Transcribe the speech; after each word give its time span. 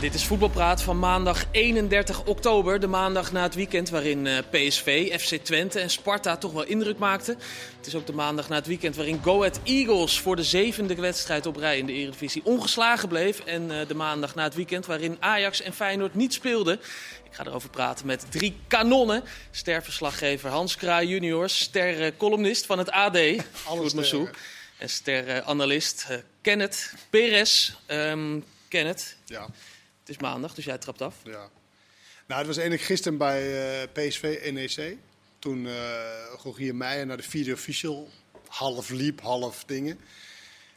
Dit 0.00 0.14
is 0.14 0.24
Voetbalpraat 0.24 0.82
van 0.82 0.98
maandag 0.98 1.44
31 1.50 2.24
oktober. 2.24 2.80
De 2.80 2.86
maandag 2.86 3.32
na 3.32 3.42
het 3.42 3.54
weekend 3.54 3.90
waarin 3.90 4.26
eh, 4.26 4.38
PSV, 4.50 5.18
FC 5.20 5.44
Twente 5.44 5.80
en 5.80 5.90
Sparta 5.90 6.36
toch 6.36 6.52
wel 6.52 6.64
indruk 6.64 6.98
maakten. 6.98 7.38
Het 7.76 7.86
is 7.86 7.94
ook 7.94 8.06
de 8.06 8.12
maandag 8.12 8.48
na 8.48 8.54
het 8.54 8.66
weekend 8.66 8.96
waarin 8.96 9.20
Go 9.22 9.38
Ahead 9.38 9.60
Eagles 9.64 10.20
voor 10.20 10.36
de 10.36 10.42
zevende 10.42 10.94
wedstrijd 10.94 11.46
op 11.46 11.56
rij 11.56 11.78
in 11.78 11.86
de 11.86 11.92
Eredivisie 11.92 12.44
ongeslagen 12.44 13.08
bleef. 13.08 13.40
En 13.40 13.80
eh, 13.80 13.88
de 13.88 13.94
maandag 13.94 14.34
na 14.34 14.42
het 14.42 14.54
weekend 14.54 14.86
waarin 14.86 15.16
Ajax 15.20 15.62
en 15.62 15.72
Feyenoord 15.72 16.14
niet 16.14 16.32
speelden. 16.32 16.74
Ik 17.24 17.34
ga 17.34 17.46
erover 17.46 17.70
praten 17.70 18.06
met 18.06 18.26
drie 18.30 18.56
kanonnen. 18.66 19.24
Sterverslaggever 19.50 20.50
Hans 20.50 20.76
Kraai 20.76 21.08
junior, 21.08 21.48
ster-columnist 21.48 22.66
van 22.66 22.78
het 22.78 22.90
AD. 22.90 23.18
Alles 23.64 23.94
Massou. 23.94 24.28
En 24.78 24.88
ster-analyst 24.88 26.06
Kenneth 26.42 26.92
Perez. 27.10 27.72
Um, 27.86 28.44
Kenneth, 28.68 29.16
Ja, 29.24 29.48
het 30.08 30.16
is 30.16 30.22
maandag, 30.22 30.54
dus 30.54 30.64
jij 30.64 30.78
trapt 30.78 31.02
af. 31.02 31.14
ja. 31.24 31.48
Nou, 32.26 32.40
het 32.40 32.46
was 32.46 32.56
eigenlijk 32.56 32.86
gisteren 32.86 33.18
bij 33.18 33.40
eh, 33.82 33.88
PSV 33.92 34.50
NEC. 34.52 34.96
Toen 35.38 35.66
eh 35.66 35.72
Rogier 36.42 36.74
Meijer 36.74 37.06
naar 37.06 37.16
de 37.16 37.22
vierde 37.22 37.52
official 37.52 38.08
half 38.48 38.88
liep, 38.88 39.20
half 39.20 39.64
dingen. 39.64 39.98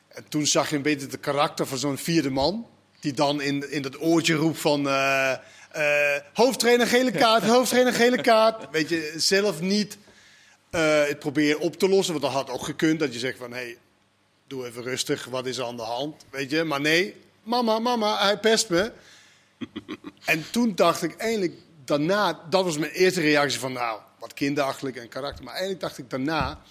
En 0.08 0.28
toen 0.30 0.46
zag 0.46 0.70
je 0.70 0.76
een 0.76 0.82
beetje 0.82 1.08
het 1.08 1.20
karakter 1.20 1.68
van 1.68 1.78
zo'n 1.78 1.98
vierde 1.98 2.30
man. 2.30 2.68
Die 3.00 3.14
dan 3.14 3.42
in, 3.42 3.72
in 3.72 3.82
dat 3.82 4.02
oortje 4.02 4.34
roept 4.34 4.60
van... 4.60 4.88
eh, 4.90 5.36
hoofdtrainer 6.34 6.88
gele 6.88 7.12
kaart, 7.12 7.44
hoofdtrainer 7.44 7.94
gele 7.94 8.22
kaart. 8.22 8.70
Weet 8.72 8.90
je, 8.90 9.14
zelf 9.18 9.62
niet 9.62 9.98
eh, 10.70 11.06
het 11.06 11.20
proberen 11.20 11.60
op 11.60 11.76
te 11.76 11.90
lossen. 11.90 12.14
Want 12.14 12.26
dat 12.26 12.34
had 12.34 12.50
ook 12.50 12.64
gekund, 12.64 13.00
dat 13.00 13.14
je 13.14 13.20
zegt 13.20 13.38
van... 13.38 13.52
Hey, 13.54 13.78
doe 14.48 14.66
even 14.66 14.84
rustig, 14.84 15.26
wat 15.26 15.46
is 15.46 15.58
er 15.58 15.66
aan 15.66 15.76
de 15.76 15.82
hand? 15.82 16.26
Weet 16.30 16.50
je, 16.50 16.64
maar 16.64 16.82
nee, 16.82 17.16
mama, 17.44 17.80
mama, 17.80 18.24
hij 18.24 18.40
pest 18.40 18.70
me. 18.70 18.92
En 20.26 20.52
toen 20.52 20.76
dacht 20.76 21.04
ik 21.04 21.16
eigenlijk 21.16 21.54
daarna, 21.86 22.46
dat 22.50 22.64
was 22.64 22.78
mijn 22.78 22.92
eerste 22.92 23.22
reactie 23.22 23.60
van 23.60 23.74
nou, 23.74 24.00
wat 24.20 24.34
kinderachtig 24.34 24.96
en 24.96 25.10
karakter. 25.10 25.44
Maar 25.44 25.54
eigenlijk 25.54 25.82
dacht 25.82 25.98
ik 25.98 26.10
daarna, 26.10 26.62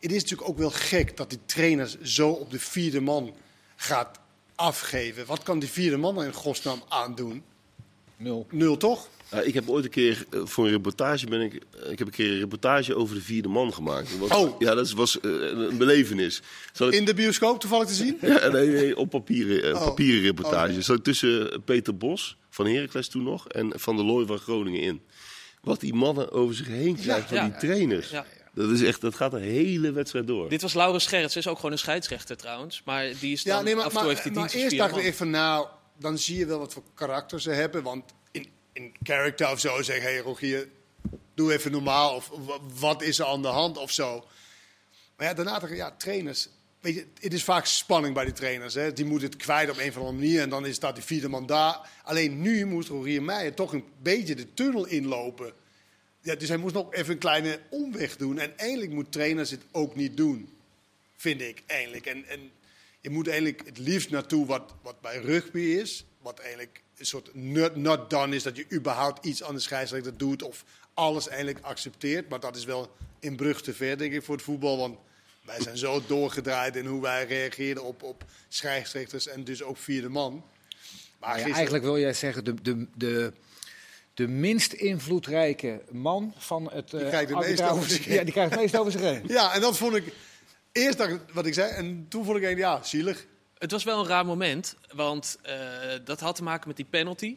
het 0.00 0.12
is 0.12 0.22
natuurlijk 0.22 0.48
ook 0.48 0.58
wel 0.58 0.70
gek 0.70 1.16
dat 1.16 1.30
die 1.30 1.38
trainers 1.46 2.00
zo 2.00 2.30
op 2.30 2.50
de 2.50 2.60
vierde 2.60 3.00
man 3.00 3.34
gaat 3.76 4.18
afgeven. 4.54 5.26
Wat 5.26 5.42
kan 5.42 5.58
die 5.58 5.68
vierde 5.68 5.96
man 5.96 6.24
in 6.24 6.32
godsnaam 6.32 6.82
aandoen? 6.88 7.44
Nul. 8.16 8.46
Nul 8.50 8.76
toch? 8.76 9.08
Ja, 9.34 9.40
ik 9.40 9.54
heb 9.54 9.68
ooit 9.68 9.84
een 9.84 9.90
keer 9.90 10.24
eh, 10.30 10.40
voor 10.44 10.64
een 10.64 10.70
reportage 10.70 11.26
ben 11.26 11.40
ik, 11.40 11.52
eh, 11.82 11.90
ik 11.90 11.98
heb 11.98 12.06
een 12.06 12.12
keer 12.14 12.30
een 12.32 12.38
reportage 12.38 12.94
over 12.94 13.14
de 13.14 13.20
vierde 13.22 13.48
man 13.48 13.72
gemaakt. 13.74 14.10
Dat 14.18 14.28
was- 14.28 14.38
Oh. 14.38 14.60
Ja, 14.60 14.74
dat 14.74 14.90
was 14.90 15.20
eh, 15.20 15.30
een 15.30 15.76
belevenis. 15.76 16.42
Ik, 16.78 16.92
In 16.92 17.04
de 17.04 17.14
bioscoop 17.14 17.60
toevallig 17.60 17.86
te 17.88 17.94
zien? 17.94 18.18
ja, 18.20 18.48
nee, 18.48 18.68
nee, 18.68 18.96
op 18.96 19.10
papieren, 19.10 19.62
eh, 19.64 19.74
Oh. 19.74 19.84
papieren 19.84 20.22
reportage. 20.22 20.66
Oh, 20.66 20.72
nee. 20.72 20.80
Zat 20.82 20.96
ik 20.96 21.04
tussen 21.04 21.62
Peter 21.64 21.96
Bos 21.96 22.36
van 22.50 22.66
Heracles 22.66 23.08
toen 23.08 23.22
nog 23.22 23.48
en 23.48 23.72
Van 23.76 23.96
der 23.96 24.04
Looy 24.04 24.26
van 24.26 24.38
Groningen 24.38 24.80
in. 24.80 25.00
Wat 25.62 25.80
die 25.80 25.94
mannen 25.94 26.32
over 26.32 26.54
zich 26.54 26.66
heen 26.66 26.96
krijgen 26.96 27.28
van 27.28 27.36
Ja. 27.36 27.44
die 27.48 27.56
trainers. 27.56 28.10
Ja. 28.10 28.26
Dat, 28.54 28.70
is 28.70 28.82
echt, 28.82 29.00
dat 29.00 29.14
gaat 29.14 29.30
de 29.30 29.38
hele 29.40 29.92
wedstrijd 29.92 30.26
door. 30.26 30.48
Dit 30.48 30.62
was 30.62 30.74
Laurens 30.74 31.06
Gerrits, 31.06 31.36
is 31.36 31.48
ook 31.48 31.56
gewoon 31.56 31.72
een 31.72 31.78
scheidsrechter 31.78 32.36
trouwens. 32.36 32.82
Maar 32.84 33.12
die 33.20 33.32
is 33.32 33.42
dan, 33.42 33.56
Ja, 33.56 33.62
nee, 33.62 33.74
maar, 33.74 33.84
af 33.84 33.90
en 33.90 33.96
toe 33.98 34.06
maar, 34.06 34.14
heeft 34.14 34.24
hij 34.26 34.32
maar 34.32 34.50
eerst 34.54 34.76
dacht 34.76 34.96
ik 34.96 35.14
van, 35.14 35.30
nou, 35.30 35.66
dan 35.98 36.18
zie 36.18 36.38
je 36.38 36.46
wel 36.46 36.58
wat 36.58 36.72
voor 36.72 36.82
karakter 36.94 37.40
ze 37.40 37.50
hebben. 37.50 37.82
Want 37.82 38.04
in, 38.74 38.94
character 39.02 39.50
of 39.50 39.60
zo 39.60 39.82
zeg 39.82 39.96
hé 39.96 40.02
hey, 40.02 40.18
Rogier, 40.18 40.68
doe 41.34 41.52
even 41.52 41.70
normaal. 41.70 42.14
Of 42.14 42.28
wa- 42.28 42.60
wat 42.78 43.02
is 43.02 43.18
er 43.18 43.26
aan 43.26 43.42
de 43.42 43.48
hand 43.48 43.78
of 43.78 43.90
zo. 43.90 44.26
Maar 45.16 45.26
ja, 45.26 45.34
daarna 45.34 45.74
ja, 45.74 45.90
trainers. 45.90 46.48
Weet 46.80 46.94
je, 46.94 47.06
het 47.20 47.32
is 47.32 47.44
vaak 47.44 47.66
spanning 47.66 48.14
bij 48.14 48.24
die 48.24 48.32
trainers. 48.32 48.74
Hè. 48.74 48.92
Die 48.92 49.04
moeten 49.04 49.28
het 49.28 49.36
kwijt 49.36 49.70
op 49.70 49.78
een 49.78 49.88
of 49.88 49.96
andere 49.96 50.16
manier. 50.16 50.40
En 50.40 50.48
dan 50.48 50.66
is 50.66 50.78
dat 50.78 50.94
die 50.94 51.04
vierde 51.04 51.28
man 51.28 51.46
daar. 51.46 51.90
Alleen 52.02 52.40
nu 52.40 52.66
moest 52.66 52.88
Rogier 52.88 53.22
Meijer 53.22 53.54
toch 53.54 53.72
een 53.72 53.84
beetje 54.02 54.34
de 54.34 54.54
tunnel 54.54 54.86
inlopen. 54.86 55.52
Ja, 56.20 56.34
dus 56.34 56.48
hij 56.48 56.56
moest 56.56 56.74
nog 56.74 56.94
even 56.94 57.12
een 57.12 57.18
kleine 57.18 57.60
omweg 57.70 58.16
doen. 58.16 58.38
En 58.38 58.58
eigenlijk 58.58 58.92
moet 58.92 59.12
trainers 59.12 59.50
het 59.50 59.62
ook 59.72 59.94
niet 59.94 60.16
doen. 60.16 60.58
Vind 61.16 61.40
ik 61.40 61.62
eigenlijk. 61.66 62.06
En, 62.06 62.24
en 62.26 62.50
je 63.00 63.10
moet 63.10 63.28
eigenlijk 63.28 63.62
het 63.66 63.78
liefst 63.78 64.10
naartoe 64.10 64.46
wat, 64.46 64.74
wat 64.82 65.00
bij 65.00 65.18
rugby 65.18 65.60
is. 65.60 66.04
Wat 66.24 66.38
eigenlijk 66.38 66.82
een 66.96 67.06
soort 67.06 67.34
not, 67.34 67.76
not 67.76 68.10
done 68.10 68.34
is. 68.34 68.42
Dat 68.42 68.56
je 68.56 68.66
überhaupt 68.72 69.26
iets 69.26 69.42
aan 69.42 69.54
de 69.54 69.60
scheidsrechter 69.60 70.16
doet. 70.16 70.42
Of 70.42 70.64
alles 70.94 71.28
eigenlijk 71.28 71.64
accepteert. 71.64 72.28
Maar 72.28 72.40
dat 72.40 72.56
is 72.56 72.64
wel 72.64 72.90
in 73.20 73.36
brug 73.36 73.62
te 73.62 73.74
ver, 73.74 73.98
denk 73.98 74.12
ik, 74.12 74.22
voor 74.24 74.34
het 74.34 74.44
voetbal. 74.44 74.78
Want 74.78 74.98
wij 75.44 75.60
zijn 75.60 75.76
zo 75.78 76.02
doorgedraaid 76.06 76.76
in 76.76 76.86
hoe 76.86 77.02
wij 77.02 77.26
reageren 77.26 77.82
op, 77.84 78.02
op 78.02 78.24
scheidsrechters. 78.48 79.26
En 79.28 79.44
dus 79.44 79.62
ook 79.62 79.76
vierde 79.76 80.08
man. 80.08 80.32
Maar 81.20 81.38
Maar 81.38 81.48
ja, 81.48 81.54
eigenlijk 81.54 81.84
wil 81.84 81.98
jij 81.98 82.12
zeggen, 82.12 82.44
de, 82.44 82.54
de, 82.62 82.86
de, 82.96 83.32
de 84.14 84.28
minst 84.28 84.72
invloedrijke 84.72 85.82
man 85.90 86.34
van 86.36 86.70
het... 86.72 86.92
eh, 86.94 87.08
krijgt 87.08 87.30
het 87.30 87.38
meest 87.38 87.62
over 87.62 87.88
zich 87.90 88.04
heen. 88.06 88.14
Ja, 88.14 88.22
die 88.24 88.32
krijgt 88.32 88.50
het 88.50 88.60
meest 88.60 88.76
over 88.76 88.92
zich 88.92 89.00
heen. 89.00 89.22
Ja, 89.38 89.54
en 89.54 89.60
dat 89.60 89.76
vond 89.76 89.94
ik... 89.96 90.12
Eerst 90.72 90.98
dacht 90.98 91.10
ik 91.12 91.20
wat 91.32 91.46
ik 91.46 91.54
zei. 91.54 91.70
En 91.70 92.06
toen 92.08 92.24
vond 92.24 92.36
ik 92.36 92.44
eigenlijk, 92.44 92.76
ja, 92.76 92.82
zielig. 92.88 93.26
Het 93.58 93.70
was 93.70 93.84
wel 93.84 94.00
een 94.00 94.06
raar 94.06 94.26
moment, 94.26 94.76
want 94.92 95.38
eh, 95.42 95.56
dat 96.04 96.20
had 96.20 96.36
te 96.36 96.42
maken 96.42 96.68
met 96.68 96.76
die 96.76 96.86
penalty. 96.90 97.36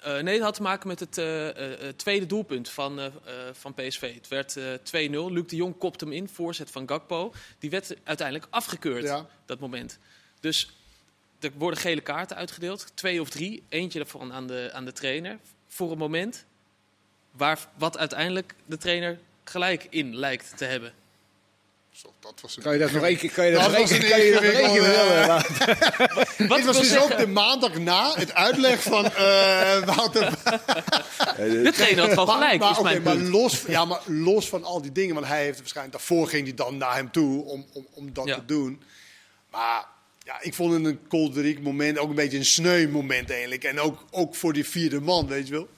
Eh, 0.00 0.18
nee, 0.18 0.34
het 0.34 0.42
had 0.42 0.54
te 0.54 0.62
maken 0.62 0.88
met 0.88 1.00
het 1.00 1.18
eh, 1.18 1.88
tweede 1.96 2.26
doelpunt 2.26 2.68
van, 2.68 3.00
van 3.52 3.74
PSV. 3.74 4.14
Het 4.14 4.28
werd 4.28 4.56
eh 4.56 5.08
2-0. 5.10 5.32
Luc 5.32 5.46
de 5.46 5.56
Jong 5.56 5.78
kopt 5.78 6.00
hem 6.00 6.12
in, 6.12 6.28
voorzet 6.28 6.70
van 6.70 6.88
Gakpo. 6.88 7.32
Die 7.58 7.70
werd 7.70 7.96
uiteindelijk 8.04 8.46
afgekeurd, 8.50 9.04
Ja. 9.04 9.26
dat 9.46 9.58
moment. 9.58 9.98
Dus 10.40 10.70
er 11.40 11.50
worden 11.56 11.80
gele 11.80 12.00
kaarten 12.00 12.36
uitgedeeld, 12.36 12.92
twee 12.94 13.20
of 13.20 13.30
drie. 13.30 13.62
Eentje 13.68 13.98
daarvan 13.98 14.32
aan 14.32 14.46
de, 14.46 14.70
aan 14.72 14.84
de 14.84 14.92
trainer. 14.92 15.38
Voor 15.66 15.92
een 15.92 15.98
moment 15.98 16.44
waar, 17.30 17.58
wat 17.78 17.98
uiteindelijk 17.98 18.54
de 18.66 18.76
trainer 18.76 19.18
gelijk 19.44 19.86
in 19.90 20.16
lijkt 20.16 20.56
te 20.56 20.64
hebben. 20.64 20.92
Zo, 21.92 22.12
dat 22.20 22.40
was 22.42 22.56
een... 22.56 22.62
Kan 22.62 22.72
je 22.72 22.78
dat 22.78 22.90
nog 22.92 23.02
één 23.04 23.16
keer, 23.16 23.30
kan 23.30 23.46
je 23.46 23.52
dat 23.52 23.60
Dat 23.60 23.70
nog 23.70 23.78
één 23.78 23.88
was 23.88 23.98
keer? 23.98 24.40
Wat 26.48 26.56
Dit 26.56 26.66
was 26.66 26.76
dus 26.78 26.88
zeggen- 26.88 27.12
ook 27.12 27.18
de 27.18 27.26
maandag 27.26 27.78
na 27.78 28.12
het 28.14 28.34
uitleg 28.34 28.82
van 28.82 29.04
eh 29.04 29.84
Wouter. 29.96 30.30
De 31.36 31.70
trainer 31.74 32.04
had 32.04 32.10
gewoon 32.12 32.26
Maar, 32.26 32.36
gelijk, 32.36 32.60
maar, 32.60 32.70
is 32.70 32.82
mijn 32.82 33.02
maar 33.02 33.16
los, 33.16 33.62
ja, 33.66 33.84
maar 33.84 34.00
los 34.06 34.48
van 34.48 34.64
al 34.64 34.82
die 34.82 34.92
dingen, 34.92 35.14
want 35.14 35.26
hij 35.26 35.42
heeft 35.44 35.58
waarschijnlijk 35.58 35.96
daarvoor 35.96 36.28
ging 36.28 36.44
hij 36.46 36.54
dan 36.54 36.76
naar 36.76 36.94
hem 36.94 37.10
toe 37.10 37.44
om, 37.44 37.66
om, 37.72 37.86
om 37.94 38.12
dat 38.12 38.26
Ja. 38.26 38.34
te 38.34 38.44
doen. 38.44 38.82
Maar 39.50 39.84
ja, 40.24 40.36
ik 40.40 40.54
vond 40.54 40.72
het 40.72 40.84
een 40.84 41.00
kolderiek 41.08 41.60
moment, 41.60 41.98
ook 41.98 42.08
een 42.08 42.14
beetje 42.14 42.38
een 42.38 42.44
sneu 42.44 42.88
moment 42.88 43.30
eigenlijk. 43.30 43.64
En 43.64 43.80
ook, 43.80 44.04
ook 44.10 44.34
voor 44.34 44.52
die 44.52 44.66
vierde 44.68 45.00
man, 45.00 45.26
weet 45.26 45.46
je 45.48 45.52
wel. 45.52 45.68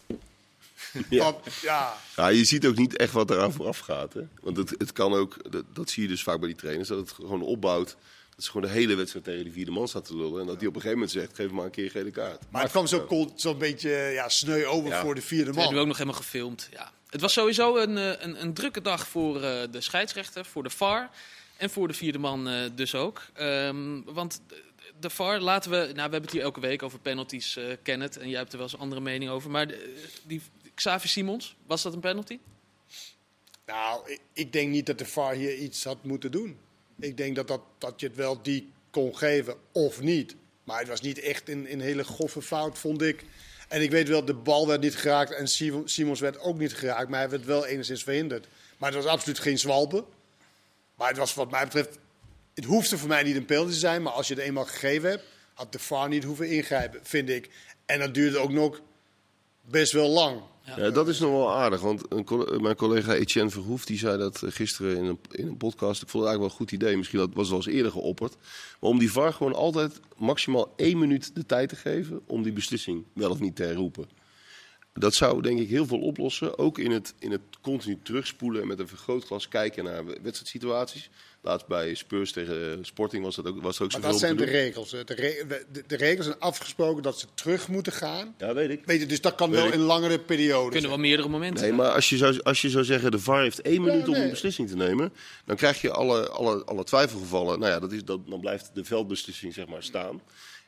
Ja. 1.11 1.25
Dat- 1.33 1.55
ja. 1.63 1.95
Ja, 2.17 2.29
je 2.29 2.45
ziet 2.45 2.67
ook 2.67 2.77
niet 2.77 2.97
echt 2.97 3.13
wat 3.13 3.31
eraan 3.31 3.53
vooraf 3.53 3.79
gaat. 3.79 4.13
Hè? 4.13 4.21
Want 4.41 4.57
het, 4.57 4.71
het 4.79 4.93
kan 4.93 5.13
ook, 5.15 5.53
dat, 5.53 5.65
dat 5.73 5.91
zie 5.91 6.03
je 6.03 6.09
dus 6.09 6.23
vaak 6.23 6.39
bij 6.39 6.49
die 6.49 6.57
trainers, 6.59 6.89
dat 6.89 6.99
het 6.99 7.13
gewoon 7.13 7.43
opbouwt. 7.43 7.97
Dat 8.37 8.45
ze 8.45 8.51
gewoon 8.51 8.67
de 8.67 8.73
hele 8.73 8.95
wedstrijd 8.95 9.25
tegen 9.25 9.45
die 9.45 9.53
vierde 9.53 9.71
man 9.71 9.89
staat 9.89 10.05
te 10.05 10.17
lullen. 10.17 10.41
En 10.41 10.47
dat 10.47 10.59
die 10.59 10.69
op 10.69 10.75
een 10.75 10.81
gegeven 10.81 10.99
moment 11.05 11.11
zegt, 11.11 11.35
geef 11.37 11.51
maar 11.51 11.65
een 11.65 11.71
keer 11.71 11.85
een 11.85 11.91
gele 11.91 12.11
kaart. 12.11 12.41
Maar 12.51 12.63
het 12.63 12.71
kwam 12.71 12.87
zo 12.87 13.05
cold, 13.07 13.41
zo'n 13.41 13.59
beetje 13.59 13.91
ja, 13.91 14.29
sneu 14.29 14.65
over 14.67 14.91
Ja. 14.91 15.01
voor 15.03 15.15
de 15.15 15.23
vierde 15.23 15.47
Het 15.47 15.55
werd 15.55 15.69
nu 15.69 15.73
man. 15.75 15.83
ook 15.83 15.89
nog 15.89 15.99
helemaal 15.99 16.19
gefilmd. 16.21 16.69
Ja. 16.73 16.93
Het 17.11 17.21
was 17.21 17.33
sowieso 17.33 17.77
een, 17.77 17.99
eh, 17.99 18.11
een, 18.19 18.43
een 18.43 18.55
drukke 18.55 18.81
dag 18.81 19.09
voor 19.09 19.43
eh, 19.43 19.63
de 19.71 19.81
scheidsrechter, 19.81 20.45
voor 20.45 20.63
de 20.63 20.71
VAR 20.71 21.11
en 21.57 21.71
voor 21.71 21.89
de 21.89 21.95
vierde 21.95 22.19
man 22.19 22.49
eh, 22.49 22.55
dus 22.75 22.95
ook. 22.95 23.23
Ehm, 23.33 24.01
want 24.05 24.41
de- 25.01 25.11
VAR 25.11 25.41
laten 25.41 25.71
we, 25.71 25.77
nou 25.77 25.93
we 25.95 26.01
hebben 26.01 26.21
het 26.23 26.31
hier 26.31 26.43
elke 26.43 26.61
week 26.61 26.83
over 26.83 26.99
penalties, 26.99 27.57
eh 27.57 27.65
Kenneth, 27.83 28.17
en 28.19 28.29
jij 28.29 28.39
hebt 28.39 28.51
er 28.53 28.57
wel 28.59 28.67
eens 28.67 28.75
een 28.77 28.83
andere 28.83 29.01
mening 29.01 29.31
over. 29.31 29.51
Maar 29.51 29.67
de- 29.67 29.95
die 30.23 30.43
Xavi 30.75 31.09
Simons, 31.09 31.57
was 31.67 31.83
dat 31.83 31.93
een 31.93 32.01
penalty? 32.01 32.39
Nou, 33.67 34.11
ik, 34.11 34.21
ik 34.33 34.53
denk 34.53 34.71
niet 34.71 34.87
dat 34.87 34.99
de 34.99 35.07
VAR 35.07 35.35
hier 35.35 35.55
iets 35.57 35.85
had 35.85 36.05
moeten 36.05 36.31
doen. 36.31 36.59
Ik 37.01 37.17
denk 37.17 37.37
dat, 37.37 37.49
dat, 37.49 37.61
dat 37.79 38.01
je 38.01 38.07
het 38.07 38.17
wel 38.17 38.43
die 38.43 38.73
kon 38.91 39.17
geven 39.17 39.57
of 39.73 40.01
niet. 40.01 40.35
Maar 40.65 40.79
het 40.79 40.89
was 40.89 41.01
niet 41.01 41.19
echt 41.19 41.49
een, 41.49 41.73
een 41.73 41.81
hele 41.81 42.05
goffe 42.05 42.43
fout, 42.43 42.79
vond 42.79 43.03
ik. 43.03 43.25
En 43.69 43.83
ik 43.83 43.91
weet 43.91 44.09
wel, 44.09 44.25
de 44.25 44.35
bal 44.35 44.67
werd 44.67 44.81
niet 44.81 44.97
geraakt 44.97 45.33
en 45.33 45.49
Simon- 45.49 45.89
Simons 45.89 46.21
werd 46.21 46.39
ook 46.39 46.59
niet 46.59 46.75
geraakt. 46.75 47.09
Maar 47.09 47.21
hij 47.21 47.29
werd 47.29 47.45
wel 47.45 47.67
enigszins 47.67 48.03
verhinderd. 48.03 48.47
Maar 48.79 48.93
het 48.93 49.03
was 49.03 49.13
absoluut 49.13 49.39
geen 49.39 49.59
zwalpen. 49.59 50.05
Maar 50.95 51.09
het 51.09 51.17
was 51.17 51.35
wat 51.35 51.51
mij 51.51 51.65
betreft... 51.65 51.99
Het 52.55 52.65
hoefde 52.65 52.99
voor 52.99 53.09
mij 53.09 53.23
niet 53.23 53.37
een 53.37 53.45
penalty 53.45 53.71
te 53.71 53.79
zijn. 53.79 54.03
Maar 54.03 54.13
als 54.13 54.29
je 54.29 54.35
het 54.35 54.43
eenmaal 54.43 54.65
gegeven 54.65 55.11
hebt, 55.11 55.25
had 55.55 55.73
de 55.73 55.79
VAR 55.79 56.09
niet 56.09 56.25
hoeven 56.25 56.51
ingrijpen, 56.51 57.01
vind 57.03 57.29
ik. 57.29 57.51
En 57.87 57.99
dat 57.99 58.15
duurde 58.15 58.39
ook 58.39 58.51
nog 58.51 58.81
best 59.71 59.93
wel 59.93 60.09
lang. 60.09 60.41
Ja, 60.77 60.91
dat 60.91 61.09
is 61.09 61.19
nog 61.19 61.31
wel 61.31 61.53
aardig. 61.53 61.81
Want 61.81 62.03
een, 62.09 62.63
mijn 62.63 62.77
collega 62.77 63.15
Etienne 63.15 63.51
Verhoef 63.51 63.85
die 63.85 63.99
zei 63.99 64.19
dat 64.19 64.43
eh, 64.43 64.51
gisteren 64.51 64.97
in 64.97 65.05
een, 65.05 65.19
in 65.31 65.47
een 65.47 65.57
podcast. 65.57 66.03
Ik 66.03 66.09
vond 66.09 66.25
het 66.25 66.33
eigenlijk 66.33 66.39
wel 66.39 66.51
een 66.51 66.57
goed 66.57 66.73
idee. 66.73 66.97
Misschien 66.97 67.19
dat 67.19 67.35
was 67.35 67.49
wel 67.49 67.57
eens 67.57 67.67
eerder 67.67 67.93
geopperd. 67.93 68.37
Maar 68.81 68.91
om 68.91 68.99
die 68.99 69.13
VAR 69.13 69.33
gewoon 69.33 69.55
altijd 69.55 70.01
maximaal 70.17 70.73
één 70.77 70.99
minuut 70.99 71.35
de 71.35 71.47
tijd 71.47 71.69
te 71.69 71.77
geven 71.77 72.21
om 72.27 72.43
die 72.43 72.53
beslissing 72.53 73.05
wel 73.13 73.31
of 73.31 73.41
niet 73.41 73.57
te 73.57 73.63
herroepen. 73.63 74.09
dat 74.93 75.15
zou 75.15 75.43
denk 75.43 75.61
ik 75.61 75.69
heel 75.69 75.87
veel 75.87 76.01
oplossen. 76.01 76.59
Ook 76.59 76.79
in 76.79 76.91
het, 76.91 77.15
in 77.19 77.31
het 77.31 77.43
continu 77.61 77.99
terugspoelen 78.03 78.63
en 78.63 78.69
met 78.69 78.79
een 78.79 78.89
vergrootglas 78.89 79.49
kijken 79.49 79.85
naar 79.85 80.05
wedstrijdsituaties. 80.05 81.11
Laatst 81.45 81.67
bij 81.67 81.95
Spurs 81.95 82.33
tegen 82.33 82.79
Sporting 82.85 83.25
was 83.25 83.37
dat 83.37 83.47
ook, 83.47 83.63
was 83.63 83.77
er 83.79 83.85
ook 83.85 83.93
Maar 83.93 84.01
zoveel 84.01 84.11
dat 84.11 84.21
zijn 84.21 84.37
de 84.37 84.45
regels. 84.45 84.91
De, 84.91 85.05
re- 85.07 85.65
de, 85.73 85.85
de 85.87 85.97
regels 85.97 86.27
zijn 86.27 86.39
afgesproken 86.39 87.03
dat 87.03 87.19
ze 87.19 87.27
terug 87.35 87.69
moeten 87.69 87.93
gaan. 87.93 88.35
Ja, 88.39 88.55
weet 88.55 88.71
ik. 88.71 88.83
Weet 88.85 89.01
je, 89.01 89.07
dus 89.07 89.21
dat 89.21 89.35
kan 89.35 89.51
Weet 89.51 89.59
wel 89.59 89.69
ik. 89.69 89.75
in 89.75 89.81
langere 89.81 90.19
periodes. 90.19 90.71
Kunnen 90.71 90.91
wel 90.91 90.99
meerdere 90.99 91.29
momenten 91.29 91.65
Nee, 91.65 91.73
maar 91.73 91.91
als 91.91 92.09
je, 92.09 92.17
zou, 92.17 92.41
als 92.43 92.63
je 92.63 92.71
zou 92.71 92.85
zeggen, 92.85 93.11
de 93.11 93.19
VAR 93.19 93.43
heeft 93.43 93.61
één 93.61 93.83
minuut 93.83 94.07
om 94.09 94.13
nee. 94.13 94.23
een 94.23 94.31
beslissing 94.31 94.69
te 94.69 94.77
nemen, 94.77 95.13
dan 95.45 95.57
krijg 95.57 95.81
je 95.81 95.91
alle, 95.91 96.29
alle, 96.29 96.65
alle 96.65 96.85
twijfelgevallen. 96.85 97.59
Nou 97.59 97.73
ja, 97.73 97.79
dat 97.79 97.93
is, 97.93 98.05
dat, 98.05 98.29
dan 98.29 98.41
blijft 98.41 98.71
de 98.75 98.85
veldbeslissing 98.85 99.55
zeg 99.55 99.67
maar 99.67 99.83
staan. 99.83 100.21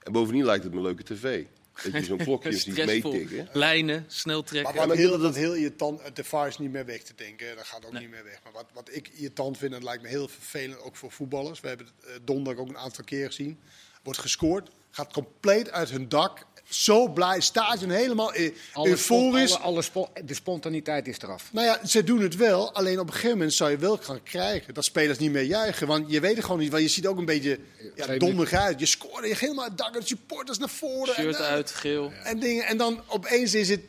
En 0.02 0.12
bovendien 0.12 0.44
lijkt 0.44 0.64
het 0.64 0.75
me 0.75 0.81
leuke 0.81 1.02
tv. 1.02 1.44
Dat 1.82 1.93
je 1.93 2.05
zo'n 2.05 2.17
klokje 2.28 2.52
ziet 2.52 2.84
meetikken. 2.87 3.49
Lijnen, 3.52 4.05
snel 4.06 4.37
Maar 4.40 4.46
trekken. 4.49 4.75
wat 4.76 4.87
maar 4.87 4.96
heel, 4.96 5.11
dat- 5.11 5.20
dat 5.20 5.34
heel 5.34 5.55
irritant, 5.55 6.17
de 6.17 6.25
VAR 6.25 6.46
is 6.46 6.58
niet 6.58 6.70
meer 6.73 6.84
weg 6.87 7.02
te 7.02 7.12
denken. 7.17 7.56
Dat 7.56 7.67
gaat 7.67 7.84
ook 7.87 7.99
niet 7.99 8.11
meer 8.11 8.25
weg. 8.25 8.40
Maar 8.44 8.52
wat, 8.52 8.67
wat 8.75 8.88
ik 8.94 9.08
irritant 9.08 9.58
vind, 9.58 9.70
en 9.70 9.76
het 9.76 9.87
lijkt 9.87 10.02
me 10.02 10.08
heel 10.08 10.28
vervelend, 10.28 10.81
ook 10.81 10.96
voor 10.96 11.12
voetballers. 11.12 11.61
We 11.61 11.69
hebben 11.69 11.87
het 11.87 12.06
eh, 12.11 12.17
donderdag 12.25 12.62
ook 12.62 12.69
een 12.69 12.78
aantal 12.78 13.05
keer 13.05 13.26
gezien. 13.26 13.61
Wordt 14.02 14.19
gescoord, 14.20 14.70
gaat 14.90 15.12
compleet 15.12 15.70
uit 15.70 15.90
hun 15.90 16.08
dak. 16.08 16.46
Zo 16.69 17.09
blij, 17.09 17.41
stadion 17.41 17.91
helemaal 17.91 18.35
e- 18.35 18.51
Alle 18.73 18.89
euforisch. 18.89 19.55
alle, 19.55 19.63
alle 19.65 19.83
spo- 19.83 20.09
de 20.25 20.35
spontaniteit 20.35 21.09
is 21.09 21.19
eraf. 21.19 21.49
Nou 21.53 21.67
ja, 21.67 21.87
ze 21.87 22.05
doen 22.05 22.21
het 22.21 22.37
wel. 22.37 22.75
Alleen 22.75 22.99
op 22.99 23.07
een 23.07 23.13
gegeven 23.13 23.37
moment 23.37 23.55
zou 23.55 23.71
je 23.71 23.77
wel 23.77 23.97
gaan 23.97 24.23
krijgen 24.23 24.75
dat 24.75 24.85
spelers 24.85 25.19
niet 25.19 25.31
meer 25.33 25.43
juichen. 25.43 25.87
Want 25.87 26.11
je 26.11 26.21
weet 26.21 26.37
het 26.37 26.45
gewoon 26.45 26.61
niet. 26.61 26.71
Want 26.71 26.83
je 26.83 26.89
ziet 26.89 27.07
ook 27.07 27.19
een 27.19 27.25
beetje 27.25 27.59
ja, 27.95 28.07
uit. 28.07 28.81
Je 28.81 28.87
scoort 28.87 29.25
je 29.25 29.31
gaat 29.31 29.41
helemaal 29.41 29.63
uit 29.63 29.73
het 29.73 29.79
dak. 29.79 29.93
De 29.93 30.07
supporters 30.07 30.59
naar 30.59 30.69
voren. 30.69 31.15
Shirt 31.15 31.37
en, 31.37 31.45
eh, 31.45 31.51
uit, 31.51 31.71
geel. 31.71 32.13
En, 32.23 32.39
dingen, 32.39 32.65
en 32.65 32.77
dan 32.77 33.03
opeens 33.07 33.55
is 33.55 33.69
het. 33.69 33.81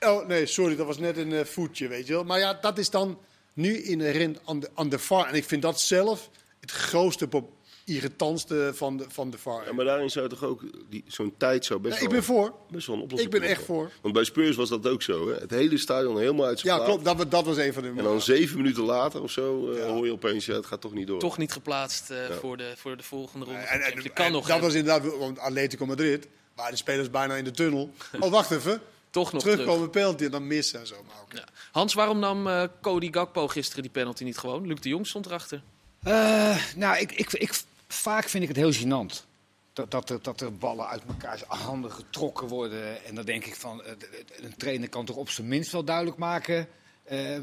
Oh 0.00 0.26
nee, 0.26 0.46
sorry, 0.46 0.76
dat 0.76 0.86
was 0.86 0.98
net 0.98 1.16
een 1.16 1.32
eh, 1.32 1.44
voetje, 1.44 1.88
weet 1.88 2.06
je 2.06 2.12
wel. 2.12 2.24
Maar 2.24 2.38
ja, 2.38 2.54
dat 2.54 2.78
is 2.78 2.90
dan 2.90 3.18
nu 3.52 3.82
inherent 3.82 4.38
aan 4.44 4.60
de, 4.60 4.70
aan 4.74 4.88
de 4.88 4.98
VAR. 4.98 5.28
En 5.28 5.34
ik 5.34 5.44
vind 5.44 5.62
dat 5.62 5.80
zelf 5.80 6.30
het 6.60 6.70
grootste, 6.70 7.28
pro- 7.28 7.50
irritantste 7.94 8.70
van 8.74 8.96
de, 8.96 9.04
van 9.08 9.30
de 9.30 9.38
VAR. 9.38 9.64
Ja, 9.66 9.72
maar 9.72 9.84
daarin 9.84 10.10
zou 10.10 10.28
toch 10.28 10.44
ook, 10.44 10.62
die- 10.88 11.04
zo'n 11.06 11.34
tijd 11.36 11.64
zou 11.64 11.80
best 11.80 12.02
ik 12.02 12.08
ben 12.08 12.24
voor. 12.24 12.52
best 12.70 12.86
wel 12.86 12.96
een 12.96 13.02
oplossing 13.02 13.34
Ik 13.34 13.40
ben 13.40 13.48
echt 13.50 13.64
voor. 13.64 13.90
Want 14.00 14.14
bij 14.14 14.24
Spurs 14.24 14.56
was 14.56 14.68
dat 14.68 14.86
ook 14.86 15.02
zo. 15.02 15.28
Hè? 15.28 15.34
Het 15.34 15.50
hele 15.50 15.78
stadion 15.78 16.18
helemaal 16.18 16.46
uit 16.46 16.60
zijn 16.60 16.76
Ja, 16.78 16.84
klopt. 16.84 17.04
Dat, 17.04 17.30
dat 17.30 17.44
was 17.44 17.56
een 17.56 17.72
van 17.72 17.82
de. 17.82 17.88
En 17.88 18.04
dan 18.04 18.20
zeven 18.20 18.56
minuten 18.56 18.82
later 18.82 19.22
of 19.22 19.30
zo 19.30 19.70
eh, 19.72 19.78
Ja. 19.78 19.86
hoor 19.86 20.06
je 20.06 20.12
opeens, 20.12 20.46
ja, 20.46 20.54
het 20.54 20.66
gaat 20.66 20.80
toch 20.80 20.92
niet 20.92 21.06
door. 21.06 21.18
Toch 21.20 21.38
niet 21.38 21.52
geplaatst 21.52 22.10
eh, 22.10 22.18
voor, 22.40 22.56
de, 22.56 22.72
voor 22.76 22.96
de 22.96 23.02
volgende 23.02 23.44
ronde. 23.44 23.60
En, 23.60 23.80
en, 23.80 24.02
je 24.02 24.08
kan 24.08 24.26
en 24.26 24.32
nog, 24.32 24.46
dat 24.46 24.60
was 24.60 24.74
inderdaad, 24.74 25.16
want 25.18 25.38
Atletico 25.38 25.86
Madrid, 25.86 26.28
waren 26.54 26.70
de 26.72 26.78
spelers 26.78 27.10
bijna 27.10 27.34
in 27.34 27.44
de 27.44 27.50
tunnel. 27.50 27.90
Oh, 28.20 28.30
wacht 28.30 28.50
even. 28.50 28.80
toch 29.10 29.32
nog 29.32 29.40
terug. 29.42 29.56
Terugkomen, 29.56 29.90
penalty 29.90 30.24
en 30.24 30.30
dan 30.30 30.46
missen 30.46 30.80
en 30.80 30.86
zo. 30.86 30.94
Maar. 31.06 31.44
Hans, 31.72 31.94
waarom 31.94 32.18
nam 32.18 32.46
eh, 32.46 32.62
Cody 32.82 33.12
Gakpo 33.12 33.48
gisteren 33.48 33.82
die 33.82 33.90
penalty 33.90 34.24
niet 34.24 34.38
gewoon? 34.38 34.66
Luc 34.66 34.80
de 34.80 34.88
Jong 34.88 35.06
stond 35.06 35.26
erachter. 35.26 35.62
Eh, 36.02 36.56
nou, 36.76 36.98
ik, 36.98 37.12
ik, 37.12 37.32
ik, 37.32 37.60
vaak 37.92 38.28
vind 38.28 38.42
ik 38.42 38.48
het 38.48 38.58
heel 38.58 38.72
gênant. 38.72 39.28
Dat, 39.72 39.90
dat, 39.90 40.10
er, 40.10 40.22
dat 40.22 40.40
er 40.40 40.56
ballen 40.56 40.88
uit 40.88 41.02
elkaar 41.08 41.42
handen 41.46 41.92
getrokken 41.92 42.48
worden. 42.48 43.04
En 43.04 43.14
dan 43.14 43.24
denk 43.24 43.44
ik 43.44 43.54
van, 43.54 43.84
eh, 43.84 43.92
een 44.36 44.56
trainer 44.56 44.88
kan 44.88 45.04
toch 45.04 45.16
op 45.16 45.30
zijn 45.30 45.48
minst 45.48 45.72
wel 45.72 45.84
duidelijk 45.84 46.16
maken... 46.16 46.68
eh, 47.04 47.38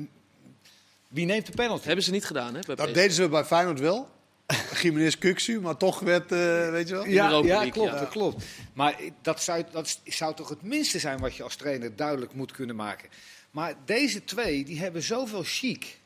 wie 1.07 1.25
neemt 1.25 1.45
de 1.45 1.51
penalty? 1.51 1.85
Hebben 1.85 2.03
ze 2.03 2.11
niet 2.11 2.25
gedaan, 2.25 2.55
hè? 2.55 2.59
Bij 2.65 2.75
Dat 2.75 2.93
deden 2.93 3.11
ze 3.11 3.29
bij 3.29 3.45
Feyenoord 3.45 3.79
wel. 3.79 4.09
Jiménez 4.81 5.17
Kuksu, 5.17 5.61
maar 5.61 5.77
toch 5.77 5.99
werd, 5.99 6.31
eh, 6.31 6.69
weet 6.69 6.87
je 6.87 6.93
wel. 6.93 7.05
Ja, 7.05 7.29
ja, 7.29 7.41
League, 7.41 7.71
klopt, 7.71 7.91
ja. 7.91 7.99
dat 7.99 8.09
klopt. 8.09 8.45
Maar 8.73 8.95
dat 9.21 9.43
zou, 9.43 9.63
dat 9.71 9.99
zou 10.05 10.35
toch 10.35 10.49
het 10.49 10.61
minste 10.61 10.99
zijn 10.99 11.19
wat 11.19 11.35
je 11.35 11.43
als 11.43 11.55
trainer 11.55 11.95
duidelijk 11.95 12.33
moet 12.33 12.51
kunnen 12.51 12.75
maken. 12.75 13.09
Maar 13.51 13.75
deze 13.85 14.23
twee, 14.23 14.65
die 14.65 14.79
hebben 14.79 15.03
zoveel 15.03 15.43
chic. 15.43 15.99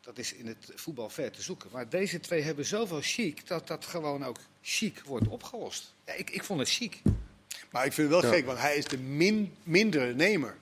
Dat 0.00 0.18
is 0.18 0.32
in 0.32 0.46
het 0.46 0.72
voetbal 0.74 1.08
ver 1.10 1.30
te 1.30 1.42
zoeken. 1.42 1.68
Maar 1.72 1.88
deze 1.88 2.20
twee 2.20 2.42
hebben 2.42 2.64
zoveel 2.64 3.00
chic 3.02 3.46
dat 3.48 3.66
dat 3.66 3.84
gewoon 3.86 4.24
ook 4.24 4.36
chic 4.62 5.02
wordt 5.04 5.28
opgelost. 5.28 5.92
Ja, 6.06 6.12
ik, 6.12 6.30
ik 6.30 6.44
vond 6.44 6.60
het 6.60 6.68
chic. 6.70 7.02
Maar 7.70 7.84
ik 7.84 7.92
vind 7.92 8.10
het 8.12 8.20
wel 8.20 8.30
Ja. 8.30 8.36
gek, 8.36 8.46
want 8.46 8.58
hij 8.58 8.76
is 8.76 8.84
de 8.84 8.98
min, 8.98 9.54
mindere 9.62 10.14
nemer. 10.14 10.56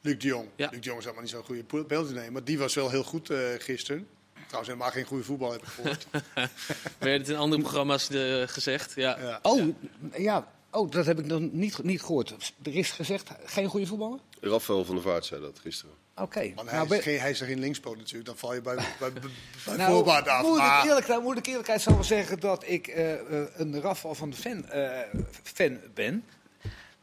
Luc 0.00 0.18
de 0.18 0.26
Jong. 0.26 0.48
Ja. 0.56 0.68
Luc 0.70 0.80
de 0.80 0.86
Jong 0.86 0.98
is 0.98 1.04
helemaal 1.04 1.24
niet 1.24 1.32
zo'n 1.32 1.44
goede 1.44 1.84
penalty 1.84 2.12
nemen. 2.12 2.32
Maar 2.32 2.44
die 2.44 2.58
was 2.58 2.74
wel 2.74 2.90
heel 2.90 3.02
goed 3.04 3.30
eh, 3.30 3.38
gisteren. 3.58 4.06
Trouwens, 4.34 4.68
helemaal 4.68 4.90
geen 4.90 5.04
goede 5.04 5.24
voetbal 5.24 5.52
heb 5.52 5.62
ik 5.62 5.68
gehoord. 5.68 6.06
Werd 6.98 7.18
het 7.20 7.28
in 7.28 7.36
andere 7.36 7.62
programma's 7.62 8.08
eh, 8.08 8.42
gezegd. 8.46 8.92
Ja. 8.94 9.18
ja. 9.20 9.38
Oh, 9.42 9.68
ja. 10.16 10.52
Oh, 10.70 10.90
dat 10.90 11.06
heb 11.06 11.18
ik 11.18 11.26
nog 11.26 11.40
niet, 11.40 11.82
niet 11.82 12.00
gehoord. 12.00 12.52
Er 12.62 12.74
is 12.76 12.90
gezegd, 12.90 13.30
geen 13.44 13.68
goede 13.68 13.86
voetballer? 13.86 14.18
Rafael 14.40 14.84
van 14.84 14.94
der 14.94 15.04
Vaart 15.04 15.24
zei 15.24 15.40
dat 15.40 15.58
gisteren. 15.58 15.94
Oké. 16.16 16.38
Hij, 16.38 16.54
Nou, 16.72 16.94
is 16.96 17.02
geen, 17.02 17.20
hij 17.20 17.30
is 17.30 17.40
er 17.40 17.46
geen 17.46 17.58
linkspoot 17.58 17.96
natuurlijk. 17.96 18.24
Dan 18.26 18.36
val 18.36 18.54
je 18.54 18.60
bij, 18.60 18.74
bij, 18.74 19.12
bij, 19.12 19.22
Nou, 19.76 19.92
voorbaat 19.92 20.28
af. 20.28 20.42
Moet 20.42 20.58
ik, 20.58 20.82
eerlijk, 20.84 21.06
nou, 21.06 21.22
moet 21.22 21.38
ik 21.38 21.46
eerlijkheid 21.46 21.80
zal 21.80 21.94
wel 21.94 22.04
zeggen 22.04 22.40
dat 22.40 22.64
ik 22.66 22.86
eh, 22.86 23.12
eh, 23.12 23.46
een 23.56 23.80
Rafal 23.80 24.14
van 24.14 24.30
de 24.30 24.36
fan, 24.36 24.68
eh, 24.68 24.98
fan 25.42 25.78
ben. 25.94 26.24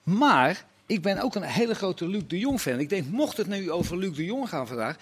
Maar 0.03 0.63
ik 0.85 1.01
ben 1.01 1.19
ook 1.19 1.35
een 1.35 1.43
hele 1.43 1.75
grote 1.75 2.07
Luc 2.07 2.23
de 2.27 2.39
Jong 2.39 2.61
fan. 2.61 2.79
Ik 2.79 2.89
denk, 2.89 3.07
mocht 3.07 3.37
het 3.37 3.47
nu 3.47 3.71
over 3.71 3.97
Luc 3.97 4.15
de 4.15 4.25
Jong 4.25 4.49
gaan 4.49 4.67
vandaag. 4.67 4.95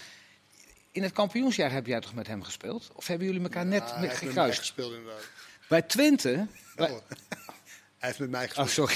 In 0.91 1.03
het 1.03 1.11
kampioensjaar 1.13 1.71
heb 1.71 1.85
jij 1.85 1.99
toch 1.99 2.13
met 2.13 2.27
hem 2.27 2.43
gespeeld? 2.43 2.89
Of 2.93 3.07
hebben 3.07 3.27
jullie 3.27 3.41
elkaar 3.41 3.65
net 3.65 3.89
Ja, 3.89 3.99
met 3.99 4.13
gekruist? 4.13 4.59
gespeeld 4.59 4.93
inderdaad. 4.93 5.23
Bij 5.67 5.81
Twente. 5.81 6.47
bij- 6.75 6.89
Oh. 6.91 6.97
hij 7.07 8.07
heeft 8.09 8.19
met 8.19 8.29
mij 8.29 8.43
Oh, 8.43 8.49
gespeeld. 8.49 8.69
sorry. 8.69 8.95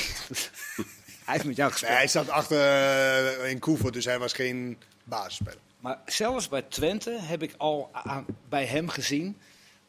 hij 1.26 1.34
heeft 1.34 1.46
met 1.46 1.56
jou 1.56 1.70
Nee, 1.70 1.80
gespeeld. 1.80 1.98
hij 1.98 2.08
zat 2.08 2.30
achter 2.30 3.46
in 3.48 3.60
Koevoort, 3.60 3.94
dus 3.94 4.06
hij 4.06 4.20
was 4.20 4.34
geen 4.34 4.78
basisspeler. 5.04 5.60
Maar 5.80 6.00
zelfs 6.06 6.50
bij 6.50 6.62
Twente 6.62 7.18
heb 7.22 7.44
ik 7.44 7.54
al 7.58 7.90
aan, 7.94 8.26
bij 8.50 8.66
hem 8.66 8.90
gezien. 8.90 9.38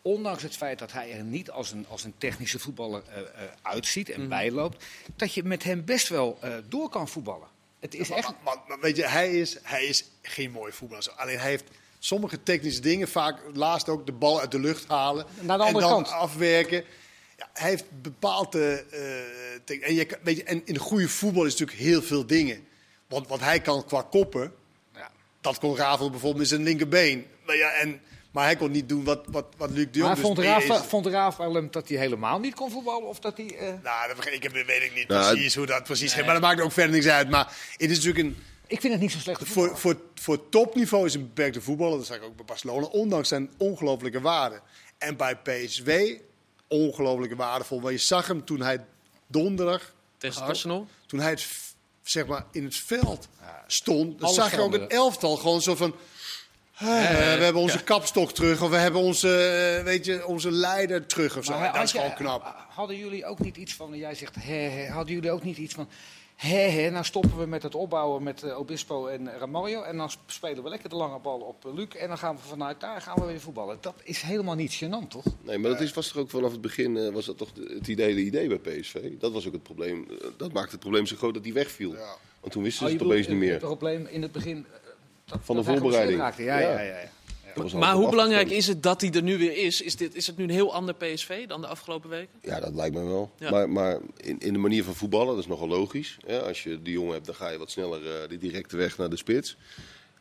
Ondanks 0.02 0.42
het 0.42 0.56
feit 0.56 0.78
dat 0.78 0.92
hij 0.92 1.12
er 1.12 1.22
niet 1.24 1.50
als 1.50 1.70
een, 1.72 1.86
als 1.88 2.04
een 2.04 2.14
technische 2.18 2.58
voetballer 2.58 3.02
eh, 3.08 3.20
eh, 3.20 3.26
uitziet 3.62 4.08
en 4.10 4.28
bijloopt. 4.28 4.84
Dat 5.16 5.34
je 5.34 5.42
met 5.44 5.62
hem 5.64 5.84
best 5.84 6.08
wel 6.08 6.38
eh, 6.40 6.54
door 6.68 6.88
kan 6.88 7.08
voetballen. 7.08 7.48
Het 7.80 7.94
is 7.94 8.10
echt. 8.10 8.28
Maar, 8.28 8.36
maar- 8.44 8.58
maar 8.68 8.80
weet 8.80 8.96
je, 8.96 9.06
hij 9.06 9.40
is, 9.40 9.58
hij 9.62 9.84
is 9.84 10.04
geen 10.22 10.50
mooie 10.50 10.72
voetballer. 10.72 11.12
Alleen 11.16 11.38
hij 11.38 11.48
heeft 11.50 11.64
sommige 11.98 12.42
technische 12.42 12.80
dingen, 12.80 13.08
vaak 13.08 13.40
laatst 13.52 13.88
ook 13.88 14.06
de 14.06 14.12
bal 14.12 14.40
uit 14.40 14.50
de 14.50 14.58
lucht 14.60 14.88
halen. 14.88 15.26
Naar 15.40 15.58
de 15.58 15.64
en 15.64 15.72
dan 15.72 15.82
kant. 15.82 16.08
afwerken. 16.08 16.84
Ja, 17.38 17.48
hij 17.52 17.68
heeft 17.70 17.84
bepaalde... 18.02 18.84
eh, 18.90 19.86
en, 19.88 19.94
je, 19.94 20.18
weet 20.22 20.36
je, 20.36 20.44
en 20.44 20.62
in 20.66 20.78
goede 20.78 21.08
voetbal 21.08 21.44
is 21.44 21.50
natuurlijk 21.56 21.78
heel 21.78 22.02
veel 22.02 22.26
dingen. 22.26 22.66
Want 23.06 23.28
wat 23.28 23.40
hij 23.40 23.60
kan 23.60 23.84
qua 23.84 24.02
koppen. 24.02 24.52
Dat 25.44 25.58
kon 25.58 25.76
Ravel 25.76 26.10
bijvoorbeeld 26.10 26.38
met 26.40 26.48
zijn 26.48 26.62
linkerbeen. 26.62 27.26
Maar, 27.46 27.56
ja, 27.56 27.70
en, 27.70 28.00
maar 28.30 28.44
hij 28.44 28.56
kon 28.56 28.70
niet 28.70 28.88
doen 28.88 29.04
wat, 29.04 29.24
wat, 29.26 29.46
wat 29.56 29.70
Luc 29.70 29.84
de 29.84 29.98
Jong 29.98 30.04
Maar 30.06 30.14
dus 30.14 30.24
vond 30.88 31.06
is. 31.06 31.12
Rafa 31.12 31.50
hem 31.50 31.68
dat 31.70 31.88
hij 31.88 31.98
helemaal 31.98 32.38
niet 32.38 32.54
kon 32.54 32.70
voetballen? 32.70 33.08
Of 33.08 33.18
dat 33.18 33.36
hij. 33.36 33.56
eh, 33.58 33.66
Nou, 33.82 34.14
dat, 34.14 34.26
ik 34.26 34.42
heb, 34.42 34.52
weet 34.52 34.82
ik 34.82 34.92
niet 34.94 35.08
Nou, 35.08 35.32
precies 35.32 35.54
hoe 35.54 35.66
dat 35.66 35.84
precies 35.84 36.12
gaat. 36.12 36.24
Maar 36.24 36.34
dat 36.34 36.42
maakt 36.42 36.60
ook 36.60 36.72
verder 36.72 36.92
niks 36.92 37.06
uit. 37.06 37.30
Maar 37.30 37.56
het 37.76 37.90
is 37.90 37.96
natuurlijk 37.96 38.24
een... 38.24 38.36
Ik 38.66 38.80
vind 38.80 38.92
het 38.92 39.02
niet 39.02 39.12
zo 39.12 39.18
slecht. 39.18 39.40
Voor, 39.44 39.78
voor, 39.78 40.00
voor 40.14 40.48
topniveau 40.48 41.06
is 41.06 41.14
een 41.14 41.22
beperkte 41.26 41.60
voetballer, 41.60 41.96
dat 41.96 42.06
zeg 42.06 42.16
ik 42.16 42.22
ook 42.22 42.36
bij 42.36 42.44
Barcelona, 42.44 42.86
ondanks 42.86 43.28
zijn 43.28 43.50
ongelofelijke 43.58 44.20
waarde. 44.20 44.60
En 44.98 45.16
bij 45.16 45.36
PSW, 45.36 45.90
ongelofelijke 46.68 47.36
waardevol. 47.36 47.80
Want 47.80 47.92
je 47.94 48.00
zag 48.00 48.26
hem 48.26 48.44
toen 48.44 48.60
hij 48.60 48.84
donderdag, 49.26 49.94
Tegen. 50.18 50.42
Arsenal. 50.42 50.86
toen 51.06 51.20
hij 51.20 51.30
het, 51.30 51.46
zeg 52.04 52.26
maar, 52.26 52.44
in 52.52 52.64
het 52.64 52.76
veld 52.76 53.28
stond, 53.66 54.20
dan 54.20 54.32
zag 54.34 54.50
je 54.50 54.60
ook 54.60 54.74
een 54.74 54.88
elftal 54.88 55.36
gewoon 55.36 55.62
zo 55.62 55.74
van... 55.74 55.94
"Ah, 56.74 56.80
we 56.86 57.42
hebben 57.44 57.62
onze 57.62 57.82
kapstok 57.84 58.32
terug, 58.32 58.62
of 58.62 58.70
we 58.70 58.76
hebben 58.76 59.00
onze, 59.00 59.36
eh, 59.78 59.84
weet 59.84 60.04
je, 60.04 60.26
onze 60.26 60.50
leider 60.50 61.06
terug 61.06 61.36
of 61.38 61.44
zo. 61.44 61.58
Maar 61.58 61.72
dat 61.72 61.82
is 61.82 61.92
je- 61.92 61.98
gewoon 61.98 62.14
knap. 62.14 62.54
Hadden 62.68 62.96
jullie 62.96 63.26
ook 63.26 63.38
niet 63.38 63.56
iets 63.56 63.74
van, 63.74 63.96
jij 63.98 64.14
zegt 64.14 64.34
hè, 64.38 64.86
hadden 64.88 65.14
jullie 65.14 65.30
ook 65.30 65.42
niet 65.42 65.56
iets 65.56 65.74
van, 65.74 65.88
hè, 66.36 66.56
hè, 66.58 66.90
nou 66.90 67.04
stoppen 67.04 67.38
we 67.38 67.46
met 67.46 67.62
het 67.62 67.74
opbouwen 67.74 68.22
met 68.22 68.42
eh, 68.42 68.58
Obispo 68.58 69.06
en 69.06 69.38
Ramaljo 69.38 69.82
en 69.82 69.96
dan 69.96 70.10
sp- 70.10 70.18
spelen 70.30 70.62
we 70.62 70.68
lekker 70.68 70.88
de 70.88 70.96
lange 70.96 71.18
bal 71.18 71.38
op 71.40 71.64
eh, 71.66 71.74
Luc 71.74 71.88
en 71.88 72.08
dan 72.08 72.18
gaan 72.18 72.34
we 72.36 72.42
vanuit 72.42 72.80
daar 72.80 73.00
gaan 73.00 73.14
we 73.20 73.24
weer 73.26 73.40
voetballen. 73.40 73.78
Dat 73.80 73.94
is 74.02 74.22
helemaal 74.22 74.54
niet 74.54 74.84
gênant, 74.84 75.08
toch? 75.08 75.24
Nee, 75.42 75.58
maar 75.58 75.70
dat 75.70 75.80
is, 75.80 75.92
was 75.92 76.08
toch 76.08 76.22
ook 76.22 76.30
vanaf 76.30 76.52
het 76.52 76.60
begin 76.60 76.96
eh, 76.96 77.08
was 77.12 77.26
dat 77.26 77.38
toch 77.38 77.50
het 77.78 77.88
idee, 77.88 78.16
idee 78.16 78.48
bij 78.58 78.58
PSV. 78.78 79.10
Dat 79.18 79.32
was 79.32 79.46
ook 79.46 79.52
het 79.52 79.62
probleem. 79.62 80.06
Eh, 80.10 80.26
dat 80.36 80.52
maakte 80.52 80.70
het 80.70 80.80
probleem 80.80 81.06
zo 81.06 81.16
groot 81.16 81.34
dat 81.34 81.44
hij 81.44 81.52
wegviel. 81.52 81.92
Ja. 81.92 82.14
Want 82.40 82.52
toen 82.52 82.62
wisten 82.62 82.82
Oh, 82.86 82.90
ze 82.90 82.96
je 82.96 83.02
het 83.02 83.10
opeens 83.12 83.26
niet 83.26 83.36
eh, 83.36 83.42
meer. 83.42 83.52
Het 83.52 83.60
probleem 83.60 84.06
in 84.06 84.22
het 84.22 84.32
begin 84.32 84.56
eh, 84.72 84.78
dat, 85.24 85.38
Van 85.42 85.56
de 85.56 85.62
dat 85.62 85.72
voorbereiding. 85.78 86.18
ja, 86.36 86.58
ja. 86.58 86.80
ja. 86.80 87.08
Maar 87.74 87.94
hoe 87.94 88.10
belangrijk 88.10 88.50
is 88.50 88.66
het 88.66 88.82
dat 88.82 89.00
hij 89.00 89.10
er 89.10 89.22
nu 89.22 89.38
weer 89.38 89.56
is? 89.56 89.80
Is, 89.80 89.96
dit, 89.96 90.14
is 90.14 90.26
het 90.26 90.36
nu 90.36 90.44
een 90.44 90.50
heel 90.50 90.74
ander 90.74 90.94
PSV 90.94 91.46
dan 91.46 91.60
de 91.60 91.66
afgelopen 91.66 92.10
weken? 92.10 92.38
Ja, 92.42 92.60
dat 92.60 92.74
lijkt 92.74 92.94
me 92.94 93.04
wel. 93.04 93.30
Ja. 93.38 93.50
Maar, 93.50 93.70
maar 93.70 93.98
in, 94.16 94.38
in 94.38 94.52
de 94.52 94.58
manier 94.58 94.84
van 94.84 94.94
voetballen, 94.94 95.26
dat 95.26 95.38
is 95.38 95.46
nogal 95.46 95.68
logisch. 95.68 96.16
Ja, 96.26 96.38
als 96.38 96.62
je 96.62 96.82
die 96.82 96.92
jongen 96.92 97.12
hebt, 97.12 97.26
dan 97.26 97.34
ga 97.34 97.48
je 97.48 97.58
wat 97.58 97.70
sneller 97.70 98.06
eh, 98.06 98.28
die 98.28 98.38
directe 98.38 98.76
weg 98.76 98.98
naar 98.98 99.10
de 99.10 99.16
spits. 99.16 99.56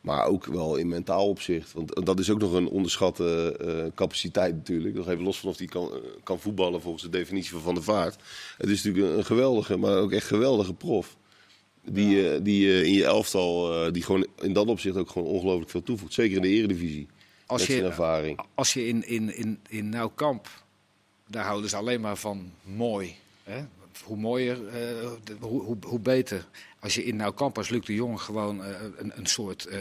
Maar 0.00 0.26
ook 0.26 0.44
wel 0.44 0.76
in 0.76 0.88
mentaal 0.88 1.28
opzicht. 1.28 1.72
Want 1.72 2.06
dat 2.06 2.18
is 2.18 2.30
ook 2.30 2.38
nog 2.40 2.52
een 2.52 2.68
onderschatte 2.68 3.56
eh, 3.60 3.94
capaciteit 3.94 4.54
natuurlijk. 4.54 4.94
Nog 4.94 5.08
even 5.08 5.24
los 5.24 5.40
van 5.40 5.50
of 5.50 5.58
hij 5.58 5.66
kan, 5.66 5.92
eh, 5.92 5.98
kan 6.22 6.40
voetballen 6.40 6.80
volgens 6.80 7.02
de 7.02 7.08
definitie 7.08 7.50
van 7.50 7.60
Van 7.60 7.74
der 7.74 7.82
Vaart. 7.82 8.16
Het 8.56 8.70
is 8.70 8.82
natuurlijk 8.82 9.12
een, 9.12 9.18
een 9.18 9.24
geweldige, 9.24 9.76
maar 9.76 9.96
ook 9.96 10.12
echt 10.12 10.26
geweldige 10.26 10.74
prof. 10.74 11.16
Die, 11.90 12.42
die 12.42 12.82
in 12.84 12.92
je 12.92 13.04
elftal, 13.04 13.92
die 13.92 14.02
gewoon 14.02 14.26
in 14.40 14.52
dat 14.52 14.66
opzicht 14.66 14.96
ook 14.96 15.10
gewoon 15.10 15.28
ongelooflijk 15.28 15.70
veel 15.70 15.82
toevoegt. 15.82 16.12
Zeker 16.12 16.36
in 16.36 16.42
de 16.42 16.48
eredivisie. 16.48 17.08
Als 17.46 17.66
je, 17.66 17.82
ervaring. 17.82 18.40
als 18.54 18.72
je 18.72 18.86
in, 18.86 19.06
in, 19.06 19.36
in, 19.36 19.60
in 19.68 19.88
Nou 19.88 20.10
Kamp, 20.14 20.48
daar 21.26 21.44
houden 21.44 21.70
ze 21.70 21.76
alleen 21.76 22.00
maar 22.00 22.16
van 22.16 22.52
mooi. 22.62 23.16
Hè? 23.42 23.64
Hoe 24.04 24.16
mooier, 24.16 24.68
eh, 24.68 25.10
hoe, 25.40 25.62
hoe, 25.62 25.76
hoe 25.86 25.98
beter. 25.98 26.46
Als 26.80 26.94
je 26.94 27.04
in 27.04 27.16
Nou 27.16 27.34
Kamp 27.34 27.58
als 27.58 27.68
Luc 27.68 27.84
de 27.84 27.94
Jong 27.94 28.20
gewoon 28.20 28.64
eh, 28.64 28.82
een, 28.96 29.12
een 29.14 29.26
soort 29.26 29.66
eh 29.66 29.78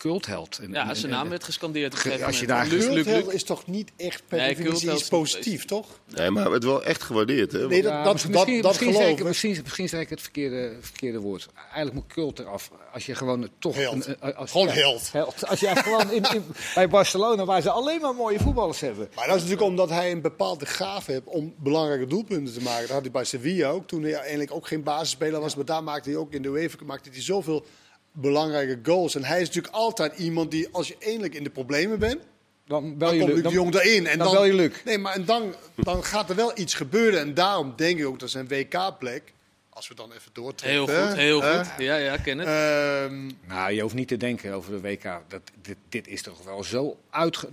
cultheld. 0.00 0.58
En- 0.58 0.72
Ja, 0.72 0.94
zijn 0.94 1.12
naam 1.12 1.28
werd 1.28 1.44
gescandeerd. 1.44 1.94
Ge- 1.94 2.24
als 2.24 2.40
je 2.40 2.46
daar 2.46 2.66
Luc, 2.66 2.84
Luc, 2.86 2.94
Luc. 2.94 3.04
Cultheld 3.04 3.32
is 3.32 3.44
toch 3.44 3.66
niet 3.66 3.92
echt 3.96 4.22
per 4.28 4.38
Nee, 4.38 4.48
definitie 4.54 4.92
iets 4.92 5.08
positief, 5.08 5.64
toch? 5.64 5.86
Nee, 6.14 6.30
maar 6.30 6.42
het 6.42 6.50
werd 6.50 6.64
wel 6.64 6.84
echt 6.84 7.02
gewaardeerd. 7.02 7.52
Hè? 7.52 7.66
Nee, 7.66 7.82
dat, 7.82 7.92
Ja, 7.92 8.02
dat, 8.02 8.12
misschien, 8.12 8.32
dat, 8.32 8.46
misschien, 8.46 8.62
dat 8.62 8.70
misschien, 8.72 8.92
geloof 9.02 9.18
ik, 9.18 9.24
misschien, 9.24 9.58
misschien 9.62 9.88
zeg 9.88 10.00
ik 10.00 10.08
het 10.08 10.20
verkeerde, 10.20 10.76
verkeerde 10.80 11.18
woord. 11.18 11.48
Eigenlijk 11.62 11.94
moet 11.94 12.06
cult 12.06 12.38
eraf. 12.38 12.70
Als 12.92 13.06
je 13.06 13.14
gewoon 13.14 13.48
toch... 13.58 13.76
Held. 13.76 14.06
Een, 14.06 14.34
als, 14.34 14.50
Gewoon 14.50 14.66
ja, 14.66 14.72
held. 14.72 15.46
Als 15.46 15.60
jij 15.60 15.76
gewoon 15.76 16.10
in, 16.12 16.22
in, 16.34 16.44
bij 16.74 16.88
Barcelona, 16.88 17.44
waar 17.44 17.62
ze 17.62 17.70
alleen 17.70 18.00
maar 18.00 18.14
mooie 18.14 18.38
voetballers 18.38 18.80
hebben. 18.80 19.08
Maar 19.14 19.26
dat 19.26 19.36
is 19.36 19.42
natuurlijk 19.42 19.68
omdat 19.68 19.88
hij 19.90 20.10
een 20.12 20.20
bepaalde 20.22 20.66
gave 20.66 21.12
heeft 21.12 21.24
om 21.26 21.54
belangrijke 21.58 22.06
doelpunten 22.06 22.54
te 22.54 22.60
maken. 22.62 22.80
Dat 22.82 22.90
had 22.90 23.00
hij 23.02 23.10
bij 23.10 23.24
Sevilla 23.24 23.68
ook, 23.68 23.86
toen 23.86 24.02
hij 24.02 24.14
eigenlijk 24.14 24.52
ook 24.52 24.66
geen 24.66 24.82
basisspeler 24.82 25.40
was. 25.40 25.54
Maar 25.54 25.64
daar 25.64 25.82
maakte 25.84 26.10
hij 26.10 26.18
ook 26.18 26.32
in 26.32 26.42
de 26.42 26.48
UEFA 26.48 26.76
maakte 26.84 27.10
hij 27.10 27.22
zoveel 27.22 27.64
belangrijke 28.12 28.78
goals. 28.90 29.14
En 29.14 29.24
hij 29.24 29.40
is 29.40 29.46
natuurlijk 29.46 29.74
altijd 29.74 30.18
iemand 30.18 30.50
die, 30.50 30.68
als 30.72 30.88
je 30.88 30.96
eindelijk 30.98 31.34
in 31.34 31.44
de 31.44 31.50
problemen 31.50 31.98
bent, 31.98 32.20
Dan 32.66 32.96
bel 32.98 33.08
dan 33.08 33.16
je 33.16 33.22
komt 33.22 33.32
Luc. 33.32 33.42
De 33.42 33.42
Dan, 33.48 33.52
Jong 33.52 33.74
erin. 33.74 34.06
En 34.06 34.18
dan 34.18 34.32
bel 34.32 34.44
je 34.44 34.52
Luc. 34.54 34.72
Nee, 34.84 34.98
maar 34.98 35.14
en 35.14 35.24
dan, 35.24 35.54
dan 35.76 36.04
gaat 36.04 36.30
er 36.30 36.36
wel 36.36 36.52
iets 36.58 36.74
gebeuren. 36.74 37.20
En 37.20 37.34
daarom 37.34 37.72
denk 37.76 37.98
ik 37.98 38.06
ook 38.06 38.18
dat 38.18 38.30
zijn 38.30 38.48
WK-plek, 38.48 39.32
als 39.70 39.88
we 39.88 39.94
dan 39.94 40.12
even 40.12 40.30
doortrekken. 40.32 40.94
Heel 40.94 41.06
goed, 41.06 41.16
heel 41.16 41.42
hè, 41.42 41.64
goed. 41.64 41.72
Ja, 41.78 41.96
ja, 41.96 42.16
ken 42.16 42.38
het. 42.38 42.48
ehm, 42.48 43.30
Nou, 43.48 43.72
je 43.72 43.82
hoeft 43.82 43.94
niet 43.94 44.08
te 44.08 44.16
denken 44.16 44.52
over 44.52 44.72
de 44.72 44.80
WK. 44.80 45.02
Dat, 45.28 45.40
dit, 45.62 45.76
dit 45.88 46.08
is 46.08 46.22
toch 46.22 46.42
wel 46.44 46.64
zo 46.64 46.96
uitge... 47.10 47.48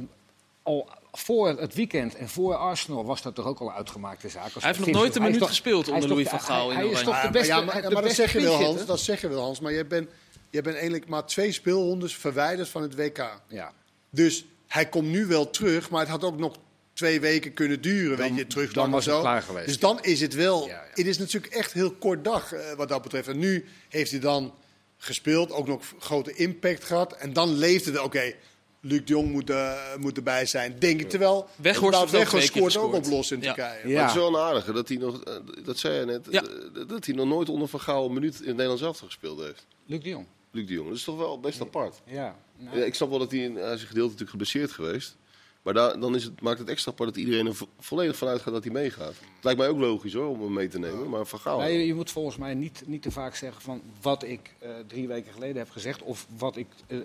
Al 0.63 0.89
voor 1.11 1.47
het 1.47 1.73
weekend 1.73 2.15
en 2.15 2.29
voor 2.29 2.55
Arsenal 2.55 3.05
was 3.05 3.21
dat 3.21 3.35
toch 3.35 3.45
ook 3.45 3.59
al 3.59 3.71
uitgemaakte 3.73 4.29
zaak. 4.29 4.43
Als 4.53 4.63
Hij 4.63 4.73
heeft 4.73 4.85
nog 4.85 4.95
nooit 4.95 5.15
een 5.15 5.21
minuut 5.21 5.43
gespeeld 5.43 5.87
onder 5.87 6.09
Louis 6.09 6.27
van 6.27 6.39
Gaal 6.41 6.71
hij- 6.71 6.83
in 6.83 6.91
Hij 6.91 6.99
is 6.99 7.03
toch 7.03 7.15
de 7.15 7.21
maar 7.23 7.31
beste 7.31 7.47
ja, 7.53 7.61
maar, 7.61 7.81
de 7.81 7.89
maar 7.89 8.01
dat 8.01 8.11
zeg 8.11 8.33
je 8.33 8.41
wel. 8.41 8.63
Hans. 8.63 8.85
Dat 8.85 8.99
zeg 8.99 9.21
je 9.21 9.27
wel, 9.27 9.41
Hans. 9.43 9.59
Maar 9.59 9.71
je 9.71 9.85
bent, 9.85 10.09
je 10.49 10.61
bent 10.61 10.75
eigenlijk 10.75 11.07
maar 11.07 11.25
twee 11.25 11.51
speelrondes 11.51 12.15
verwijderd 12.15 12.69
van 12.69 12.81
het 12.81 12.95
WK. 12.95 13.39
Ja. 13.47 13.73
Dus 14.09 14.45
hij 14.67 14.85
komt 14.89 15.07
nu 15.07 15.25
wel 15.25 15.49
terug, 15.49 15.89
maar 15.89 15.99
het 15.99 16.09
had 16.09 16.23
ook 16.23 16.37
nog 16.37 16.55
twee 16.93 17.19
weken 17.19 17.53
kunnen 17.53 17.81
duren. 17.81 18.17
Dan- 18.17 18.27
weet 18.27 18.37
je, 18.37 18.47
terug 18.47 18.73
dan 18.73 18.91
was 18.91 19.05
het 19.05 19.13
zo. 19.13 19.19
klaar 19.21 19.41
geweest. 19.41 19.67
Dus 19.67 19.79
dan 19.79 19.99
is 20.03 20.21
het 20.21 20.33
wel. 20.33 20.67
Ja, 20.67 20.73
ja. 20.73 20.83
Het 20.93 21.07
is 21.07 21.17
natuurlijk 21.17 21.53
echt 21.53 21.73
heel 21.73 21.91
kort 21.91 22.23
dag 22.23 22.53
eh, 22.53 22.73
wat 22.73 22.89
dat 22.89 23.01
betreft. 23.01 23.27
En 23.27 23.37
nu 23.39 23.65
heeft 23.89 24.11
hij 24.11 24.19
dan 24.19 24.53
gespeeld, 24.97 25.51
ook 25.51 25.67
nog 25.67 25.83
grote 25.99 26.33
impact 26.33 26.83
gehad. 26.83 27.13
En 27.13 27.33
dan 27.33 27.49
leefde 27.53 27.91
het, 27.91 27.99
oké, 28.01 28.33
Luc 28.81 28.99
de 28.99 29.03
Jong 29.05 29.31
moet, 29.31 29.49
eh, 29.49 29.73
moet 29.97 30.17
erbij 30.17 30.45
zijn. 30.45 30.75
Denk 30.79 30.99
ik 31.01 31.09
terwijl. 31.09 31.47
Weghorst 31.55 32.11
Weghorst 32.11 32.47
scoort 32.47 32.77
ook 32.77 32.93
op 32.93 33.05
los 33.05 33.31
in 33.31 33.41
Ja. 33.41 33.53
Turkije. 33.53 33.67
Maar 33.93 34.01
het 34.01 34.09
is 34.09 34.13
Ja. 34.15 34.19
wel 34.19 34.27
een 34.27 34.41
aardige 34.41 34.71
dat 34.71 34.87
hij 34.87 34.97
nog, 34.97 35.23
eh, 35.23 35.33
dat 35.63 35.77
zei 35.77 35.99
je 35.99 36.05
net, 36.05 36.27
Ja. 36.29 36.43
dat 36.87 37.05
hij 37.05 37.15
nog 37.15 37.27
nooit 37.27 37.49
onder 37.49 37.67
Van 37.67 37.79
Gaal 37.79 38.05
een 38.05 38.13
minuut 38.13 38.33
in 38.33 38.39
het 38.39 38.51
Nederlands 38.51 38.81
elftal 38.81 39.07
gespeeld 39.07 39.39
heeft. 39.39 39.65
Luc 39.85 40.01
de 40.03 40.09
Jong. 40.09 40.25
Luc 40.57 40.67
de 40.67 40.73
Jong, 40.73 40.87
dat 40.87 40.97
is 40.97 41.03
toch 41.03 41.17
wel 41.17 41.39
best 41.39 41.61
apart. 41.61 42.01
Ja. 42.05 42.35
Nou, 42.57 42.77
Ja, 42.79 42.83
ik 42.85 42.95
snap 42.95 43.09
wel 43.09 43.19
dat 43.19 43.31
hij, 43.31 43.39
in- 43.39 43.55
hij 43.55 43.73
is 43.73 43.81
een 43.81 43.87
gedeelte 43.87 44.01
natuurlijk 44.11 44.29
geblesseerd 44.29 44.71
geweest. 44.71 45.17
Maar 45.61 45.73
daar, 45.75 45.99
dan 45.99 46.15
is 46.15 46.23
het, 46.23 46.41
maakt 46.41 46.59
het 46.59 46.69
extra 46.69 46.91
apart 46.91 47.09
dat 47.09 47.17
iedereen 47.17 47.45
er 47.47 47.55
vo- 47.55 47.67
volledig 47.79 48.15
vanuit 48.17 48.41
gaat 48.41 48.53
dat 48.53 48.63
hij 48.63 48.73
meegaat. 48.73 49.07
Het 49.35 49.43
lijkt 49.43 49.59
mij 49.59 49.67
ook 49.69 49.77
logisch 49.79 50.13
hoor, 50.13 50.27
om 50.29 50.41
hem 50.41 50.53
mee 50.53 50.67
te 50.67 50.79
nemen. 50.79 51.09
Maar 51.09 51.25
Van 51.25 51.39
Gaal... 51.39 51.59
Nee, 51.59 51.85
je 51.85 51.93
moet 51.93 52.11
volgens 52.11 52.37
mij 52.37 52.53
niet, 52.53 52.83
niet 52.85 53.01
te 53.01 53.11
vaak 53.11 53.35
zeggen 53.35 53.61
van 53.61 53.81
wat 54.01 54.23
ik 54.23 54.53
eh, 54.59 54.69
drie 54.87 55.07
weken 55.07 55.33
geleden 55.33 55.57
heb 55.57 55.69
gezegd. 55.69 56.01
Of 56.01 56.27
wat 56.37 56.55
ik. 56.57 56.67
eh, 56.87 56.97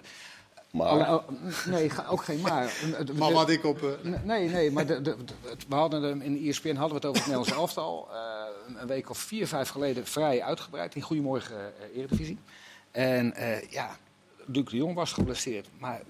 maar, 0.71 0.87
alle- 0.87 1.15
oh, 1.17 1.29
nee, 1.67 1.91
ga- 1.91 2.07
ook 2.09 2.25
geen 2.25 2.41
maar. 2.41 2.81
Maar 3.19 3.33
wat 3.33 3.51
ik 3.51 3.65
op. 3.65 3.83
eh, 3.83 4.13
Nee, 4.25 4.49
nee, 4.49 4.71
maar 4.71 4.87
de, 4.87 5.01
de, 5.03 5.17
de- 5.25 5.49
het- 5.49 5.69
we 5.69 5.75
hadden 5.75 6.03
hem 6.03 6.21
in 6.21 6.49
ESPN 6.49 6.69
hadden 6.75 6.89
we 6.89 6.95
het 6.95 7.05
over 7.05 7.19
het 7.23 7.27
Nederlands 7.33 7.51
elftal. 7.53 8.09
eh, 8.13 8.81
een 8.81 8.87
week 8.87 9.11
of 9.11 9.19
vier, 9.19 9.47
vijf 9.47 9.69
geleden 9.69 10.07
vrij 10.07 10.43
uitgebreid 10.43 10.95
in 10.95 11.03
Goedemorgen 11.03 11.57
eh, 11.57 11.97
Eredivisie. 11.99 12.39
En 12.93 13.35
eh, 13.35 13.71
ja, 13.71 13.99
Luc 14.47 14.65
de 14.65 14.77
Jong 14.77 14.95
was 14.95 15.13
geblesseerd. 15.13 15.69
Maar 15.79 16.03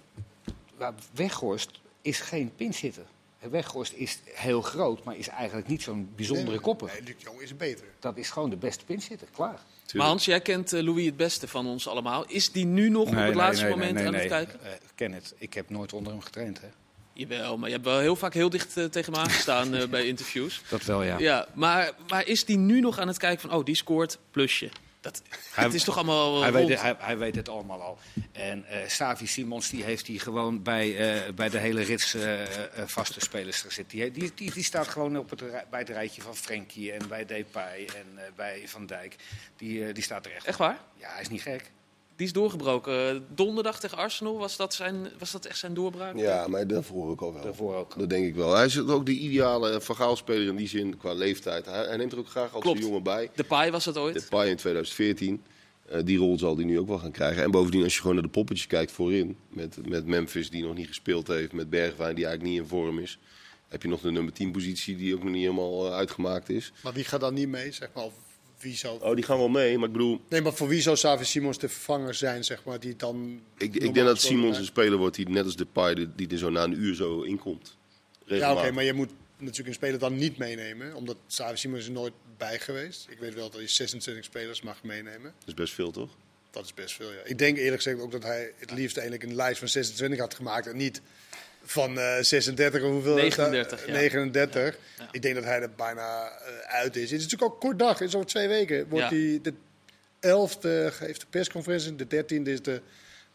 Weghorst 1.12 1.80
is 2.02 2.20
geen 2.20 2.52
pinchitter. 2.56 3.04
Weghorst 3.50 3.92
is 3.92 4.18
heel 4.24 4.62
groot, 4.62 5.04
maar 5.04 5.16
is 5.16 5.28
eigenlijk 5.28 5.68
niet 5.68 5.82
zo'n 5.82 6.12
bijzondere 6.16 6.60
kopper. 6.60 6.88
Nee, 6.88 7.02
Luc 7.02 7.14
de 7.18 7.24
Jong 7.24 7.40
is 7.40 7.56
beter. 7.56 7.84
Dat 7.98 8.16
is 8.16 8.30
gewoon 8.30 8.50
de 8.50 8.56
beste 8.56 8.84
pinchitter, 8.84 9.28
klaar. 9.34 9.60
Maar 9.92 10.06
Hans, 10.06 10.24
jij 10.24 10.40
kent 10.40 10.72
eh, 10.72 10.82
Louis 10.82 11.06
het 11.06 11.16
beste 11.16 11.48
van 11.48 11.66
ons 11.66 11.88
allemaal. 11.88 12.24
Is 12.26 12.52
die 12.52 12.64
nu 12.64 12.88
nog 12.88 13.08
op 13.08 13.14
het 13.14 13.34
laatste 13.34 13.68
moment 13.68 13.98
aan 13.98 14.14
het 14.14 14.26
kijken? 14.26 14.60
Eh, 14.64 14.70
ken 14.94 15.12
het. 15.12 15.34
Ik 15.38 15.54
heb 15.54 15.70
nooit 15.70 15.92
onder 15.92 16.12
hem 16.12 16.20
getraind. 16.20 16.60
Hè? 16.60 16.68
Jawel, 17.12 17.58
maar 17.58 17.68
je 17.68 17.74
hebt 17.74 17.86
wel 17.86 17.98
heel 17.98 18.16
vaak 18.16 18.34
heel 18.34 18.50
dicht 18.50 18.72
tegen 18.72 19.12
hem 19.12 19.22
aangestaan 19.22 19.74
eh, 19.74 19.88
bij 19.94 20.06
interviews. 20.06 20.62
Dat 20.68 20.84
wel, 20.84 21.02
ja. 21.02 21.18
Ja, 21.18 21.46
maar, 21.54 21.92
maar 22.08 22.26
is 22.26 22.44
die 22.44 22.58
nu 22.58 22.80
nog 22.80 22.98
aan 22.98 23.08
het 23.08 23.18
kijken 23.18 23.48
van, 23.48 23.58
oh, 23.58 23.64
die 23.64 23.76
scoort, 23.76 24.18
plusje. 24.30 24.70
Dat, 25.02 25.22
Hij- 25.54 25.64
het 25.64 25.74
is 25.74 25.84
toch 25.84 25.96
allemaal 25.96 26.34
eh, 26.36 26.42
Hij 26.42 26.52
weet, 26.52 26.80
hij, 26.80 26.94
hij 26.98 27.18
weet 27.18 27.34
het 27.36 27.48
allemaal 27.48 27.80
al. 27.82 27.98
En 28.32 28.64
eh 28.64 28.88
Savi 28.88 29.26
Simons 29.26 29.68
die 29.70 29.84
heeft 29.84 30.06
hij 30.06 30.16
gewoon 30.16 30.62
bij, 30.62 31.14
eh, 31.26 31.32
bij 31.32 31.48
de 31.48 31.58
hele 31.58 31.82
rits 31.82 32.14
eh, 32.14 32.42
eh, 32.42 32.86
vaste 32.86 33.20
spelers 33.20 33.60
gezet. 33.60 33.90
Die, 33.90 34.10
die, 34.10 34.32
die, 34.34 34.52
die 34.52 34.64
staat 34.64 34.88
gewoon 34.88 35.16
op 35.18 35.30
het, 35.30 35.42
bij 35.70 35.78
het 35.80 35.88
rijtje 35.88 36.22
van 36.22 36.36
Frenkie 36.36 36.92
en 36.92 37.08
bij 37.08 37.24
Depay 37.24 37.84
en 37.96 38.06
eh, 38.24 38.24
bij 38.36 38.62
Van 38.68 38.86
Dijk. 38.86 39.16
Die, 39.56 39.86
eh, 39.86 39.94
die 39.94 40.02
staat 40.02 40.26
er 40.26 40.32
echt. 40.32 40.46
Echt 40.46 40.58
waar? 40.58 40.78
Ja, 40.96 41.12
hij 41.12 41.20
is 41.20 41.28
niet 41.28 41.42
gek. 41.42 41.70
Die 42.16 42.26
is 42.26 42.32
doorgebroken. 42.32 43.26
Donderdag 43.34 43.80
tegen 43.80 43.98
Arsenal, 43.98 44.38
was 44.38 44.56
dat, 44.56 44.74
zijn, 44.74 45.08
was 45.18 45.30
dat 45.32 45.44
echt 45.44 45.58
zijn 45.58 45.74
doorbraak? 45.74 46.16
ja, 46.16 46.46
maar 46.48 46.66
daarvoor 46.66 47.08
ook 47.10 47.20
al 47.20 47.32
wel. 47.32 47.42
Daarvoor 47.42 47.74
ook. 47.74 47.98
Dat 47.98 48.10
denk 48.10 48.26
ik 48.26 48.34
wel. 48.34 48.54
Hij 48.54 48.64
is 48.66 48.78
ook 48.78 49.06
de 49.06 49.12
ideale 49.12 49.80
Van 49.80 49.96
Gaal-speler 49.96 50.46
in 50.46 50.56
die 50.56 50.68
zin, 50.68 50.96
qua 50.96 51.12
leeftijd. 51.12 51.66
Hij, 51.66 51.84
hij 51.86 51.96
neemt 51.96 52.12
er 52.12 52.18
ook 52.18 52.28
graag 52.28 52.54
als 52.54 52.78
jongen 52.78 53.02
bij. 53.02 53.30
De 53.34 53.44
paai 53.44 53.70
was 53.70 53.84
het 53.84 53.96
ooit. 53.96 54.14
De 54.14 54.26
Pai 54.28 54.50
in 54.50 54.56
2014. 54.56 55.42
eh, 55.88 56.00
die 56.04 56.18
rol 56.18 56.38
zal 56.38 56.56
hij 56.56 56.64
nu 56.64 56.78
ook 56.78 56.88
wel 56.88 56.98
gaan 56.98 57.10
krijgen. 57.10 57.42
En 57.42 57.50
bovendien, 57.50 57.82
als 57.82 57.94
je 57.94 58.00
gewoon 58.00 58.14
naar 58.14 58.24
de 58.24 58.30
poppetjes 58.30 58.66
kijkt 58.66 58.92
voorin. 58.92 59.36
Met, 59.48 59.88
met 59.88 60.06
Memphis, 60.06 60.50
die 60.50 60.62
nog 60.62 60.74
niet 60.74 60.86
gespeeld 60.86 61.26
heeft. 61.26 61.52
Met 61.52 61.70
Bergwijn, 61.70 62.14
die 62.14 62.24
eigenlijk 62.26 62.54
niet 62.54 62.62
in 62.62 62.68
vorm 62.76 62.98
is. 62.98 63.18
Heb 63.68 63.82
je 63.82 63.88
nog 63.88 64.00
de 64.00 64.10
nummer 64.10 64.32
10 64.32 64.52
positie, 64.52 64.96
die 64.96 65.14
ook 65.14 65.22
nog 65.22 65.32
niet 65.32 65.42
helemaal 65.42 65.86
eh, 65.86 65.94
uitgemaakt 65.94 66.48
is. 66.48 66.72
Maar 66.82 66.92
wie 66.92 67.04
gaat 67.04 67.20
dan 67.20 67.34
niet 67.34 67.48
mee? 67.48 67.72
Zeg 67.72 67.88
maar, 67.94 68.04
wie 68.62 68.76
zou... 68.76 69.00
Oh, 69.00 69.14
die 69.14 69.24
gaan 69.24 69.38
wel 69.38 69.48
mee. 69.48 69.78
Maar 69.78 69.86
ik 69.86 69.92
bedoel, 69.92 70.20
Nee, 70.28 70.40
maar 70.40 70.54
voor 70.54 70.68
wie 70.68 70.80
zou 70.80 70.96
Savi 70.96 71.24
Simons 71.24 71.58
de 71.58 71.68
vervanger 71.68 72.14
zijn, 72.14 72.44
zeg 72.44 72.64
maar, 72.64 72.80
die 72.80 72.96
dan... 72.96 73.40
ik, 73.58 73.74
ik 73.74 73.94
denk 73.94 74.06
dat 74.06 74.20
Simons 74.20 74.58
een 74.58 74.64
speler 74.64 74.98
wordt 74.98 75.16
die 75.16 75.28
net 75.28 75.44
als 75.44 75.56
de 75.56 75.66
die, 75.94 76.08
die 76.14 76.28
er 76.28 76.38
zo 76.38 76.50
na 76.50 76.62
een 76.62 76.82
uur 76.82 76.94
zo 76.94 77.22
inkomt. 77.22 77.76
Ja, 78.24 78.52
oké, 78.52 78.70
maar 78.70 78.84
je 78.84 78.92
moet 78.92 79.10
natuurlijk 79.38 79.68
een 79.68 79.74
speler 79.74 79.98
dan 79.98 80.16
niet 80.16 80.36
meenemen, 80.36 80.94
omdat 80.94 81.16
Savi 81.26 81.56
Simons 81.56 81.86
er 81.86 81.92
nooit 81.92 82.12
bij 82.36 82.58
geweest. 82.58 83.06
Ik 83.10 83.18
weet 83.18 83.34
wel 83.34 83.50
dat 83.50 83.60
hij 83.60 83.68
26 83.68 84.24
spelers 84.24 84.62
mag 84.62 84.82
meenemen. 84.82 85.34
Dat 85.38 85.48
is 85.48 85.54
best 85.54 85.74
veel, 85.74 85.90
toch? 85.90 86.10
Dat 86.50 86.64
is 86.64 86.74
best 86.74 86.94
veel, 86.94 87.12
ja. 87.12 87.20
Ik 87.24 87.38
denk 87.38 87.56
eerlijk 87.56 87.82
gezegd 87.82 88.00
ook 88.00 88.12
dat 88.12 88.22
hij 88.22 88.52
het 88.58 88.70
liefst 88.70 88.96
eigenlijk 88.96 89.30
een 89.30 89.36
lijst 89.36 89.58
van 89.58 89.68
26 89.68 90.18
had 90.18 90.34
gemaakt 90.34 90.66
en 90.66 90.76
niet 90.76 91.00
van 91.64 91.98
eh 91.98 92.16
36 92.20 92.82
of 92.82 92.90
hoeveel? 92.90 93.14
39, 93.14 93.86
ja. 93.86 93.92
39. 93.92 94.78
Ja. 94.98 95.08
Ik 95.10 95.22
denk 95.22 95.34
dat 95.34 95.44
hij 95.44 95.60
er 95.62 95.70
bijna 95.76 96.28
eh, 96.28 96.74
uit 96.74 96.96
is. 96.96 97.10
Het 97.10 97.20
is 97.20 97.24
natuurlijk 97.26 97.52
ook 97.52 97.60
kort 97.60 97.78
dag. 97.78 98.00
In 98.00 98.08
zo'n 98.10 98.24
twee 98.24 98.48
weken 98.48 98.88
wordt 98.88 99.10
Ja. 99.10 99.16
hij 99.16 99.38
de 99.42 99.52
11e 100.20 100.98
heeft 100.98 101.20
de 101.20 101.26
persconferentie, 101.30 101.96
de 101.96 102.24
13e 102.24 102.42
is 102.48 102.62
de, 102.62 102.82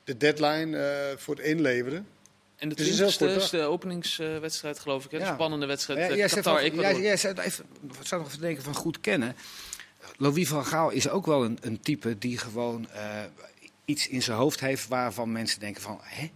de 0.04 0.18
deadline 0.18 0.78
eh, 0.78 1.18
voor 1.18 1.36
het 1.36 1.46
inleveren. 1.46 2.08
En 2.58 2.70
de 2.70 2.76
Het 2.76 2.84
is 2.88 3.00
een 3.00 3.06
heel 3.06 3.14
20ste 3.14 3.18
kort 3.18 3.36
is 3.44 3.50
de 3.50 3.62
openingswedstrijd, 3.62 4.80
geloof 4.80 5.06
ik. 5.06 5.12
Hè? 5.12 5.18
De 5.18 5.24
Ja. 5.24 5.34
spannende 5.34 5.66
wedstrijd. 5.66 6.00
Ja, 6.00 6.08
eh, 6.10 6.16
jij 6.16 6.28
Qatar, 6.28 6.60
Ecuador. 6.60 6.92
jij- 6.92 7.02
jij 7.02 7.18
zei 7.18 7.34
even, 7.40 7.66
wat 7.82 8.08
zou 8.08 8.22
nog 8.22 8.30
even 8.30 8.42
denken 8.42 8.64
van 8.64 8.74
goed 8.76 9.02
kennen. 9.02 9.36
Louis 10.18 10.48
van 10.48 10.66
Gaal 10.66 10.90
is 10.90 11.10
ook 11.10 11.26
wel 11.26 11.44
een, 11.44 11.58
een 11.62 11.80
type 11.80 12.18
die 12.18 12.38
gewoon 12.38 12.90
eh, 12.92 13.24
iets 13.86 14.08
in 14.08 14.22
zijn 14.22 14.38
hoofd 14.38 14.60
heeft 14.60 14.88
waarvan 14.88 15.32
mensen 15.32 15.60
denken 15.60 15.82
van, 15.82 16.00
hè? 16.04 16.32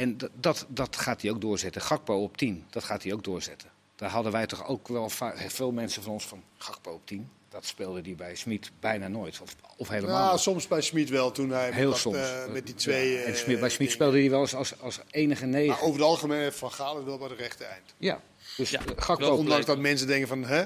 En 0.00 0.18
dat, 0.34 0.66
dat, 0.68 0.96
gaat 0.96 1.22
hij 1.22 1.30
ook 1.30 1.40
doorzetten. 1.40 1.82
Gakpo 1.82 2.22
op 2.22 2.36
10, 2.36 2.64
dat 2.70 2.84
gaat 2.84 3.02
hij 3.02 3.12
ook 3.12 3.24
doorzetten. 3.24 3.68
Daar 3.96 4.10
hadden 4.10 4.32
wij 4.32 4.46
toch 4.46 4.66
ook 4.66 4.88
wel 4.88 5.10
veel 5.48 5.72
mensen 5.72 6.02
van 6.02 6.12
ons 6.12 6.26
van 6.26 6.42
Gakpo 6.58 6.90
op 6.92 7.06
10. 7.06 7.28
Dat 7.48 7.66
speelde 7.66 8.00
hij 8.00 8.14
bij 8.14 8.34
Smit 8.34 8.70
bijna 8.80 9.08
nooit. 9.08 9.40
Of, 9.40 9.56
of 9.76 9.88
helemaal 9.88 10.24
Ja, 10.26 10.30
niet. 10.32 10.40
soms 10.40 10.66
bij 10.68 10.80
Schmid 10.80 11.08
wel, 11.08 11.30
toen 11.32 11.50
hij 11.50 11.70
Heel 11.72 11.90
dat, 11.90 11.98
soms. 11.98 12.16
eh, 12.16 12.46
met 12.52 12.66
die 12.66 12.74
twee... 12.74 13.12
Ja, 13.12 13.20
en 13.22 13.32
eh, 13.32 13.38
Smit- 13.38 13.60
bij 13.60 13.68
Smit 13.68 13.90
speelde 13.90 14.18
hij 14.20 14.30
wel 14.30 14.40
eens 14.40 14.54
als, 14.54 14.80
als 14.80 15.00
enige 15.10 15.46
negen. 15.46 15.68
Maar 15.68 15.80
over 15.82 15.92
het 16.00 16.02
algemeen 16.08 16.40
heeft 16.40 16.58
Van 16.58 16.72
Gaal 16.72 16.96
het 16.96 17.04
wel 17.04 17.18
bij 17.18 17.28
de 17.28 17.34
rechte 17.34 17.64
eind. 17.64 17.94
Ja, 17.96 18.20
dus 18.56 18.70
Ja, 18.70 18.80
eh, 18.80 18.86
Gakpo. 18.96 19.34
Ondanks 19.36 19.66
dat 19.66 19.78
mensen 19.78 20.06
denken 20.06 20.28
van, 20.28 20.44
hè? 20.44 20.64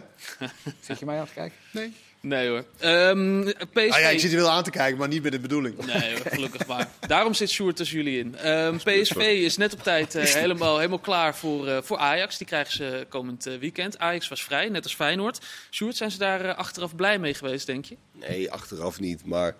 zit 0.81 0.99
je 0.99 1.05
mij 1.05 1.17
aan 1.19 1.25
het 1.25 1.33
kijken? 1.33 1.59
Nee. 1.73 1.95
Nee 2.25 2.49
hoor. 2.49 2.65
Ehm 2.79 3.43
PSV... 3.73 3.91
Ah 3.91 4.01
ja, 4.01 4.09
ik 4.09 4.21
zit 4.21 4.33
er 4.33 4.37
wel 4.37 4.51
aan 4.51 4.65
te 4.65 4.71
kijken, 4.71 4.99
maar 4.99 5.09
niet 5.09 5.23
met 5.23 5.33
de 5.33 5.41
bedoeling. 5.41 5.87
Nee, 5.87 6.13
hoor, 6.13 6.31
gelukkig 6.31 6.67
maar. 6.67 6.91
Daarom 7.07 7.35
zit 7.35 7.51
Sjoerd 7.51 7.77
tussen 7.77 7.97
jullie 7.97 8.19
in. 8.19 8.37
Ehm, 8.37 8.77
PSV 8.77 9.17
is 9.17 9.57
net 9.57 9.73
op 9.73 9.83
tijd 9.83 10.15
eh, 10.15 10.25
helemaal, 10.25 10.77
helemaal 10.77 10.99
klaar 10.99 11.37
voor, 11.37 11.69
eh, 11.69 11.83
voor 11.83 11.99
Ajax. 11.99 12.39
Die 12.39 12.47
krijgen 12.47 12.73
ze 12.73 13.07
komend 13.09 13.47
eh, 13.47 13.59
weekend. 13.59 13.99
Ajax 13.99 14.29
was 14.29 14.45
vrij, 14.45 14.69
net 14.69 14.83
als 14.83 14.95
Feyenoord. 14.95 15.41
Sjoerd, 15.71 15.97
zijn 15.97 16.11
ze 16.11 16.19
daar 16.19 16.55
achteraf 16.55 16.97
blij 16.97 17.19
mee 17.19 17.35
geweest, 17.35 17.67
denk 17.67 17.85
je? 17.85 17.97
Nee, 18.13 18.51
achteraf 18.51 19.01
niet. 19.01 19.25
Maar 19.25 19.55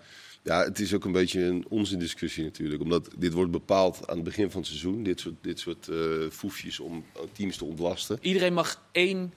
ja, 0.45 0.63
het 0.63 0.79
is 0.79 0.93
ook 0.93 1.05
een 1.05 1.11
beetje 1.11 1.43
een 1.43 1.65
onzindiscussie 1.69 2.43
natuurlijk. 2.43 2.81
Omdat 2.81 3.09
dit 3.17 3.33
wordt 3.33 3.51
bepaald 3.51 4.07
aan 4.07 4.15
het 4.15 4.25
begin 4.25 4.51
van 4.51 4.59
het 4.59 4.69
seizoen. 4.69 5.03
Dit 5.03 5.19
soort, 5.19 5.35
dit 5.41 5.59
soort 5.59 5.87
eh, 5.87 5.97
foefjes 6.31 6.79
om 6.79 7.05
teams 7.31 7.57
te 7.57 7.65
ontlasten. 7.65 8.17
Iedereen 8.21 8.53
mag 8.53 8.81
één 8.91 9.33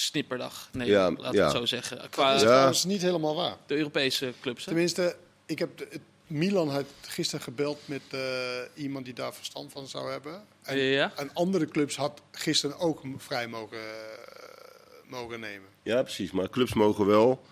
snipperdag 0.00 0.68
nemen, 0.72 0.92
Ja, 0.92 1.10
laten 1.10 1.30
we 1.30 1.36
ja. 1.36 1.44
het 1.48 1.56
zo 1.56 1.66
zeggen. 1.66 1.96
Dat 1.98 2.08
Qua 2.08 2.34
is 2.34 2.40
Ja. 2.40 2.46
trouwens 2.46 2.84
niet 2.84 3.02
helemaal 3.02 3.34
waar. 3.34 3.56
de 3.66 3.76
Europese 3.76 4.32
clubs. 4.40 4.64
Hè? 4.64 4.70
Tenminste, 4.70 5.16
ik 5.46 5.58
heb 5.58 5.78
de- 5.78 5.86
het, 5.90 6.00
Milan 6.26 6.68
had 6.68 6.84
gisteren 7.00 7.44
gebeld 7.44 7.80
met 7.84 8.00
eh, 8.10 8.20
iemand 8.74 9.04
die 9.04 9.14
daar 9.14 9.34
verstand 9.34 9.72
van 9.72 9.88
zou 9.88 10.10
hebben. 10.10 10.42
En, 10.62 10.76
Ja, 10.78 10.82
ja. 10.82 11.12
en 11.16 11.30
andere 11.34 11.66
clubs 11.66 11.96
had 11.96 12.20
gisteren 12.30 12.78
ook 12.78 13.00
vrij 13.16 13.48
mogen, 13.48 13.78
eh, 13.78 15.10
mogen 15.10 15.40
nemen. 15.40 15.68
Ja, 15.82 16.02
precies. 16.02 16.30
Maar 16.30 16.50
clubs 16.50 16.72
mogen 16.74 17.06
wel 17.06 17.42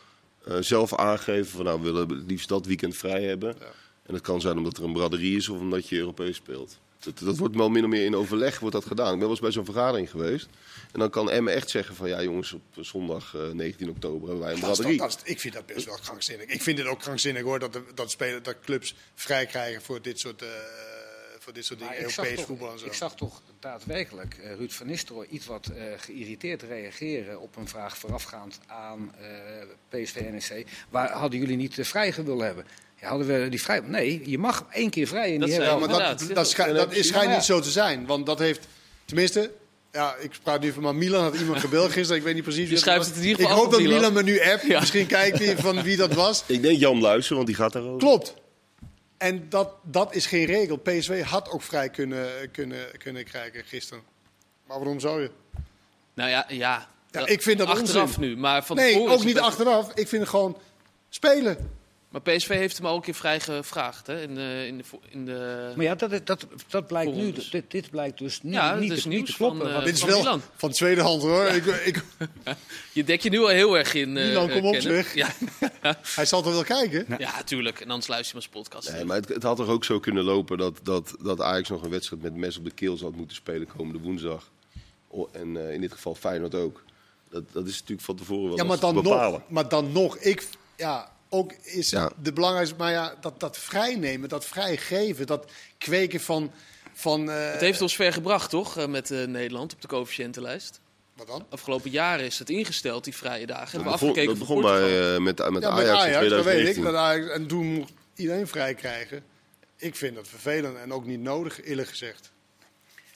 eh, 0.45 0.57
zelf 0.61 0.95
aangeven 0.95 1.47
van 1.47 1.65
nou, 1.65 1.79
we 1.79 1.85
willen 1.85 2.09
het 2.09 2.25
liefst 2.31 2.49
dat 2.49 2.67
weekend 2.67 2.97
vrij 2.97 3.23
hebben. 3.23 3.57
Ja. 3.59 3.65
En 4.07 4.13
dat 4.15 4.21
kan 4.23 4.41
zijn 4.41 4.57
omdat 4.57 4.77
er 4.77 4.85
een 4.85 4.93
braderie 4.93 5.37
is 5.37 5.49
of 5.49 5.59
omdat 5.59 5.89
je 5.89 5.97
Europees 5.97 6.37
speelt. 6.37 6.79
Dat, 6.99 7.19
dat 7.19 7.37
wordt 7.37 7.57
wel 7.57 7.69
min 7.69 7.85
of 7.85 7.91
meer 7.91 8.05
in 8.05 8.17
overleg 8.17 8.59
wordt 8.59 8.75
dat 8.75 8.85
gedaan. 8.85 9.07
Ik 9.07 9.13
ben 9.13 9.21
wel 9.21 9.31
eens 9.31 9.41
bij 9.41 9.51
zo'n 9.51 9.65
vergadering 9.65 10.11
geweest. 10.11 10.49
En 10.93 10.99
dan 10.99 11.11
kan 11.11 11.31
Emmen 11.31 11.55
echt 11.55 11.71
zeggen 11.71 11.95
van 11.95 12.09
ja 12.09 12.23
jongens, 12.23 12.53
op 12.53 12.63
zondag 12.81 13.35
eh, 13.35 13.51
19 13.51 13.91
oktober 13.91 14.29
hebben 14.29 14.45
wij 14.45 14.55
een 14.55 14.61
braderie. 14.61 15.03
ik 15.25 15.41
vind 15.41 15.55
dat 15.55 15.67
best 15.67 15.87
wel 15.87 15.99
krankzinnig. 16.03 16.47
Ik 16.47 16.63
vind 16.63 16.79
het 16.79 16.87
ook 16.87 16.99
krankzinnig 16.99 17.43
hoor, 17.43 17.59
dat, 17.59 17.73
de, 17.73 17.83
dat, 17.95 18.11
spelen, 18.11 18.43
dat 18.43 18.61
clubs 18.61 18.95
vrij 19.15 19.47
krijgen 19.47 19.83
voor 19.83 20.03
dit 20.03 20.19
soort, 20.21 20.43
eh, 20.43 20.49
voor 21.39 21.53
dit 21.53 21.65
soort 21.65 21.79
dingen. 21.79 21.95
Maar 21.95 22.05
ik, 22.05 22.11
zag 22.11 22.25
Europees 22.25 22.39
toch, 22.39 22.47
voetbal 22.47 22.73
en 22.73 22.79
zo. 22.79 22.87
ik 22.87 22.93
zag 22.93 23.15
toch 23.15 23.43
daadwerkelijk 23.61 24.35
eh, 24.35 24.55
Ruud 24.55 24.71
van 24.71 24.87
Nistelrooy 24.87 25.27
iets 25.31 25.47
wat 25.47 25.67
eh, 25.67 25.85
geïrriteerd 25.97 26.63
reageren 26.63 27.41
op 27.41 27.57
een 27.57 27.69
vraag 27.69 27.99
voorafgaand 27.99 28.61
aan 28.67 29.15
eh 29.15 29.27
PSV 29.89 30.21
NEC. 30.31 30.67
Waar 30.89 31.11
hadden 31.11 31.39
jullie 31.39 31.57
niet 31.57 31.77
uh, 31.77 31.85
vrij 31.85 32.15
willen 32.15 32.47
hebben? 32.47 32.65
Ja, 33.01 33.09
hadden 33.09 33.27
we 33.43 33.49
die 33.49 33.63
vrij? 33.63 33.81
Nee, 33.81 34.23
je 34.31 34.39
mag 34.39 34.67
één 34.73 34.91
keer 34.91 35.07
vrij 35.07 35.33
in 35.33 35.41
Dat 35.41 35.49
die 35.49 35.59
hele- 35.59 35.73
maar 35.73 35.81
inderdaad. 35.83 36.19
dat, 36.27 36.35
dat, 36.35 36.49
schij- 36.51 36.73
dat 36.73 36.93
is, 36.93 37.07
schijnt 37.09 37.33
niet 37.33 37.43
zo 37.43 37.61
te 37.61 37.71
zijn. 37.71 38.07
Want 38.07 38.27
dat 38.27 38.39
heeft, 38.39 38.67
tenminste, 39.05 39.51
ja, 39.93 40.15
ik 40.21 40.31
praat 40.43 40.61
nu 40.61 40.73
van, 40.73 40.83
maar 40.83 40.95
Milan 40.95 41.23
had 41.23 41.35
iemand 41.35 41.61
gebeld 41.61 41.93
gisteren. 41.93 42.17
Ik 42.17 42.23
weet 42.23 42.35
niet 42.35 42.43
precies 42.43 42.63
wie 42.63 42.73
Je 42.73 42.77
schrijft 42.79 42.99
was. 42.99 43.09
het 43.09 43.17
in 43.17 43.25
ieder 43.29 43.43
Ik 43.43 43.49
hoop 43.51 43.71
dat 43.71 43.81
Milan 43.81 43.97
Milan. 43.99 44.13
me 44.13 44.23
nu 44.23 44.41
appt. 44.41 44.67
Ja. 44.67 44.81
Misschien 44.81 45.07
kijkt 45.07 45.39
hij 45.39 45.57
van 45.57 45.83
wie 45.83 45.97
dat 45.97 46.13
was. 46.15 46.45
Ik 46.47 46.63
denk 46.63 46.79
Jan 46.79 47.01
Luister, 47.01 47.35
want 47.35 47.47
die 47.47 47.57
gaat 47.57 47.73
daarover. 47.73 47.99
Klopt. 47.99 48.35
En 49.19 49.47
dat, 49.49 49.71
dat 49.83 50.15
is 50.15 50.27
geen 50.27 50.45
regel. 50.45 50.77
PSV 50.77 51.23
had 51.23 51.51
ook 51.51 51.63
vrij 51.63 51.89
kunnen, 51.89 52.29
kunnen, 52.53 52.79
kunnen 52.99 53.25
krijgen 53.25 53.65
gisteren. 53.65 54.03
Maar 54.67 54.79
waarom 54.79 55.01
zou 55.01 55.23
je? 55.23 55.31
Nou 56.15 56.31
ja, 56.31 56.45
ja. 56.49 56.89
Ja, 57.11 57.27
ik 57.27 57.43
vind 57.43 57.59
dat 57.59 57.69
Achteraf 57.69 58.03
onzin. 58.17 58.21
nu, 58.21 58.37
maar 58.37 58.65
van 58.65 58.77
Nee, 58.77 59.09
ook 59.09 59.25
niet 59.25 59.39
achteraf. 59.39 59.91
Ik 59.95 60.09
vind 60.09 60.21
het 60.23 60.31
gewoon 60.31 60.59
spelen. 61.09 61.71
Maar 62.09 62.21
PSV 62.21 62.49
heeft 62.49 62.77
hem 62.77 62.87
al 62.87 62.95
een 62.97 63.03
keer 63.03 63.15
vrij 63.15 63.41
gevraagd, 63.41 64.07
hè? 64.07 64.21
In 64.23 64.35
de, 64.35 64.65
in 64.67 64.77
de, 64.79 64.85
in 65.09 65.25
de... 65.25 65.73
Maar 65.77 65.85
ja, 65.85 65.95
dat, 65.95 66.27
dat, 66.27 66.47
dat 66.69 66.87
blijkt 66.87 67.15
nu. 67.15 67.33
Dit, 67.51 67.71
dit 67.71 67.91
blijkt 67.91 68.19
dus 68.19 68.43
niet, 68.43 68.55
Ja, 68.55 68.75
niet, 68.75 68.93
is 68.93 69.03
te, 69.03 69.09
nieuws 69.09 69.21
niet 69.21 69.31
te 69.31 69.37
kloppen. 69.37 69.59
van, 69.59 69.67
eh, 69.69 69.73
want- 69.75 69.85
Dit 69.85 69.95
is 69.95 70.01
van 70.01 70.09
wel 70.09 70.19
Milan. 70.19 70.43
van 70.57 70.71
tweede 70.71 71.01
hand 71.01 71.23
hoor. 71.23 71.45
Ik, 71.47 71.65
ik, 71.65 72.03
Je 72.93 73.05
dek 73.05 73.23
je 73.23 73.31
nu 73.31 73.39
al 73.41 73.49
heel 73.49 73.79
erg 73.79 73.95
in. 73.95 74.17
eh, 74.17 74.27
Milan, 74.27 74.49
kom 74.51 74.65
op, 74.67 74.73
Kenneth. 74.73 74.83
zeg. 75.07 75.15
Ja, 75.15 75.29
hij 76.17 76.25
zal 76.25 76.43
toch 76.43 76.53
wel 76.53 76.65
kijken? 76.65 77.07
ja, 77.19 77.43
tuurlijk. 77.43 77.81
En 77.81 77.89
anders 77.91 78.07
luister 78.09 78.31
je 78.31 78.37
onze 78.37 78.51
podcast. 78.59 78.93
Nee, 78.93 79.05
maar 79.05 79.17
het, 79.17 79.29
het 79.29 79.43
had 79.43 79.57
toch 79.57 79.69
ook 79.69 79.85
zo 79.85 80.01
kunnen 80.01 80.25
lopen 80.25 80.59
dat, 80.59 80.81
dat, 80.83 81.15
dat 81.23 81.41
Ajax 81.41 81.69
nog 81.69 81.83
een 81.83 81.91
wedstrijd 81.91 82.23
met 82.23 82.35
mes 82.35 82.57
op 82.59 82.65
de 82.65 82.71
keel 82.71 82.99
had 82.99 83.15
moeten 83.15 83.37
spelen 83.37 83.67
komende 83.77 83.99
woensdag. 84.01 84.51
En 85.33 85.57
eh, 85.57 85.73
in 85.75 85.81
dit 85.81 85.93
geval 85.93 86.15
Feyenoord 86.15 86.55
ook. 86.55 86.83
Dat, 87.31 87.43
dat 87.53 87.67
is 87.67 87.73
natuurlijk 87.73 88.01
van 88.01 88.17
tevoren 88.17 88.49
wel 88.49 88.57
Ja, 88.57 88.65
maar 88.65 88.79
dan, 88.81 88.95
te 88.95 89.03
bepalen. 89.03 89.33
nog, 89.41 89.51
maar 89.51 89.69
dan 89.69 89.93
nog. 89.93 90.17
Ik, 90.19 90.49
ja, 90.77 91.11
ook 91.29 91.53
is 91.63 91.91
Ja. 91.91 92.11
de 92.23 92.33
belangrijkste. 92.33 92.77
Maar 92.79 92.91
ja, 92.93 93.15
dat, 93.21 93.41
dat 93.41 93.59
vrijnemen, 93.59 94.29
dat 94.29 94.45
vrijgeven, 94.47 95.27
dat 95.27 95.51
kweken 95.79 96.21
van. 96.21 96.53
van 96.93 97.31
eh, 97.31 97.51
Het 97.53 97.61
heeft 97.61 97.81
ons 97.83 97.97
ver 97.97 98.13
gebracht, 98.13 98.51
toch? 98.51 98.77
eh, 98.77 98.87
Met 98.87 99.11
eh, 99.11 99.27
Nederland 99.27 99.73
op 99.75 99.81
de 99.83 99.89
coëfficiëntenlijst. 99.89 100.81
Wat 101.17 101.27
dan? 101.27 101.47
Afgelopen 101.49 101.91
jaren 101.91 102.25
is 102.25 102.39
het 102.39 102.51
ingesteld, 102.51 103.05
die 103.05 103.15
vrije 103.17 103.47
dagen. 103.47 103.71
Hebben 103.71 103.83
we 103.85 103.85
Dat 103.91 103.93
begon, 104.01 104.09
afgekeken 104.09 104.39
dat 104.39 104.49
begon 104.49 104.63
bij, 104.63 105.15
eh, 105.15 105.21
met, 105.21 105.51
met 105.51 105.63
Ja, 105.63 105.69
Ajax, 105.69 105.87
met 105.87 105.97
Ajax, 106.01 106.23
in 106.25 106.31
dat 106.31 106.45
weet 106.45 106.67
ik. 106.67 106.73
2019. 106.75 106.83
Dat 106.85 106.95
Ajax, 106.95 107.31
en 107.31 107.47
toen 107.47 107.67
mocht 107.75 107.93
iedereen 108.15 108.47
vrij 108.47 108.75
krijgen. 108.75 109.23
Ik 109.77 109.95
vind 109.97 110.15
dat 110.15 110.29
vervelend 110.29 110.77
en 110.77 110.93
ook 110.93 111.07
niet 111.07 111.21
nodig, 111.21 111.63
eerlijk 111.65 111.89
gezegd. 111.89 112.33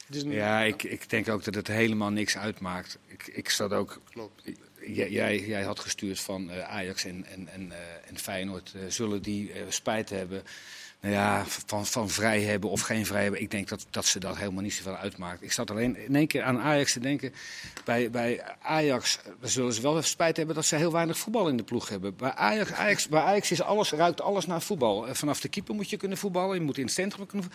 Het 0.07 0.17
is 0.17 0.23
een- 0.23 0.31
Ja, 0.33 0.61
ik, 0.61 0.83
ik 0.83 1.11
denk 1.11 1.29
ook 1.29 1.45
dat 1.45 1.55
het 1.55 1.67
helemaal 1.67 2.11
niks 2.11 2.37
uitmaakt. 2.37 2.99
Ik, 3.07 3.27
ik 3.33 3.51
zat 3.51 3.73
ook. 3.73 4.01
Klopt. 4.11 4.43
Jij, 4.87 5.63
had 5.63 5.81
gestuurd 5.81 6.21
van 6.21 6.51
eh, 6.51 6.69
Ajax 6.69 7.05
en, 7.05 7.27
en, 7.27 7.49
en, 7.49 7.73
eh, 7.73 7.79
en 8.09 8.19
Feyenoord. 8.19 8.73
eh, 8.75 8.81
zullen 8.89 9.23
die 9.23 9.53
spijt 9.69 10.11
hebben? 10.11 10.43
Nou 11.01 11.15
ja, 11.15 11.45
van, 11.47 11.87
van 11.87 12.11
vrij 12.11 12.43
hebben 12.43 12.71
of 12.71 12.81
geen 12.81 13.07
vrij 13.07 13.23
hebben. 13.23 13.41
Ik 13.41 13.51
denk 13.51 13.69
dat, 13.69 13.87
dat 13.91 14.07
ze 14.07 14.19
dat 14.19 14.37
helemaal 14.37 14.63
niet 14.63 14.75
zoveel 14.75 14.97
uitmaakt. 14.97 15.43
Ik 15.43 15.53
zat 15.53 15.71
alleen 15.71 15.97
in 15.97 16.17
één 16.17 16.27
keer 16.27 16.43
aan 16.43 16.61
Ajax 16.61 16.93
te 16.93 17.01
denken. 17.01 17.35
Bij, 17.85 18.11
bij 18.11 18.57
Ajax 18.61 19.19
zullen 19.41 19.73
ze 19.73 19.83
wel 19.83 20.03
spijt 20.03 20.37
hebben 20.37 20.55
dat 20.55 20.65
ze 20.65 20.77
heel 20.77 20.93
weinig 20.93 21.19
voetbal 21.19 21.49
in 21.49 21.57
de 21.57 21.63
ploeg 21.63 21.89
hebben. 21.89 22.17
Bij 22.17 22.33
Ajax, 22.33 22.73
Ajax, 22.73 23.09
bij 23.09 23.21
Ajax 23.21 23.51
is 23.51 23.63
alles, 23.63 23.91
ruikt 23.91 24.21
alles 24.21 24.47
naar 24.47 24.63
voetbal. 24.63 25.15
Vanaf 25.15 25.41
de 25.41 25.49
keeper 25.49 25.75
moet 25.75 25.91
je 25.91 25.97
kunnen 25.97 26.19
voetballen. 26.19 26.55
Je 26.55 26.65
moet 26.65 26.79
in 26.79 26.85
het 26.85 26.93
centrum 26.93 27.27
kunnen. 27.27 27.51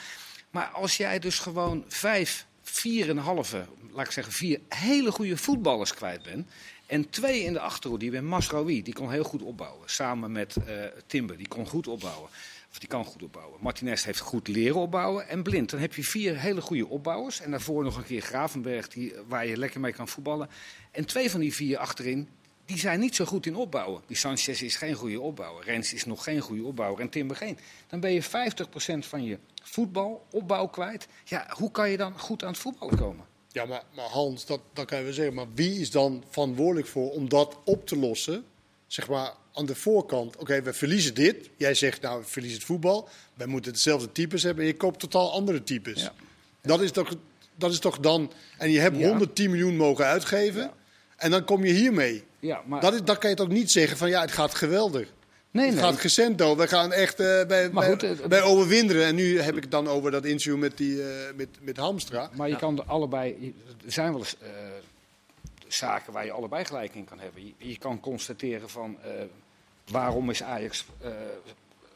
Maar 0.52 0.68
als 0.68 0.98
jij 0.98 1.20
dus 1.20 1.40
gewoon 1.40 1.86
vijf, 1.88 2.46
vier 2.62 3.10
en 3.10 3.18
halve, 3.18 3.66
laat 3.92 4.06
ik 4.06 4.12
zeggen 4.12 4.34
vier 4.34 4.60
hele 4.70 5.12
goede 5.12 5.38
voetballers 5.38 5.94
kwijt 5.94 6.24
bent. 6.24 6.50
En 6.88 7.10
twee 7.10 7.44
in 7.44 7.54
de 7.54 7.60
achterhoede, 7.60 8.04
die 8.04 8.14
ben 8.14 8.26
Masraoui, 8.26 8.84
die 8.84 8.94
kon 8.94 9.12
heel 9.12 9.24
goed 9.24 9.42
opbouwen. 9.42 9.90
Samen 9.90 10.32
met 10.32 10.56
eh, 10.56 10.74
Timber, 11.08 11.38
die 11.38 11.48
kon 11.48 11.68
goed 11.68 11.88
opbouwen. 11.88 12.30
Of 12.72 12.80
die 12.80 12.88
kan 12.88 13.06
goed 13.06 13.24
opbouwen. 13.24 13.60
Martinez 13.62 14.04
heeft 14.04 14.20
goed 14.20 14.48
leren 14.48 14.76
opbouwen. 14.76 15.28
En 15.28 15.44
Blind, 15.44 15.70
dan 15.70 15.80
heb 15.80 15.94
je 15.94 16.04
vier 16.04 16.40
hele 16.40 16.62
goede 16.62 16.88
opbouwers. 16.88 17.42
En 17.42 17.52
daarvoor 17.52 17.84
nog 17.84 17.98
een 17.98 18.04
keer 18.04 18.22
Gravenberg, 18.22 18.88
die, 18.88 19.14
waar 19.28 19.48
je 19.48 19.58
lekker 19.58 19.80
mee 19.80 19.94
kan 19.94 20.08
voetballen. 20.08 20.50
En 20.92 21.06
twee 21.06 21.32
van 21.32 21.40
die 21.40 21.54
vier 21.54 21.78
achterin, 21.78 22.30
die 22.66 22.78
zijn 22.78 23.00
niet 23.00 23.16
zo 23.16 23.26
goed 23.26 23.46
in 23.46 23.56
opbouwen. 23.56 24.02
Die 24.08 24.18
Sanchez 24.18 24.62
is 24.62 24.76
geen 24.76 24.94
goede 24.94 25.22
opbouwer. 25.22 25.64
Rens 25.66 25.94
is 25.94 26.06
nog 26.06 26.24
geen 26.24 26.40
goede 26.40 26.64
opbouwer. 26.64 27.00
En 27.00 27.10
Timber 27.10 27.36
geen. 27.36 27.58
Dan 27.88 28.00
ben 28.00 28.14
je 28.14 28.24
50% 28.24 28.28
van 29.00 29.24
je 29.24 29.40
voetbal, 29.64 30.26
opbouw 30.32 30.68
kwijt. 30.68 31.08
Ja, 31.24 31.48
hoe 31.50 31.72
kan 31.72 31.90
je 31.90 31.98
dan 31.98 32.20
goed 32.20 32.44
aan 32.44 32.52
het 32.52 32.60
voetballen 32.60 32.98
komen? 32.98 33.26
Ja, 33.58 33.66
maar, 33.66 33.84
maar 33.96 34.06
Hans, 34.10 34.46
dat, 34.46 34.60
dat 34.74 34.86
kan 34.86 34.98
je 34.98 35.04
wel 35.04 35.14
zeggen. 35.14 35.34
Maar 35.34 35.48
wie 35.54 35.80
is 35.80 35.92
dan 35.92 36.24
verantwoordelijk 36.30 36.88
voor 36.88 37.12
om 37.12 37.30
dat 37.30 37.58
op 37.64 37.88
te 37.88 37.98
lossen? 37.98 38.44
Zeg 38.88 39.08
maar 39.08 39.34
aan 39.54 39.66
de 39.66 39.76
voorkant. 39.76 40.38
Oké, 40.38 40.62
we 40.62 40.74
verliezen 40.74 41.14
dit. 41.14 41.50
Jij 41.56 41.74
zegt, 41.74 42.02
nou, 42.02 42.20
we 42.22 42.28
verliezen 42.28 42.58
het 42.60 42.68
voetbal. 42.68 43.10
Wij 43.34 43.48
moeten 43.48 43.74
dezelfde 43.74 44.12
types 44.12 44.44
hebben. 44.44 44.64
En 44.64 44.70
je 44.70 44.78
koopt 44.78 45.00
totaal 45.00 45.32
andere 45.32 45.64
types. 45.64 46.02
Ja. 46.02 46.14
Dat, 46.62 46.82
is 46.82 46.92
toch, 46.92 47.16
dat 47.56 47.72
is 47.72 47.80
toch 47.80 48.00
dan... 48.00 48.32
En 48.58 48.72
je 48.72 48.80
hebt 48.80 48.98
Ja. 48.98 49.08
110 49.08 49.50
miljoen 49.50 49.76
mogen 49.76 50.06
uitgeven. 50.06 50.72
En 51.16 51.32
dan 51.32 51.44
kom 51.44 51.66
je 51.66 51.74
hiermee. 51.74 52.24
Ja, 52.40 52.62
maar, 52.66 52.82
Dat 52.82 52.94
is, 52.94 53.02
dan 53.04 53.18
kan 53.18 53.30
je 53.30 53.36
toch 53.36 53.48
niet 53.48 53.72
zeggen 53.72 53.98
van, 53.98 54.10
ja, 54.10 54.22
het 54.22 54.32
gaat 54.32 54.56
geweldig. 54.56 55.14
Nee, 55.52 55.66
Het 55.66 55.76
nee. 55.76 55.84
gaat. 56.38 56.58
We 56.58 56.68
gaan 56.68 56.94
echt 56.94 57.20
eh, 57.20 57.46
bij, 57.46 57.70
Maar 57.70 57.84
goed, 57.84 58.00
bij, 58.00 58.12
eh, 58.12 58.28
bij 58.28 58.42
overwinderen. 58.42 59.06
En 59.06 59.16
nu 59.16 59.40
heb 59.40 59.56
ik 59.56 59.62
het 59.62 59.72
dan 59.72 59.88
over 59.88 60.12
dat 60.12 60.26
interview 60.26 60.58
met, 60.58 60.78
die, 60.78 61.04
eh, 61.04 61.34
met, 61.36 61.48
met 61.62 61.78
Hamstra. 61.78 62.30
Maar 62.34 62.50
je 62.50 62.56
kan 62.56 62.78
er 62.78 62.84
allebei. 62.84 63.54
Er 63.86 63.92
zijn 63.92 64.12
wel 64.12 64.20
eens 64.20 64.36
zaken 65.68 66.14
waar 66.14 66.26
je 66.26 66.32
allebei 66.32 66.66
gelijk 66.66 66.96
in 66.96 67.06
kan 67.06 67.20
hebben. 67.20 67.46
Je, 67.46 67.54
je 67.58 67.78
kan 67.78 68.00
constateren 68.00 68.70
van 68.70 68.98
waarom 69.92 70.30
is 70.30 70.44
Ajax 70.44 70.86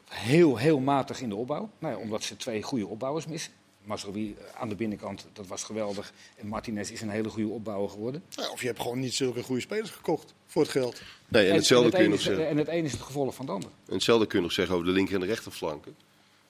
heel, 0.08 0.56
heel 0.56 0.78
matig 0.78 1.20
in 1.20 1.28
de 1.28 1.34
opbouw? 1.34 1.70
Nou 1.78 1.94
ja, 1.94 2.00
omdat 2.00 2.22
ze 2.22 2.36
twee 2.36 2.62
goede 2.62 2.86
opbouwers 2.86 3.26
missen. 3.26 3.52
Masrowi 3.84 4.34
eh, 4.38 4.60
aan 4.60 4.68
de 4.68 4.74
binnenkant, 4.74 5.26
dat 5.32 5.46
was 5.46 5.62
geweldig. 5.62 6.12
En 6.36 6.46
Martinez 6.46 6.90
is 6.90 7.00
een 7.00 7.10
hele 7.10 7.28
goede 7.28 7.48
opbouwer 7.48 7.90
geworden. 7.90 8.22
Ja, 8.28 8.50
of 8.50 8.60
je 8.60 8.66
hebt 8.66 8.80
gewoon 8.80 9.00
niet 9.00 9.14
zulke 9.14 9.42
goede 9.42 9.60
spelers 9.60 9.90
gekocht 9.90 10.34
voor 10.46 10.62
het 10.62 10.70
geld. 10.70 11.02
Nee, 11.28 11.48
en 11.48 11.54
hetzelfde 11.54 11.86
het 11.86 11.94
kun 11.94 12.04
je 12.04 12.08
ene 12.10 12.16
nog 12.18 12.26
is- 12.26 12.36
zeggen. 12.36 12.48
en 12.48 12.56
het 12.56 12.68
ene 12.68 12.86
is 12.86 12.92
het 12.92 13.00
gevolg 13.00 13.34
van 13.34 13.44
het 13.46 13.54
ander. 13.54 13.70
En 13.86 13.94
hetzelfde 13.94 14.26
kun 14.26 14.38
je 14.38 14.44
nog 14.44 14.52
zeggen 14.52 14.74
over 14.74 14.86
de 14.86 14.92
linker 14.92 15.14
en 15.14 15.20
de 15.20 15.26
rechterflanken. 15.26 15.94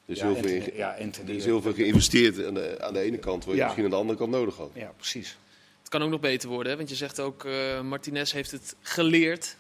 Er 0.07 0.13
is, 0.13 0.19
Ja, 0.19 0.25
heel, 0.25 0.35
veel, 0.35 0.45
Anthony- 0.45 0.65
in- 0.71 0.77
ja, 0.77 0.97
Anthony- 1.01 1.29
er 1.31 1.35
is 1.37 1.45
heel 1.45 1.63
veel 1.63 1.73
geïnvesteerd 1.75 2.45
aan 2.47 2.55
de, 2.55 2.77
aan 2.81 2.93
de 2.93 3.01
ene 3.01 3.19
kant, 3.19 3.45
waar 3.45 3.55
je 3.55 3.61
Ja. 3.61 3.65
misschien 3.65 3.85
aan 3.85 3.91
de 3.91 3.97
andere 3.97 4.19
kant 4.19 4.31
nodig 4.31 4.57
had. 4.57 4.71
Ja, 4.75 4.93
precies. 4.97 5.37
Het 5.81 5.89
kan 5.91 6.03
ook 6.03 6.11
nog 6.11 6.21
beter 6.21 6.49
worden, 6.49 6.71
hè? 6.73 6.77
want 6.79 6.89
je 6.91 6.95
zegt 6.97 7.21
ook, 7.21 7.45
eh 7.45 7.81
Martinez 7.81 8.33
heeft 8.33 8.51
het 8.51 8.77
geleerd. 8.81 9.57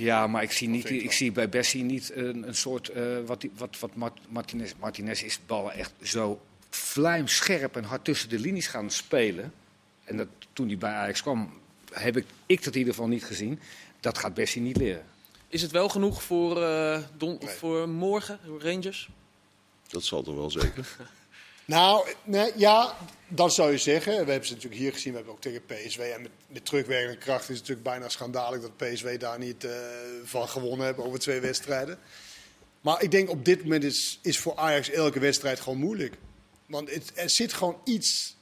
Ja, 0.00 0.26
maar 0.26 0.42
ik 0.42 0.52
zie, 0.52 0.68
niet, 0.68 0.90
ik 0.90 1.12
zie 1.12 1.32
bij 1.32 1.48
Bessie 1.48 1.82
niet 1.84 2.12
een, 2.14 2.48
een 2.48 2.54
soort. 2.54 2.88
eh, 2.88 3.02
wat, 3.26 3.40
die- 3.40 3.50
wat, 3.56 3.78
wat 3.78 3.94
Mart- 3.94 4.20
Martinez, 4.28 4.72
Martinez 4.80 5.22
is 5.22 5.38
ballen 5.46 5.72
echt 5.72 5.92
zo 6.02 6.40
vlijmscherp 6.70 7.76
en 7.76 7.84
hard 7.84 8.04
tussen 8.04 8.28
de 8.28 8.38
linies 8.38 8.66
gaan 8.66 8.90
spelen. 8.90 9.52
En 10.04 10.16
dat, 10.16 10.26
toen 10.52 10.66
hij 10.66 10.78
bij 10.78 10.92
Ajax 10.92 11.22
kwam, 11.22 11.52
heb 11.92 12.16
ik, 12.16 12.24
ik 12.46 12.64
dat 12.64 12.72
in 12.72 12.78
ieder 12.78 12.94
geval 12.94 13.08
niet 13.08 13.24
gezien. 13.24 13.60
Dat 14.00 14.18
gaat 14.18 14.34
Bessie 14.34 14.62
niet 14.62 14.76
leren. 14.76 15.04
Is 15.48 15.62
het 15.62 15.70
wel 15.70 15.88
genoeg 15.88 16.22
voor, 16.22 16.62
eh, 16.62 16.98
don- 17.16 17.38
Nee. 17.40 17.54
voor 17.54 17.88
morgen, 17.88 18.38
Rangers? 18.58 19.08
Dat 19.88 20.02
zal 20.02 20.22
toch 20.22 20.34
wel 20.34 20.50
zeker. 20.50 20.96
Nou, 21.70 22.06
nee, 22.24 22.52
ja, 22.56 22.96
dat 23.28 23.54
zou 23.54 23.70
je 23.70 23.78
zeggen. 23.78 24.12
We 24.12 24.30
hebben 24.30 24.46
ze 24.48 24.54
natuurlijk 24.54 24.80
hier 24.80 24.92
gezien, 24.92 25.10
we 25.10 25.16
hebben 25.16 25.34
ook 25.34 25.40
tegen 25.40 25.64
PSW. 25.66 26.00
En 26.00 26.22
met, 26.22 26.30
met 26.46 26.64
terugwerkende 26.64 27.18
kracht 27.18 27.42
is 27.42 27.48
het 27.48 27.58
natuurlijk 27.58 27.82
bijna 27.82 28.08
schandalig 28.08 28.60
dat 28.60 28.76
PSW 28.76 29.08
daar 29.18 29.38
niet 29.38 29.64
eh, 29.64 29.72
van 30.24 30.48
gewonnen 30.48 30.86
hebben 30.86 31.04
over 31.04 31.18
twee 31.18 31.40
wedstrijden. 31.40 31.98
Maar 32.80 33.02
ik 33.02 33.10
denk 33.10 33.30
op 33.30 33.44
dit 33.44 33.62
moment 33.62 33.84
is, 33.84 34.18
is 34.22 34.38
voor 34.38 34.56
Ajax 34.56 34.90
elke 34.90 35.18
wedstrijd 35.18 35.60
gewoon 35.60 35.78
moeilijk. 35.78 36.14
Want 36.66 36.90
het, 36.90 37.12
er 37.14 37.30
zit 37.30 37.52
gewoon 37.52 37.80
iets, 37.84 38.36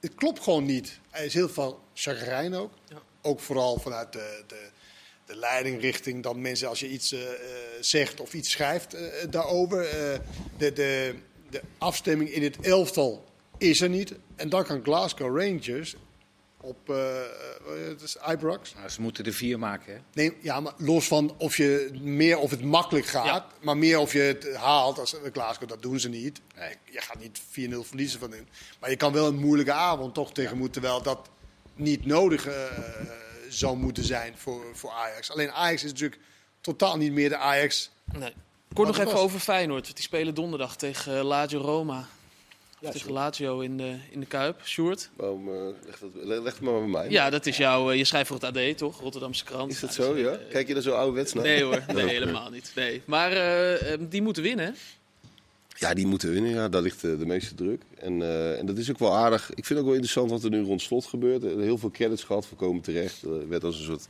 het 0.00 0.14
klopt 0.14 0.42
gewoon 0.42 0.64
niet. 0.64 0.98
Er 1.10 1.24
is 1.24 1.34
heel 1.34 1.48
veel 1.48 1.80
chagrijn 1.94 2.54
ook. 2.54 2.72
Ja. 2.88 3.02
Ook 3.22 3.40
vooral 3.40 3.78
vanuit 3.78 4.12
de, 4.12 4.44
de, 4.46 4.68
de 5.26 5.36
leiding 5.36 5.80
richting 5.80 6.22
dat 6.22 6.36
mensen 6.36 6.68
als 6.68 6.80
je 6.80 6.88
iets 6.88 7.12
eh, 7.12 7.22
eh, 7.22 7.38
zegt 7.80 8.20
of 8.20 8.34
iets 8.34 8.50
schrijft 8.50 8.96
daarover. 9.30 9.88
de, 10.58 10.72
de, 10.72 11.14
de 11.50 11.60
afstemming 11.78 12.30
in 12.30 12.42
het 12.42 12.60
elftal 12.60 13.24
is 13.58 13.80
er 13.80 13.88
niet. 13.88 14.14
En 14.36 14.48
dan 14.48 14.64
kan 14.64 14.82
Glasgow 14.82 15.40
Rangers 15.40 15.96
op 16.60 16.90
eh, 16.90 17.20
eh, 17.20 17.26
het 17.88 18.02
is 18.02 18.16
Ibrox. 18.30 18.74
Nou, 18.74 18.88
ze 18.88 19.00
moeten 19.00 19.24
er 19.24 19.32
vier 19.32 19.58
maken. 19.58 19.92
Hè? 19.94 20.00
Nee, 20.12 20.36
ja, 20.40 20.60
maar 20.60 20.72
los 20.76 21.06
van 21.06 21.34
of 21.38 21.56
je 21.56 21.90
meer 22.00 22.38
of 22.38 22.50
het 22.50 22.62
makkelijk 22.62 23.06
gaat, 23.06 23.24
Ja. 23.24 23.46
maar 23.62 23.76
meer 23.76 23.98
of 23.98 24.12
je 24.12 24.18
het 24.20 24.54
haalt 24.54 24.98
als 24.98 25.16
Glasgow, 25.32 25.68
dat 25.68 25.82
doen 25.82 26.00
ze 26.00 26.08
niet. 26.08 26.40
Nee. 26.56 26.74
Je 26.84 27.00
gaat 27.00 27.18
niet 27.18 27.40
4-0 27.40 27.84
verliezen 27.84 28.20
van 28.20 28.30
hun. 28.32 28.48
Maar 28.80 28.90
je 28.90 28.96
kan 28.96 29.12
wel 29.12 29.26
een 29.26 29.38
moeilijke 29.38 29.72
avond 29.72 30.14
toch 30.14 30.32
tegemoet, 30.32 30.72
terwijl 30.72 31.02
dat 31.02 31.28
niet 31.74 32.06
nodig 32.06 32.46
eh, 32.46 32.54
zou 33.48 33.76
moeten 33.76 34.04
zijn 34.04 34.34
voor, 34.36 34.64
voor 34.72 34.90
Ajax. 34.90 35.30
Alleen 35.30 35.52
Ajax 35.52 35.84
is 35.84 35.90
natuurlijk 35.90 36.20
totaal 36.60 36.96
niet 36.96 37.12
meer 37.12 37.28
de 37.28 37.36
Ajax. 37.36 37.90
Nee. 38.12 38.32
Kort 38.74 38.88
nog 38.88 38.98
even 38.98 39.12
was. 39.12 39.20
over 39.20 39.40
Feyenoord. 39.40 39.94
Die 39.94 40.04
spelen 40.04 40.34
donderdag 40.34 40.76
tegen 40.76 41.18
eh, 41.18 41.24
Lazio 41.24 41.60
Roma. 41.60 42.08
tegen 42.90 43.12
Lazio 43.12 43.60
in 43.60 43.76
de, 43.76 43.96
in 44.10 44.20
de 44.20 44.26
Kuip. 44.26 44.60
Sjoerd? 44.64 45.10
Waarom, 45.16 45.48
eh, 45.48 45.62
leg, 45.86 45.98
dat, 45.98 46.10
leg 46.14 46.42
leg 46.42 46.52
het 46.52 46.62
maar 46.62 46.78
bij 46.78 46.88
mij. 46.88 47.10
Ja, 47.10 47.30
dat 47.30 47.46
is 47.46 47.56
jouw... 47.56 47.90
eh, 47.90 47.96
je 47.96 48.04
schrijft 48.04 48.28
voor 48.28 48.40
het 48.40 48.56
AD, 48.56 48.78
toch? 48.78 49.00
Rotterdamse 49.00 49.44
krant. 49.44 49.72
Is 49.72 49.80
dat 49.80 49.96
Nou, 49.96 50.08
zo, 50.10 50.14
dus, 50.14 50.22
ja? 50.24 50.38
Kijk 50.50 50.68
je 50.68 50.74
er 50.74 50.82
zo 50.82 50.92
ouderwets 50.92 51.32
naar? 51.32 51.44
Nee 51.44 51.62
hoor, 51.62 51.82
nee, 51.94 52.08
helemaal 52.08 52.50
niet. 52.50 52.72
Nee. 52.74 53.02
Maar 53.04 53.32
eh, 53.32 53.92
eh, 53.92 54.00
die 54.08 54.22
moeten 54.22 54.42
winnen, 54.42 54.64
hè? 54.66 54.72
Ja, 55.76 55.94
die 55.94 56.06
moeten 56.06 56.30
winnen. 56.30 56.50
Ja, 56.50 56.68
daar 56.68 56.82
ligt 56.82 57.00
de 57.00 57.26
meeste 57.26 57.54
druk. 57.54 57.82
En, 57.98 58.22
eh, 58.22 58.58
en 58.58 58.66
dat 58.66 58.78
is 58.78 58.90
ook 58.90 58.98
wel 58.98 59.16
aardig. 59.16 59.50
Ik 59.50 59.64
vind 59.64 59.68
het 59.68 59.78
ook 59.78 59.84
wel 59.84 59.92
interessant 59.94 60.30
wat 60.30 60.44
er 60.44 60.50
nu 60.50 60.62
rond 60.62 60.82
slot 60.82 61.04
gebeurt. 61.04 61.42
Er 61.44 61.58
heel 61.58 61.78
veel 61.78 61.90
credits 61.90 62.24
gehad, 62.24 62.46
voorkomen 62.46 62.82
terecht. 62.82 63.22
Er 63.22 63.48
werd 63.48 63.64
als 63.64 63.78
een 63.78 63.84
soort 63.84 64.06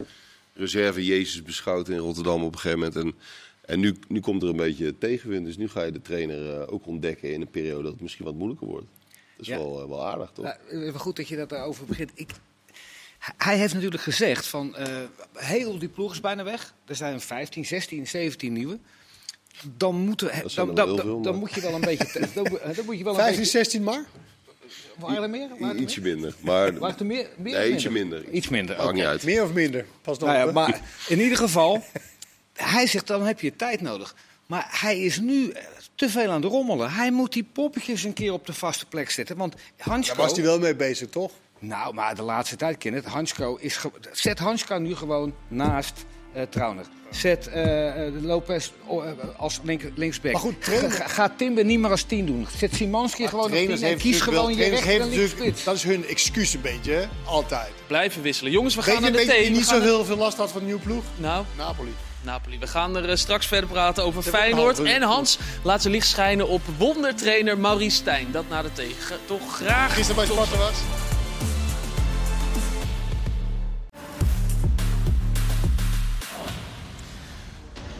reserve 0.55 1.05
Jezus 1.05 1.42
beschouwd 1.42 1.88
in 1.88 1.96
Rotterdam 1.99 2.44
op 2.44 2.53
een 2.53 2.59
gegeven 2.59 2.79
moment. 2.79 2.96
En, 2.96 3.14
en 3.61 3.81
nu, 3.81 3.96
nu 4.09 4.20
komt 4.20 4.42
er 4.42 4.49
een 4.49 4.57
beetje 4.57 4.99
tegenwind. 4.99 5.46
Dus 5.46 5.57
nu 5.57 5.68
ga 5.68 5.83
je 5.83 5.92
de 5.92 6.03
trainer 6.03 6.61
eh, 6.61 6.73
ook 6.73 6.87
ontdekken 6.87 7.33
in 7.33 7.40
een 7.40 7.51
periode 7.51 7.83
dat 7.83 7.92
het 7.92 8.01
misschien 8.01 8.25
wat 8.25 8.35
moeilijker 8.35 8.66
wordt. 8.66 8.87
Dat 9.37 9.46
is 9.46 9.46
Ja. 9.46 9.57
wel, 9.59 9.83
eh, 9.83 9.88
wel 9.88 10.07
aardig, 10.07 10.31
toch? 10.35 10.44
Nou, 10.70 10.92
goed 10.92 11.16
dat 11.16 11.29
je 11.29 11.37
dat 11.37 11.49
daarover 11.49 11.85
begint. 11.87 12.11
Ik, 12.14 12.31
hij 13.37 13.57
heeft 13.59 13.75
natuurlijk 13.75 14.03
gezegd 14.03 14.46
van 14.46 14.77
eh, 14.77 14.87
heel 15.35 15.79
die 15.79 15.88
ploeg 15.88 16.12
is 16.12 16.20
bijna 16.20 16.44
weg. 16.44 16.75
Er 16.85 16.94
zijn 16.96 17.20
15, 17.20 17.66
16, 17.66 18.07
17 18.07 18.53
nieuwe. 18.53 18.79
Dan, 19.77 19.94
moeten, 19.96 20.31
Dat 20.42 20.51
zijn 20.51 20.66
dan, 20.66 20.75
wel 20.75 20.87
dan, 20.87 20.94
heel 20.94 21.05
veel, 21.05 21.20
dan 21.23 21.33
maar- 21.33 21.40
moet 21.40 21.55
je 21.55 21.61
wel 21.61 21.75
een 21.75 21.81
beetje. 21.81 22.29
Dan, 22.35 22.46
moet- 22.51 22.61
dan 22.77 22.85
moet 22.85 22.99
je 22.99 23.05
wel 23.05 23.12
een 23.12 23.18
15, 23.18 23.37
beetje. 23.40 23.44
16 23.59 23.83
maar? 23.83 24.05
Waren 24.99 25.23
er 25.23 25.31
meer? 25.31 25.49
Waren 25.59 25.77
er 25.77 25.83
Ietsje 25.83 26.01
meer? 26.01 26.12
minder. 26.14 26.35
Maar 26.40 26.79
Waren 26.79 26.99
er 26.99 27.07
meer? 27.07 27.29
meer 27.37 27.59
Nee, 27.59 27.73
ietsje 27.73 27.90
minder. 27.90 28.29
Iets 28.29 28.49
minder. 28.49 28.77
uit. 29.07 29.25
Meer 29.25 29.42
of 29.42 29.53
minder? 29.53 29.87
Pas 30.03 30.18
dan 30.18 30.29
Nou 30.29 30.46
ja, 30.46 30.53
maar 30.53 30.81
in 31.09 31.20
ieder 31.20 31.37
geval, 31.38 31.83
hij 32.62 32.87
zegt 32.87 33.07
dan 33.07 33.27
heb 33.27 33.40
je 33.40 33.57
tijd 33.57 33.81
nodig. 33.81 34.14
Maar 34.46 34.66
hij 34.70 35.01
is 35.01 35.18
nu 35.20 35.51
eh, 35.51 35.62
te 35.94 36.09
veel 36.09 36.31
aan 36.31 36.40
de 36.40 36.46
rommelen. 36.46 36.90
Hij 36.92 37.11
moet 37.11 37.33
die 37.33 37.46
poppetjes 37.53 38.05
een 38.05 38.12
keer 38.12 38.33
op 38.33 38.46
de 38.46 38.53
vaste 38.53 38.87
plek 38.87 39.11
zetten. 39.11 39.37
Want 39.37 39.55
Hansko... 39.79 40.14
Daar 40.16 40.25
was 40.27 40.37
hij 40.37 40.42
wel 40.46 40.59
mee 40.59 40.77
bezig, 40.77 41.09
toch? 41.09 41.33
Nou, 41.59 41.94
maar 41.94 42.14
de 42.14 42.23
laatste 42.23 42.57
tijd, 42.57 42.79
Kenneth, 42.79 43.05
Hansko 43.05 43.57
is... 43.57 43.77
ge- 43.77 43.90
Zet 44.12 44.38
Hansko 44.38 44.79
nu 44.79 44.94
gewoon 44.96 45.35
naast 45.49 46.05
eh 46.33 46.42
Trauner. 46.42 46.85
Zet 47.11 47.46
eh, 47.49 48.07
eh, 48.07 48.14
Lopez 48.23 48.70
als 49.37 49.61
link, 49.62 49.83
linksback. 49.94 50.33
Maar 50.33 50.40
goed, 50.40 50.55
Ga, 50.61 50.64
trainer- 50.70 50.90
ga- 50.90 51.07
ga 51.07 51.33
Timber 51.37 51.64
niet 51.64 51.79
meer 51.79 51.90
als 51.90 52.03
tien 52.03 52.27
doen. 52.27 52.46
Zet 52.57 52.75
Simanski 52.75 53.27
gewoon 53.29 53.44
op 53.44 53.51
tien 53.51 53.70
en 53.70 53.79
heeft 53.83 54.03
kies 54.03 54.18
natuurlijk 54.18 54.25
gewoon 54.25 54.57
wel- 54.57 54.64
je 54.66 54.70
rechter. 55.40 55.64
Dat 55.64 55.75
is 55.75 55.83
hun 55.83 56.07
excuus 56.07 56.55
een 56.55 56.61
beetje, 56.61 56.92
hè? 56.92 57.05
altijd. 57.27 57.70
Blijven 57.87 58.23
wisselen. 58.23 58.53
Jongens, 58.53 58.75
we 58.75 58.83
gaan 58.83 58.94
je, 58.94 59.01
naar 59.01 59.11
de 59.11 59.16
weet 59.16 59.27
je 59.27 59.33
thee. 59.33 59.51
niet 59.51 59.66
zo 59.66 59.81
heel 59.81 60.05
veel 60.05 60.16
last 60.16 60.37
had 60.37 60.51
van 60.51 60.61
de 60.61 60.66
nieuwe 60.66 60.81
ploeg? 60.81 61.05
Nou, 61.16 61.44
Napoli. 61.57 61.92
Napoli. 62.22 62.59
We 62.59 62.66
gaan 62.66 62.96
er 62.96 63.09
eh, 63.11 63.16
straks 63.16 63.46
verder 63.46 63.70
praten 63.70 64.04
over 64.04 64.22
Feyenoord. 64.22 64.83
En 64.83 65.02
Hans 65.02 65.38
laat 65.62 65.80
zijn 65.83 65.92
licht 65.94 66.06
schijnen 66.09 66.48
op 66.48 66.62
wondertrainer 66.78 67.59
Maurice 67.59 67.96
Stijn. 67.96 68.28
Dat 68.33 68.44
na 68.48 68.62
de. 68.62 68.68
G- 69.00 69.12
Toch 69.26 69.54
graag. 69.56 69.94
Gisteren 69.94 70.16
bij 70.16 70.26
Sparta 70.35 70.56
was. 70.56 70.74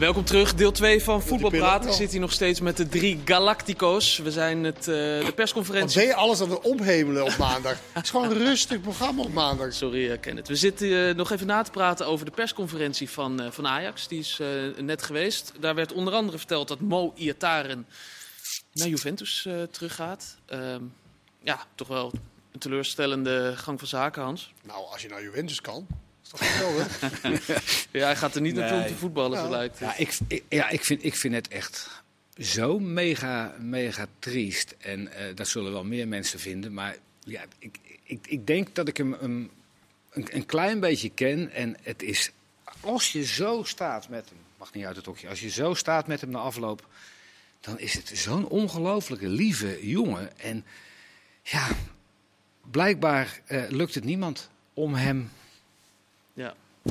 Welkom 0.01 0.25
terug, 0.25 0.55
deel 0.55 0.73
2 0.73 1.03
van 1.03 1.23
Voetbalpraat. 1.23 1.79
pillen 1.79 1.93
Ik 1.93 2.01
zit 2.01 2.11
hier 2.11 2.21
nog 2.21 2.33
steeds 2.33 2.61
met 2.61 2.77
de 2.77 2.89
drie 2.89 3.21
Galactico's. 3.25 4.19
We 4.19 4.31
zijn 4.31 4.65
het, 4.65 4.79
eh, 4.79 4.85
de 5.25 5.33
persconferentie. 5.35 6.01
zie 6.01 6.09
je 6.09 6.15
alles 6.15 6.41
aan 6.41 6.51
het 6.51 6.61
ophemelen 6.61 7.25
op 7.25 7.37
maandag? 7.37 7.79
Het 7.93 8.05
is 8.05 8.11
gewoon 8.11 8.31
een 8.31 8.39
rustig 8.39 8.81
programma 8.81 9.23
op 9.23 9.33
maandag. 9.33 9.73
Sorry, 9.73 10.19
Kenneth. 10.19 10.49
We 10.49 10.57
zitten 10.57 11.09
eh, 11.09 11.15
nog 11.15 11.31
even 11.31 11.47
na 11.47 11.63
te 11.63 11.71
praten 11.71 12.07
over 12.07 12.25
de 12.25 12.31
persconferentie 12.31 13.11
van, 13.11 13.41
eh, 13.41 13.51
van 13.51 13.67
Ajax. 13.67 14.09
Die 14.09 14.19
is 14.19 14.41
net 14.77 15.03
geweest. 15.03 15.53
Daar 15.61 15.75
werd 15.75 15.93
onder 15.93 16.15
andere 16.15 16.39
verteld 16.39 16.69
dat 16.69 16.81
Mo 16.81 17.13
Iataren 17.17 17.87
naar 18.73 18.89
Juventus 18.89 19.49
teruggaat. 19.71 20.37
Ehm, 20.47 20.83
ja, 21.43 21.65
toch 21.75 21.89
wel 21.89 22.13
een 22.53 22.59
teleurstellende 22.59 23.53
gang 23.57 23.79
van 23.79 23.89
zaken, 23.89 24.23
Hans. 24.23 24.53
Nou, 24.63 24.87
als 24.93 25.03
je 25.03 25.09
naar 25.09 25.23
Juventus 25.23 25.61
kan, 25.61 25.87
geweldig. 26.39 27.01
Ja, 27.93 28.05
hij 28.05 28.17
gaat 28.17 28.35
er 28.35 28.41
niet 28.41 28.55
naartoe 28.55 28.81
om 28.81 28.87
te 28.87 28.95
voetballen, 28.97 29.37
zo 29.39 29.43
Nou, 29.43 29.57
lijkt 29.57 29.79
het. 29.79 29.89
Ja, 29.89 29.97
ik, 29.97 30.19
ik- 30.29 30.45
ja 30.49 30.69
ik, 30.69 30.85
vind, 30.85 31.05
ik 31.05 31.15
vind 31.15 31.35
het 31.35 31.49
echt 31.49 32.03
zo 32.39 32.79
mega, 32.79 33.55
mega 33.59 34.07
triest. 34.19 34.75
En 34.79 35.13
eh, 35.13 35.35
dat 35.35 35.49
zullen 35.49 35.73
wel 35.73 35.85
meer 35.85 36.09
mensen 36.09 36.39
vinden. 36.41 36.73
Maar 36.73 36.97
ja, 37.25 37.43
ik, 37.59 37.79
ik, 38.05 38.27
ik 38.27 38.47
denk 38.47 38.75
dat 38.75 38.89
ik 38.89 38.97
hem 38.97 39.13
een, 39.21 39.51
een, 40.11 40.27
een 40.31 40.47
klein 40.47 40.81
beetje 40.81 41.11
ken. 41.11 41.53
En 41.53 41.77
het 41.83 42.03
is, 42.03 42.31
als 42.81 43.13
je 43.13 43.25
zo 43.25 43.63
staat 43.65 44.09
met 44.09 44.29
hem, 44.29 44.39
mag 44.59 44.73
niet 44.73 44.85
uit 44.85 44.97
het 44.97 45.07
hokje, 45.07 45.29
als 45.29 45.41
je 45.41 45.51
zo 45.51 45.75
staat 45.75 46.07
met 46.07 46.21
hem 46.21 46.31
na 46.31 46.39
afloop, 46.39 46.87
dan 47.61 47.79
is 47.79 47.95
het 47.95 48.11
zo'n 48.15 48.49
ongelooflijke 48.49 49.29
lieve 49.29 49.89
jongen. 49.89 50.39
En 50.41 50.65
ja, 51.43 51.69
blijkbaar 52.71 53.41
eh, 53.47 53.63
lukt 53.69 53.95
het 53.95 54.05
niemand 54.05 54.51
om 54.75 54.95
hem 54.95 55.31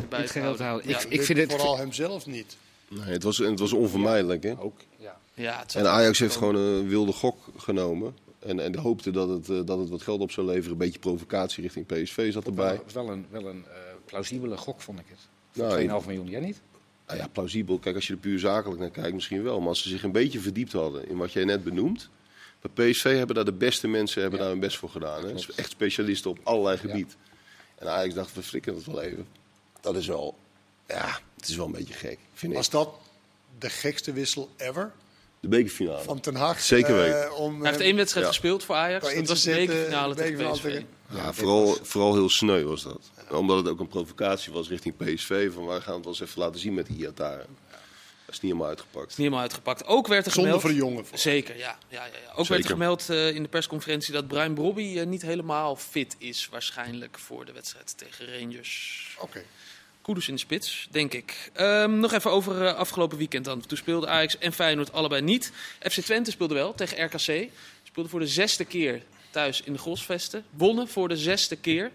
Het 0.09 0.31
geheel 0.31 0.55
te 0.55 0.63
houden. 0.63 0.89
Ik, 0.89 1.03
ik 1.09 1.21
vind 1.21 1.39
het 1.39 1.51
Vooral 1.51 1.77
hemzelf 1.77 2.25
niet. 2.25 2.57
Nee, 2.87 3.01
het, 3.05 3.23
was, 3.23 3.37
het 3.37 3.59
was 3.59 3.73
onvermijdelijk, 3.73 4.43
hè? 4.43 4.59
ook. 4.59 4.79
Ja. 4.97 5.17
ja, 5.33 5.59
het 5.59 5.75
En 5.75 5.87
Ajax 5.89 6.19
heeft 6.19 6.35
gewoon 6.35 6.55
een 6.55 6.87
wilde 6.87 7.11
gok 7.11 7.37
genomen. 7.57 8.15
En, 8.39 8.59
en 8.59 8.75
hoopte 8.77 9.11
dat 9.11 9.29
het, 9.29 9.49
eh, 9.49 9.59
dat 9.65 9.79
het 9.79 9.89
wat 9.89 10.01
geld 10.01 10.21
op 10.21 10.31
zou 10.31 10.47
leveren. 10.47 10.71
Een 10.71 10.77
beetje 10.77 10.99
provocatie 10.99 11.63
richting 11.63 11.85
PSV 11.85 12.31
zat 12.33 12.45
erbij. 12.45 12.81
Wel, 12.93 13.05
wel 13.05 13.13
een, 13.13 13.25
wel 13.29 13.45
een 13.47 13.65
eh, 13.65 13.73
plausibele 14.05 14.57
gok, 14.57 14.81
vond 14.81 14.99
ik 14.99 15.05
het. 15.09 15.19
Nou, 15.53 15.69
Voor 15.71 15.79
ik- 15.79 16.01
2,5 16.01 16.05
miljoen, 16.07 16.27
jij 16.27 16.39
niet? 16.39 16.61
Nou 17.07 17.19
ja, 17.19 17.27
plausibel. 17.27 17.79
Kijk, 17.79 17.95
als 17.95 18.07
je 18.07 18.13
er 18.13 18.19
puur 18.19 18.39
zakelijk 18.39 18.79
naar 18.79 18.89
kijkt, 18.89 19.13
misschien 19.13 19.43
wel. 19.43 19.59
Maar 19.59 19.67
als 19.69 19.81
ze 19.81 19.89
zich 19.89 20.03
een 20.03 20.11
beetje 20.11 20.39
verdiept 20.39 20.71
hadden 20.71 21.09
in 21.09 21.17
wat 21.17 21.31
jij 21.31 21.43
net 21.43 21.63
benoemt. 21.63 22.09
Bij 22.73 22.89
PSV 22.91 23.03
hebben 23.17 23.35
daar 23.35 23.45
de 23.45 23.53
beste 23.53 23.87
mensen 23.87 24.21
hebben 24.21 24.39
Ja. 24.39 24.45
daar 24.45 24.53
hun 24.53 24.63
best 24.63 24.77
voor 24.77 24.89
gedaan. 24.89 25.23
Hè? 25.25 25.31
Echt 25.55 25.69
specialisten 25.69 26.29
op 26.31 26.39
allerlei 26.43 26.77
gebied. 26.77 27.15
En 27.75 27.87
Ajax 27.87 28.13
dacht, 28.13 28.33
we 28.35 28.41
flikken 28.43 28.73
dat 28.73 28.83
wel 28.85 29.01
even. 29.01 29.27
Dat 29.81 29.95
is 29.95 30.07
wel, 30.07 30.37
ja, 30.87 31.19
het 31.35 31.49
is 31.49 31.55
wel 31.55 31.65
een 31.65 31.71
beetje 31.71 31.93
gek, 31.93 32.17
vind 32.33 32.51
ik. 32.51 32.57
Was 32.57 32.69
dat 32.69 32.89
de 33.59 33.69
gekste 33.69 34.13
wissel 34.13 34.49
ever 34.57 34.91
De 35.39 35.47
bekerfinale. 35.47 36.03
van 36.03 36.19
Ten 36.19 36.35
Hag? 36.35 36.61
Zeker 36.61 37.05
eh, 37.05 37.13
weten. 37.13 37.35
om, 37.35 37.55
Hij 37.59 37.67
heeft 37.69 37.79
eh, 37.81 37.85
één 37.87 37.95
wedstrijd 37.95 38.25
Ja. 38.25 38.31
gespeeld 38.31 38.63
voor 38.63 38.75
Ajax. 38.75 39.03
Dat 39.05 39.27
was 39.27 39.41
de 39.43 39.49
inzetten, 39.49 39.67
bekerfinale 39.67 40.15
tegen 40.15 40.51
PSV. 40.51 40.81
Ja, 41.11 41.33
vooral, 41.33 41.77
vooral 41.81 42.13
heel 42.13 42.29
sneu 42.29 42.63
was 42.63 42.83
dat. 42.83 43.11
Omdat 43.31 43.57
het 43.57 43.67
ook 43.67 43.79
een 43.79 43.87
provocatie 43.87 44.53
was 44.53 44.69
richting 44.69 44.97
PSV. 44.97 45.51
Van 45.53 45.65
wij 45.65 45.79
gaan 45.79 45.93
het 45.93 46.03
wel 46.03 46.13
eens 46.13 46.21
even 46.21 46.39
laten 46.41 46.59
zien 46.59 46.73
met 46.73 46.85
die 46.87 46.97
Iataren. 46.97 47.45
Dat 48.25 48.37
is 48.37 48.43
niet 48.43 48.51
helemaal 48.51 48.67
uitgepakt. 48.67 49.07
Niet 49.07 49.17
helemaal 49.17 49.39
uitgepakt. 49.39 49.85
Ook 49.85 50.07
werd 50.07 50.25
er 50.25 50.31
gemeld... 50.31 50.61
voor 50.61 50.69
de 50.69 50.75
jongen. 50.75 51.05
Zeker, 51.13 51.57
ja. 51.57 51.77
ja, 51.87 52.05
ja, 52.05 52.11
ja. 52.25 52.33
Ook 52.35 52.47
werd 52.47 52.63
er 52.63 52.69
gemeld 52.69 53.09
eh, 53.09 53.35
in 53.35 53.43
de 53.43 53.49
persconferentie 53.49 54.13
dat 54.13 54.27
Brian 54.27 54.53
Brobby 54.53 54.99
eh, 54.99 55.05
niet 55.05 55.21
helemaal 55.21 55.75
fit 55.75 56.15
is. 56.17 56.47
Waarschijnlijk 56.51 57.19
voor 57.19 57.45
de 57.45 57.51
wedstrijd 57.51 57.97
tegen 57.97 58.39
Rangers. 58.39 59.17
Oké. 59.19 59.43
Kudus 60.01 60.27
in 60.27 60.33
de 60.33 60.39
spits, 60.39 60.87
denk 60.91 61.13
ik. 61.13 61.51
Ehm, 61.53 61.99
nog 61.99 62.13
even 62.13 62.31
over 62.31 62.65
eh, 62.65 62.73
afgelopen 62.73 63.17
weekend 63.17 63.45
dan. 63.45 63.61
Toen 63.65 63.77
speelden 63.77 64.09
Ajax 64.09 64.37
en 64.37 64.53
Feyenoord 64.53 64.93
allebei 64.93 65.21
niet. 65.21 65.51
FC 65.79 66.01
Twente 66.01 66.31
speelde 66.31 66.53
wel 66.53 66.73
tegen 66.73 67.05
RKC. 67.05 67.49
Speelde 67.83 68.09
voor 68.09 68.19
de 68.19 68.27
zesde 68.27 68.65
keer 68.65 69.01
thuis 69.29 69.61
in 69.61 69.73
de 69.73 69.79
Grosvesten. 69.79 70.43
Wonnen 70.49 70.87
voor 70.87 71.07
de 71.07 71.17
zesde 71.17 71.55
keer. 71.55 71.91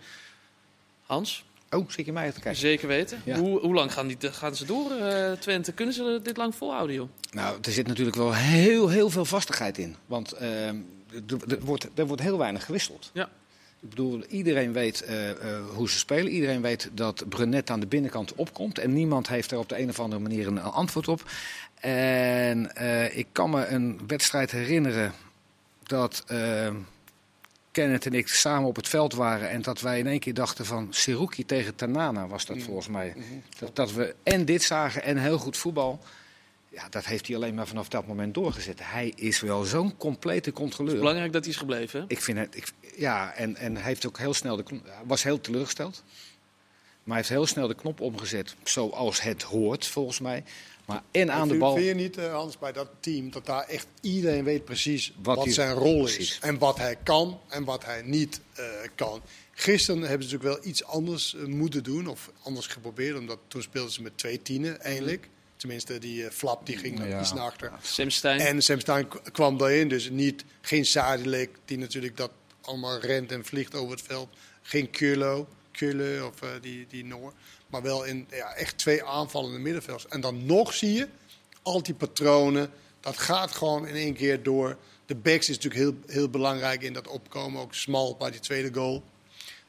Hans? 1.06 1.44
Oh, 1.70 1.88
zit 1.90 2.06
je 2.06 2.12
mij 2.12 2.32
te 2.32 2.40
kijken? 2.40 2.60
Zeker 2.60 2.88
weten. 2.88 3.22
Ja. 3.24 3.38
Hoe, 3.38 3.60
hoe 3.60 3.74
lang 3.74 3.92
gaan, 3.92 4.06
die, 4.06 4.16
gaan 4.20 4.56
ze 4.56 4.64
door, 4.64 4.90
eh, 4.90 5.32
Twente? 5.32 5.72
Kunnen 5.72 5.94
ze 5.94 6.20
dit 6.22 6.36
lang 6.36 6.54
volhouden, 6.54 6.96
joh? 6.96 7.08
Nou, 7.30 7.58
er 7.62 7.72
zit 7.72 7.86
natuurlijk 7.86 8.16
wel 8.16 8.34
heel, 8.34 8.88
heel 8.88 9.10
veel 9.10 9.24
vastigheid 9.24 9.78
in. 9.78 9.96
Want 10.06 10.32
eh, 10.32 10.68
er, 10.68 10.74
er 11.48 11.60
wordt, 11.60 11.88
er 11.94 12.06
wordt 12.06 12.22
heel 12.22 12.38
weinig 12.38 12.64
gewisseld. 12.64 13.10
Ja. 13.12 13.28
Ik 13.84 13.90
bedoel, 13.90 14.24
iedereen 14.24 14.72
weet 14.72 15.02
eh, 15.02 15.30
eh, 15.30 15.36
hoe 15.74 15.90
ze 15.90 15.98
spelen. 15.98 16.32
Iedereen 16.32 16.62
weet 16.62 16.90
dat 16.92 17.28
Brunet 17.28 17.70
aan 17.70 17.80
de 17.80 17.86
binnenkant 17.86 18.34
opkomt. 18.34 18.78
En 18.78 18.92
niemand 18.92 19.28
heeft 19.28 19.50
er 19.50 19.58
op 19.58 19.68
de 19.68 19.78
een 19.78 19.88
of 19.88 20.00
andere 20.00 20.22
manier 20.22 20.46
een 20.46 20.60
antwoord 20.60 21.08
op. 21.08 21.22
En 21.84 22.76
eh, 22.76 23.16
ik 23.16 23.26
kan 23.32 23.50
me 23.50 23.66
een 23.66 24.00
wedstrijd 24.06 24.50
herinneren 24.50 25.12
dat 25.82 26.24
eh, 26.26 26.74
Kenneth 27.70 28.06
en 28.06 28.14
ik 28.14 28.28
samen 28.28 28.68
op 28.68 28.76
het 28.76 28.88
veld 28.88 29.14
waren. 29.14 29.50
En 29.50 29.62
dat 29.62 29.80
wij 29.80 29.98
in 29.98 30.06
één 30.06 30.18
keer 30.18 30.34
dachten 30.34 30.66
van 30.66 30.86
Seruki 30.90 31.44
tegen 31.44 31.74
Tanana 31.74 32.26
was 32.26 32.46
dat 32.46 32.62
volgens 32.62 32.88
mij. 32.88 33.14
Dat, 33.58 33.76
dat 33.76 33.92
we 33.92 34.14
en 34.22 34.44
dit 34.44 34.62
zagen 34.62 35.02
en 35.02 35.16
heel 35.16 35.38
goed 35.38 35.56
voetbal. 35.56 36.00
Ja, 36.68 36.88
dat 36.88 37.04
heeft 37.04 37.26
hij 37.26 37.36
alleen 37.36 37.54
maar 37.54 37.66
vanaf 37.66 37.88
dat 37.88 38.06
moment 38.06 38.34
doorgezet. 38.34 38.78
Hij 38.82 39.12
is 39.16 39.40
wel 39.40 39.64
zo'n 39.64 39.96
complete 39.96 40.52
controleur. 40.52 40.96
Belangrijk 40.96 41.32
dat 41.32 41.42
hij 41.42 41.52
is 41.52 41.58
gebleven, 41.58 42.00
hè? 42.00 42.06
Ik 42.08 42.20
vind 42.20 42.38
het, 42.38 42.56
ik, 42.56 42.72
ja, 42.96 43.34
en, 43.34 43.56
en 43.56 43.74
hij 43.74 43.84
heeft 43.84 44.06
ook 44.06 44.18
heel 44.18 44.34
snel 44.34 44.56
de 44.56 44.62
knop, 44.62 44.84
hij 44.84 45.02
was 45.06 45.22
heel 45.22 45.40
teleurgesteld. 45.40 46.02
Maar 47.02 47.16
hij 47.16 47.16
heeft 47.16 47.28
heel 47.28 47.46
snel 47.46 47.66
de 47.68 47.74
knop 47.74 48.00
omgezet, 48.00 48.54
zoals 48.64 49.22
het 49.22 49.42
hoort, 49.42 49.86
volgens 49.86 50.20
mij. 50.20 50.44
Maar 50.86 51.02
en 51.10 51.32
aan 51.32 51.48
de 51.48 51.56
bal. 51.58 51.74
Vind 51.74 51.86
je 51.86 51.94
niet, 51.94 52.16
eh, 52.16 52.32
Hans, 52.32 52.58
bij 52.58 52.72
dat 52.72 52.88
team, 53.00 53.30
dat 53.30 53.46
daar 53.46 53.64
echt 53.68 53.86
iedereen 54.00 54.44
weet 54.44 54.64
precies 54.64 55.12
Wat 55.22 55.44
zijn 55.48 55.72
rol 55.74 56.02
precies. 56.02 56.30
is. 56.30 56.38
En 56.40 56.58
wat 56.58 56.78
hij 56.78 56.96
kan 57.02 57.40
en 57.48 57.64
wat 57.64 57.84
hij 57.84 58.02
niet 58.02 58.40
eh, 58.54 58.64
kan. 58.94 59.22
Gisteren 59.52 60.00
hebben 60.02 60.28
ze 60.28 60.34
natuurlijk 60.34 60.60
wel 60.62 60.70
iets 60.70 60.84
anders 60.84 61.34
eh, 61.34 61.44
moeten 61.44 61.82
doen. 61.82 62.06
Of 62.06 62.30
anders 62.42 62.66
geprobeerd. 62.66 63.18
Omdat 63.18 63.38
toen 63.48 63.62
speelden 63.62 63.92
ze 63.92 64.02
met 64.02 64.18
twee 64.18 64.42
tienen, 64.42 64.80
eigenlijk. 64.80 65.28
Tenminste, 65.56 65.98
die 65.98 66.30
Flap 66.30 66.66
die 66.66 66.76
ging 66.76 67.04
Ja. 67.06 67.20
iets 67.20 67.32
naar 67.32 67.44
achter. 67.44 67.72
Sam 67.82 68.10
Stein. 68.10 68.40
En 68.40 68.62
Sam 68.62 68.80
Stein 68.80 69.08
k- 69.08 69.20
kwam 69.32 69.56
daarin. 69.58 69.88
Dus 69.88 70.10
niet, 70.10 70.44
geen 70.60 70.84
Sadilek, 70.86 71.50
die 71.64 71.78
natuurlijk 71.78 72.16
dat 72.16 72.30
allemaal 72.66 72.98
rent 72.98 73.32
en 73.32 73.44
vliegt 73.44 73.74
over 73.74 73.90
het 73.96 74.02
veld. 74.06 74.28
Geen 74.62 74.90
Kurlo, 74.90 75.48
Kurle 75.70 76.26
of 76.26 76.42
eh, 76.42 76.48
die, 76.60 76.86
die 76.86 77.04
Noor. 77.04 77.32
Maar 77.66 77.82
wel 77.82 78.04
in 78.04 78.26
ja, 78.30 78.54
echt 78.54 78.78
twee 78.78 79.04
aanvallende 79.04 79.58
middenvelders. 79.58 80.08
En 80.08 80.20
dan 80.20 80.46
nog 80.46 80.74
zie 80.74 80.92
je, 80.92 81.08
al 81.62 81.82
die 81.82 81.94
patronen, 81.94 82.70
dat 83.00 83.18
gaat 83.18 83.52
gewoon 83.52 83.86
in 83.86 83.94
één 83.94 84.14
keer 84.14 84.42
door. 84.42 84.76
De 85.06 85.14
backs 85.14 85.48
is 85.48 85.56
natuurlijk 85.56 85.82
heel, 85.82 85.94
heel 86.06 86.28
belangrijk 86.28 86.82
in 86.82 86.92
dat 86.92 87.08
opkomen. 87.08 87.60
Ook 87.62 87.74
smal 87.74 88.16
bij 88.16 88.30
die 88.30 88.40
tweede 88.40 88.74
goal. 88.74 89.02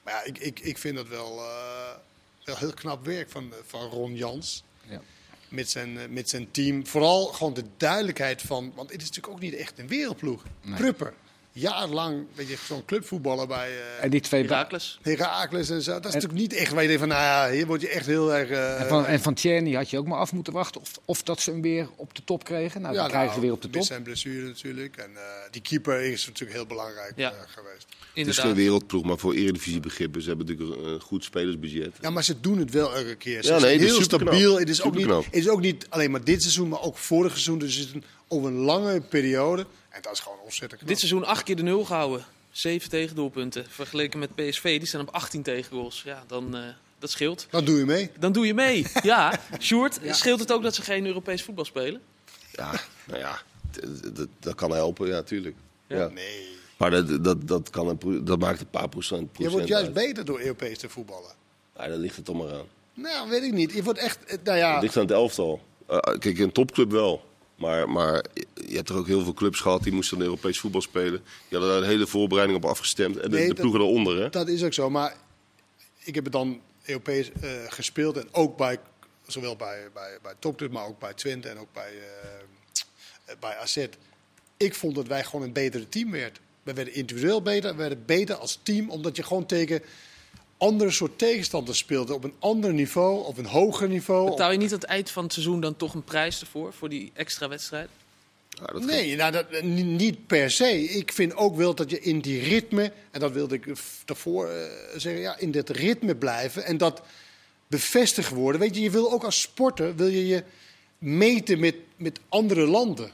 Maar 0.04 0.14
ja, 0.14 0.24
ik, 0.24 0.38
ik, 0.38 0.60
ik 0.60 0.78
vind 0.78 0.96
dat 0.96 1.08
wel, 1.08 1.40
eh, 1.40 1.96
wel 2.44 2.58
heel 2.58 2.74
knap 2.74 3.06
werk 3.06 3.30
van, 3.30 3.52
eh, 3.54 3.58
van 3.66 3.90
Ron 3.90 4.16
Jans 4.16 4.64
Ja. 4.90 5.02
met 5.50 5.70
zijn, 5.70 6.14
met 6.14 6.30
zijn 6.30 6.52
team. 6.52 6.88
Vooral 6.88 7.26
gewoon 7.26 7.54
de 7.54 7.64
duidelijkheid 7.78 8.42
van. 8.42 8.72
Want 8.76 8.92
het 8.92 9.02
is 9.02 9.08
natuurlijk 9.08 9.34
ook 9.34 9.42
niet 9.42 9.56
echt 9.56 9.80
een 9.80 9.88
wereldploeg. 9.88 10.44
Nee. 10.62 10.76
Prupper. 10.76 11.14
Jarenlang 11.58 12.26
weet 12.34 12.48
je, 12.48 12.58
zo'n 12.68 12.86
clubvoetballer 12.86 13.48
bij 13.48 13.70
uh, 13.72 14.04
En 14.04 14.10
die 14.10 14.22
twee 14.22 14.42
Herakles. 14.42 15.00
Herakles 15.02 15.70
en 15.70 15.82
zo. 15.82 15.92
Dat 15.94 16.06
is 16.06 16.14
natuurlijk 16.14 16.40
niet 16.42 16.54
echt 16.54 16.72
waar 16.72 16.82
je 16.82 16.88
denkt 16.88 17.04
van, 17.04 17.12
nou 17.12 17.22
ja, 17.22 17.56
hier 17.56 17.66
word 17.66 17.82
je 17.82 17.90
echt 17.90 18.06
heel 18.06 18.34
erg... 18.34 18.50
eh, 18.50 18.82
En 18.82 18.88
van, 18.88 19.06
en 19.06 19.20
van 19.20 19.34
Tjerni 19.34 19.76
had 19.76 19.90
je 19.90 19.98
ook 19.98 20.08
maar 20.08 20.18
af 20.20 20.34
moeten 20.34 20.54
wachten 20.54 20.82
of, 20.82 20.92
of 21.06 21.24
dat 21.24 21.42
ze 21.42 21.52
hem 21.52 21.62
weer 21.62 21.90
op 21.96 22.16
de 22.16 22.22
top 22.26 22.44
kregen. 22.44 22.82
Nou, 22.82 22.94
ja, 22.94 23.00
dan 23.00 23.10
krijgen 23.10 23.30
nou, 23.30 23.40
ze 23.42 23.46
weer 23.48 23.56
op 23.56 23.62
de 23.62 23.70
top. 23.70 23.84
zijn 23.84 24.04
blessure 24.04 24.46
natuurlijk. 24.48 24.98
En 24.98 25.10
eh, 25.16 25.22
die 25.52 25.62
keeper 25.62 26.02
is 26.02 26.26
natuurlijk 26.26 26.58
heel 26.58 26.66
belangrijk 26.68 27.14
Ja. 27.16 27.30
geweest. 27.48 27.86
Het 27.88 27.88
is 27.90 28.10
Inderdaad. 28.14 28.46
geen 28.46 28.56
wereldploeg, 28.56 29.04
maar 29.04 29.18
voor 29.18 29.34
eredivisiebegrippen. 29.34 30.22
Ze 30.22 30.28
hebben 30.28 30.46
natuurlijk 30.48 30.82
een 30.88 31.02
goed 31.02 31.24
spelersbudget. 31.24 31.92
Ja, 32.02 32.10
maar 32.10 32.24
ze 32.24 32.40
doen 32.40 32.58
het 32.58 32.72
wel 32.72 32.96
elke 32.96 33.16
keer. 33.16 33.44
Ze 33.44 33.48
Ja, 33.48 33.52
nee, 33.52 33.60
zijn 33.62 33.74
het 33.74 33.82
is 33.82 33.92
heel 33.92 34.02
stabiel. 34.04 34.60
Het 34.60 34.70
is, 34.70 34.82
ook 34.82 34.96
niet, 34.96 35.08
het 35.08 35.26
is 35.32 35.50
ook 35.50 35.62
niet 35.62 35.86
alleen 35.90 36.12
maar 36.12 36.24
dit 36.24 36.42
seizoen, 36.42 36.70
maar 36.70 36.82
ook 36.82 36.98
vorig 36.98 37.32
seizoen. 37.32 37.58
Dus 37.60 37.76
het 37.76 37.88
is 37.88 37.94
een, 37.94 38.04
over 38.28 38.48
een 38.50 38.56
lange 38.58 39.02
periode. 39.02 39.66
En 39.96 40.02
dat 40.02 40.12
is 40.14 40.20
gewoon 40.20 40.40
ontzettend 40.44 40.80
knap. 40.80 40.88
Dit 40.88 41.00
seizoen 41.00 41.26
acht 41.26 41.44
keer 41.44 41.56
de 41.56 41.64
nul 41.64 41.86
gehouden. 41.86 42.26
Zeven 42.52 42.90
tegendoelpunten. 42.90 43.66
Vergeleken 43.70 44.20
met 44.20 44.36
PSV, 44.36 44.78
die 44.78 44.88
staan 44.88 45.02
op 45.02 45.10
18 45.14 45.42
tegengoals. 45.44 46.02
Ja, 46.06 46.24
dan, 46.28 46.56
eh, 46.56 46.62
dat 47.00 47.10
scheelt. 47.10 47.48
Dan 47.50 47.66
doe 47.66 47.78
je 47.78 47.86
mee. 47.86 48.12
Dan 48.20 48.32
doe 48.32 48.46
je 48.46 48.54
mee. 48.54 48.86
Ja, 49.04 49.40
Sjoerd, 49.60 50.00
scheelt 50.10 50.40
het 50.40 50.52
ook 50.52 50.64
dat 50.64 50.76
ze 50.76 50.82
geen 50.82 51.06
Europees 51.06 51.44
voetbal 51.44 51.66
spelen? 51.66 52.02
Ja, 52.52 52.72
nou 53.06 53.20
ja, 53.20 53.42
dat 54.40 54.56
kan 54.56 54.72
helpen, 54.72 55.08
ja, 55.08 55.22
tuurlijk. 55.24 55.56
Ja. 55.88 56.08
Nee. 56.08 56.48
Maar 56.78 56.92
dat, 56.92 57.24
dat, 57.24 57.48
dat, 57.48 57.70
kan 57.70 57.88
een, 57.88 58.26
dat 58.26 58.40
maakt 58.40 58.60
een 58.60 58.70
paar 58.70 58.90
procent, 58.90 59.22
Je 59.22 59.28
procent 59.28 59.52
wordt 59.54 59.68
juist 59.68 59.86
uit. 59.86 59.94
beter 59.94 60.26
door 60.26 60.40
Europees 60.40 60.78
te 60.78 60.90
voetballen. 60.90 61.32
Ja, 61.78 61.88
daar 61.88 61.98
ligt 61.98 62.16
het 62.16 62.26
toch 62.26 62.36
maar 62.36 62.54
aan. 62.54 62.66
Nou, 62.94 63.30
weet 63.30 63.44
ik 63.44 63.52
niet. 63.52 63.72
Je 63.74 63.84
wordt 63.84 64.00
echt, 64.00 64.26
eh, 64.26 64.38
nou 64.44 64.58
ja, 64.58 64.74
Het 64.74 64.82
ligt 64.82 64.96
aan 64.96 65.02
het 65.02 65.12
elftal. 65.12 65.62
Eh, 65.88 65.98
kijk, 65.98 66.38
een 66.40 66.52
topclub 66.52 66.92
wel. 66.92 67.24
Maar, 67.56 67.90
maar 67.90 68.26
je 68.68 68.76
hebt 68.76 68.90
er 68.90 68.96
ook 68.96 69.08
heel 69.08 69.24
veel 69.24 69.34
clubs 69.34 69.60
gehad 69.60 69.84
die 69.84 69.94
moesten 69.94 70.18
dan 70.18 70.28
Europees 70.28 70.60
voetbal 70.60 70.82
spelen. 70.82 71.22
Die 71.50 71.58
hadden 71.58 71.70
daar 71.70 71.78
een 71.78 71.88
hele 71.90 72.08
voorbereiding 72.08 72.64
op 72.64 72.70
afgestemd. 72.70 73.18
En 73.18 73.30
de, 73.32 73.36
Nee, 73.38 73.42
de 73.48 73.54
dat- 73.54 73.60
ploegen 73.60 73.80
daaronder, 73.80 74.18
hè? 74.22 74.30
dat 74.30 74.48
is 74.48 74.64
ook 74.64 74.74
zo. 74.74 74.90
Maar 74.90 75.16
ik 76.00 76.16
heb 76.16 76.24
het 76.24 76.34
dan 76.34 76.62
Europees 76.86 77.32
eh, 77.42 77.50
gespeeld. 77.68 78.18
En 78.18 78.28
ook 78.32 78.58
bij, 78.58 78.80
zowel 79.28 79.56
bij, 79.56 79.88
bij, 79.94 80.18
bij 80.22 80.34
Topclub, 80.40 80.72
maar 80.72 80.86
ook 80.86 81.00
bij 81.00 81.14
Twente 81.14 81.50
en 81.50 81.58
ook 81.58 81.74
bij, 81.74 81.92
eh, 83.26 83.36
bij 83.40 83.56
AZ. 83.58 83.86
Ik 84.58 84.76
vond 84.76 84.96
dat 84.96 85.08
wij 85.08 85.24
gewoon 85.24 85.46
een 85.46 85.54
betere 85.54 85.90
team 85.90 86.12
werden. 86.12 86.44
We 86.64 86.74
werden 86.74 86.94
individueel 86.94 87.42
beter, 87.42 87.72
we 87.72 87.78
werden 87.78 88.04
beter 88.06 88.36
als 88.36 88.60
team. 88.64 88.90
Omdat 88.90 89.16
je 89.16 89.24
gewoon 89.24 89.46
tegen 89.46 89.82
andere 90.58 90.92
soort 90.92 91.18
tegenstanders 91.18 91.78
speelde. 91.78 92.14
Op 92.14 92.24
een 92.24 92.34
ander 92.40 92.74
niveau, 92.74 93.26
op 93.26 93.38
een 93.38 93.46
hoger 93.46 93.88
niveau. 93.90 94.30
Betaal 94.30 94.52
je 94.52 94.58
niet 94.58 94.72
aan 94.72 94.80
het 94.80 94.88
eind 94.88 95.10
van 95.10 95.24
het 95.24 95.34
seizoen 95.34 95.60
dan 95.62 95.76
toch 95.76 95.94
een 95.94 96.04
prijs 96.04 96.42
ervoor? 96.42 96.74
Voor 96.74 96.90
die 96.90 97.12
extra 97.14 97.48
wedstrijd? 97.48 97.90
Ja, 98.50 98.66
dat 98.66 98.84
Nee, 98.86 99.16
nou, 99.16 99.32
dat, 99.32 99.62
ni- 99.62 99.84
niet 99.84 100.28
per 100.28 100.52
se. 100.52 100.84
Ik 100.84 101.12
vind 101.12 101.36
ook 101.36 101.56
wel 101.56 101.76
dat 101.76 101.90
je 101.90 102.00
in 102.00 102.20
die 102.20 102.40
ritme, 102.42 102.92
en 103.12 103.20
dat 103.20 103.32
wilde 103.32 103.56
ik 103.56 103.68
eh, 103.68 103.74
daarvoor 104.06 104.48
eh, 104.50 104.56
zeggen, 104.96 105.22
ja, 105.22 105.38
in 105.38 105.52
dat 105.52 105.70
ritme 105.70 106.16
blijven 106.16 106.66
en 106.66 106.78
dat 106.78 107.02
bevestigd 107.68 108.30
worden. 108.32 108.62
Weet 108.62 108.76
je, 108.76 108.82
je 108.82 108.90
wil 108.90 109.12
ook 109.12 109.24
als 109.24 109.42
sporter 109.42 109.96
wil 109.96 110.08
je 110.08 110.28
je 110.28 110.44
meten 110.98 111.60
met, 111.60 111.76
met 111.98 112.20
andere 112.30 112.68
landen. 112.68 113.12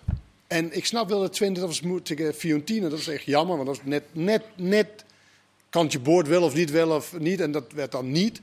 En 0.48 0.76
ik 0.76 0.86
snap 0.86 1.10
wel 1.10 1.20
dat 1.20 1.34
Twente, 1.34 1.60
dat 1.60 1.70
was 1.70 1.82
moe- 1.82 2.02
tegen 2.02 2.34
Fiorentina, 2.34 2.90
dat 2.90 3.00
is 3.00 3.08
echt 3.08 3.24
jammer, 3.26 3.56
want 3.56 3.68
dat 3.68 3.78
was 3.78 3.86
net, 3.86 4.04
net, 4.12 4.44
net 4.56 5.06
kantje 5.72 6.00
boord 6.00 6.28
wel 6.28 6.44
of 6.44 6.54
niet, 6.54 6.72
wel 6.72 6.96
of 6.96 7.20
niet. 7.20 7.40
En 7.40 7.52
dat 7.52 7.72
werd 7.72 7.92
dan 7.92 8.12
niet. 8.12 8.42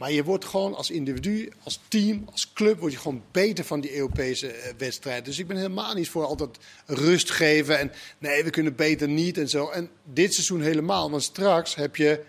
Maar 0.00 0.12
je 0.12 0.24
wordt 0.24 0.44
gewoon 0.44 0.74
als 0.74 0.90
individu, 0.90 1.52
als 1.62 1.80
team, 1.88 2.24
als 2.32 2.52
club, 2.52 2.78
word 2.78 2.92
je 2.92 2.98
gewoon 2.98 3.22
beter 3.30 3.64
van 3.64 3.80
die 3.80 3.94
Europese 3.94 4.52
eh, 4.52 4.72
wedstrijd. 4.78 5.24
Dus 5.24 5.38
ik 5.38 5.46
ben 5.46 5.56
helemaal 5.56 5.94
niet 5.94 6.08
voor 6.08 6.24
altijd 6.24 6.58
rust 6.86 7.30
geven 7.30 7.78
en 7.78 7.92
nee, 8.18 8.44
we 8.44 8.50
kunnen 8.50 8.74
beter 8.74 9.08
niet 9.08 9.38
en 9.38 9.48
zo. 9.48 9.68
En 9.68 9.90
dit 10.04 10.34
seizoen 10.34 10.60
helemaal, 10.60 11.10
want 11.10 11.22
straks 11.22 11.74
heb 11.74 11.96
je, 11.96 12.24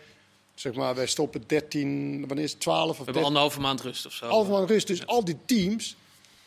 zeg 0.56 0.74
maar, 0.74 0.96
wij 0.96 1.08
stoppen 1.08 1.44
13, 1.48 2.28
wanneer 2.28 2.46
is 2.46 2.52
het, 2.52 2.60
12 2.60 2.90
of 2.90 2.90
We 2.90 2.96
hebben 2.96 3.14
13? 3.14 3.28
anderhalve 3.28 3.60
maand 3.60 3.82
rust 3.82 4.06
of 4.06 4.14
zo. 4.14 4.26
Allemaal 4.26 4.68
rust. 4.68 4.88
Dus 4.88 5.06
al 5.06 5.26
die 5.26 5.38
teams, 5.46 5.96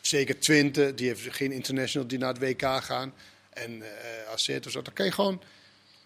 zeker 0.01 0.39
Twente, 0.39 0.93
die 0.93 1.07
heeft 1.07 1.35
geen 1.35 1.51
international 1.51 2.07
die 2.07 2.17
naar 2.17 2.33
het 2.33 2.39
WK 2.39 2.83
gaan. 2.83 3.13
En 3.49 3.81
eh 3.81 4.31
AZ 4.33 4.49
of 4.65 4.71
zo. 4.71 4.81
Dan 4.81 4.93
kan 4.93 5.05
je 5.05 5.11
gewoon 5.11 5.41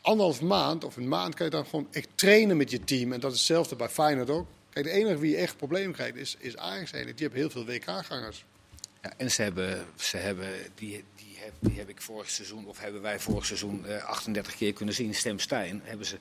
anderhalf 0.02 0.42
maand 0.42 0.84
of 0.84 0.98
een 0.98 1.08
maand 1.08 1.36
kan 1.36 1.46
je 1.46 1.52
dan 1.52 1.66
gewoon 1.66 1.88
echt 1.92 2.08
trainen 2.16 2.58
met 2.58 2.72
je 2.72 2.84
team. 2.84 3.14
En 3.14 3.20
dat 3.20 3.32
is 3.32 3.38
hetzelfde 3.38 3.76
bij 3.76 3.90
Feyenoord 3.90 4.30
ook. 4.30 4.48
Kijk, 4.70 4.86
de 4.86 4.92
enige 4.92 5.18
wie 5.18 5.36
echt 5.38 5.58
problemen 5.58 5.94
krijgt 5.94 6.16
is, 6.16 6.36
is 6.40 6.58
Ajax. 6.58 6.92
Die 6.92 7.02
hebben 7.04 7.40
heel 7.40 7.50
veel 7.50 7.66
WK-gangers. 7.66 8.46
Ja, 9.02 9.14
en 9.18 9.32
ze 9.32 9.42
hebben, 9.42 9.86
ze 9.96 10.18
hebben 10.18 10.48
die, 10.76 11.04
die, 11.16 11.36
heb, 11.38 11.54
die 11.60 11.78
heb 11.78 11.90
ik 11.90 12.02
vorig 12.02 12.30
seizoen, 12.30 12.66
of 12.66 12.80
hebben 12.80 13.02
wij 13.02 13.20
vorig 13.20 13.46
seizoen 13.46 13.86
eh, 13.86 14.04
38 14.04 14.56
keer 14.56 14.74
kunnen 14.74 14.96
zien, 14.96 15.16
Stem 15.16 15.40
Stijn. 15.40 15.82
Hebben 15.84 16.06
ze, 16.06 16.18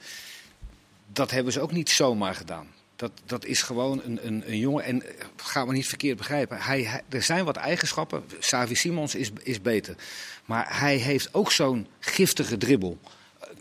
dat 1.12 1.30
hebben 1.30 1.52
ze 1.52 1.60
ook 1.60 1.72
niet 1.72 1.90
zomaar 1.90 2.34
gedaan. 2.34 2.68
Dat, 2.96 3.12
dat 3.24 3.44
is 3.44 3.62
gewoon 3.62 4.02
een, 4.04 4.26
een, 4.26 4.50
een 4.50 4.58
jongen. 4.58 4.84
En 4.84 5.02
eh, 5.02 5.24
ga 5.36 5.64
me 5.64 5.72
niet 5.72 5.88
verkeerd 5.88 6.16
begrijpen. 6.16 6.58
Hij- 6.60 7.02
er 7.08 7.22
zijn 7.22 7.44
wat 7.44 7.56
eigenschappen. 7.56 8.24
Savi 8.38 8.74
Simons 8.74 9.14
is, 9.14 9.30
is 9.42 9.60
beter. 9.62 9.96
Maar 10.44 10.78
hij 10.80 10.96
heeft 10.96 11.34
ook 11.34 11.52
zo'n 11.52 11.86
giftige 11.98 12.56
dribbel. 12.56 12.98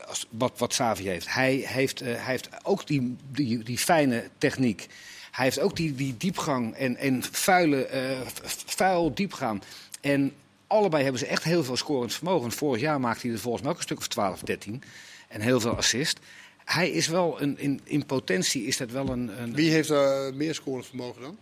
Eh, 0.08 0.10
Als, 0.10 0.28
wat, 0.30 0.52
wat 0.58 0.74
Savi 0.74 1.08
heeft. 1.08 1.34
Hij 1.34 1.54
heeft, 1.56 2.02
eh, 2.02 2.08
hij 2.08 2.32
heeft 2.32 2.50
ook 2.64 2.88
die, 2.88 3.16
die, 3.32 3.64
die 3.64 3.78
fijne 3.78 4.30
techniek. 4.38 4.88
Hij 5.32 5.46
heeft 5.46 5.60
ook 5.60 5.76
die, 5.76 5.96
die 5.96 6.16
diepgang 6.18 6.76
en, 6.76 6.96
en 6.98 7.24
vuile, 7.32 7.86
eh, 7.86 8.20
v- 8.44 8.54
vuil 8.66 9.14
diepgaan. 9.14 9.62
En 10.02 10.34
allebei 10.68 11.04
hebben 11.04 11.20
ze 11.22 11.28
echt 11.28 11.44
heel 11.44 11.64
veel 11.64 11.78
scorend 11.78 12.14
vermogen. 12.14 12.52
Vorig 12.52 12.82
jaar 12.82 13.00
maakte 13.00 13.26
hij 13.28 13.36
er 13.36 13.42
volgens 13.42 13.64
mij 13.64 13.72
ook 13.72 13.78
een 13.78 13.84
stuk 13.84 13.98
of 13.98 14.08
12, 14.08 14.40
13. 14.42 14.84
En 15.28 15.42
heel 15.42 15.60
veel 15.60 15.76
assist. 15.76 16.20
Hij 16.66 16.90
is 16.90 17.08
wel 17.08 17.42
een, 17.42 17.60
in, 17.60 17.82
in 17.84 18.06
potentie 18.06 18.64
is 18.66 18.78
dat 18.78 18.92
wel 18.92 19.10
een. 19.10 19.42
een 19.42 19.54
Wie 19.54 19.72
heeft 19.72 19.90
er 19.90 20.34
meer 20.34 20.54
scorend 20.56 20.86
vermogen 20.86 21.22
dan? 21.22 21.38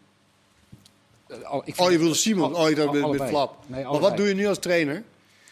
al- 1.43 1.61
ik 1.65 1.79
Oh, 1.79 1.91
je 1.91 1.97
wilde 1.99 2.13
Simon. 2.13 2.53
al- 2.55 2.61
Oh, 2.63 2.69
je 2.69 2.75
dacht 2.75 2.91
met. 3.17 3.27
Flap. 3.29 3.57
Nee, 3.67 3.83
maar 3.83 3.99
wat 3.99 4.17
doe 4.17 4.27
je 4.27 4.33
nu 4.33 4.47
als 4.47 4.59
trainer? 4.59 5.03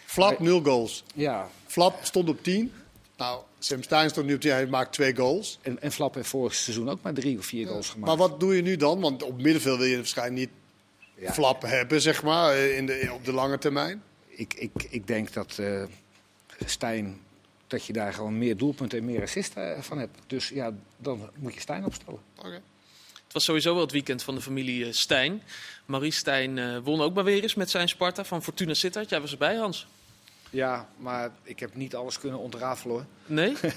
Flap, 0.06 0.40
nul 0.40 0.62
goals. 0.64 1.04
Ja, 1.14 1.50
Flap 1.68 2.00
stond 2.02 2.30
op 2.30 2.44
10. 2.44 2.74
Nou, 3.24 3.42
Sam 3.60 3.84
Stein 3.84 4.10
stond 4.10 4.26
nu 4.26 4.34
op 4.34 4.42
die, 4.42 4.52
hij 4.52 4.66
maakt 4.68 4.94
twee 4.94 5.16
goals. 5.16 5.60
En, 5.62 5.82
en 5.82 5.92
Flap 5.92 6.14
heeft 6.14 6.30
vorig 6.30 6.54
seizoen 6.54 6.90
ook 6.90 7.02
maar 7.02 7.14
drie 7.14 7.38
of 7.38 7.46
vier 7.46 7.68
goals 7.68 7.90
gemaakt. 7.90 8.08
Maar 8.08 8.30
wat 8.30 8.40
doe 8.40 8.56
je 8.56 8.62
nu 8.62 8.76
dan? 8.76 9.00
Want 9.00 9.24
op 9.24 9.42
middenveld 9.42 9.78
wil 9.78 9.88
je 9.88 9.96
waarschijnlijk 9.96 10.40
niet 10.40 10.50
Ja. 11.16 11.34
flap 11.34 11.62
hebben, 11.62 12.02
zeg 12.02 12.24
maar, 12.24 12.54
eh, 12.54 12.78
in 12.78 12.86
de, 12.86 13.10
op 13.14 13.26
de 13.26 13.32
lange 13.34 13.58
termijn. 13.58 14.04
ik, 14.28 14.54
ik, 14.54 14.72
ik 14.90 15.08
denk 15.08 15.34
dat 15.34 15.58
eh, 15.60 15.84
Stijn, 16.66 17.20
dat 17.68 17.86
je 17.86 17.94
daar 17.94 18.14
gewoon 18.14 18.38
meer 18.38 18.58
doelpunten 18.58 18.98
en 18.98 19.06
meer 19.06 19.22
assisten 19.22 19.76
eh, 19.76 19.82
van 19.82 19.98
hebt. 19.98 20.18
Dus 20.28 20.50
ja, 20.50 20.74
dan 20.98 21.30
moet 21.36 21.54
je 21.54 21.60
Stijn 21.60 21.86
opstellen. 21.86 22.20
Oké. 22.38 22.62
Het 23.24 23.34
was 23.34 23.44
sowieso 23.44 23.74
wel 23.74 23.82
het 23.84 23.92
weekend 23.92 24.24
van 24.24 24.36
de 24.36 24.42
familie 24.42 24.86
eh, 24.86 24.92
Stijn. 24.92 25.42
Maurice 25.86 26.18
Stijn 26.18 26.58
eh, 26.58 26.78
won 26.84 27.02
ook 27.02 27.14
maar 27.14 27.24
weer 27.24 27.42
eens 27.44 27.56
met 27.56 27.70
zijn 27.70 27.90
Sparta 27.90 28.26
van 28.26 28.44
Fortuna 28.44 28.74
Sittard. 28.74 29.10
Jij 29.10 29.22
was 29.22 29.32
erbij, 29.32 29.56
Hans? 29.56 29.88
Ja, 30.54 30.88
maar 30.98 31.30
ik 31.44 31.60
heb 31.60 31.76
niet 31.76 31.96
alles 31.96 32.20
kunnen 32.20 32.40
ontrafelen 32.40 32.96
hoor. 32.96 33.06
Nee? 33.26 33.56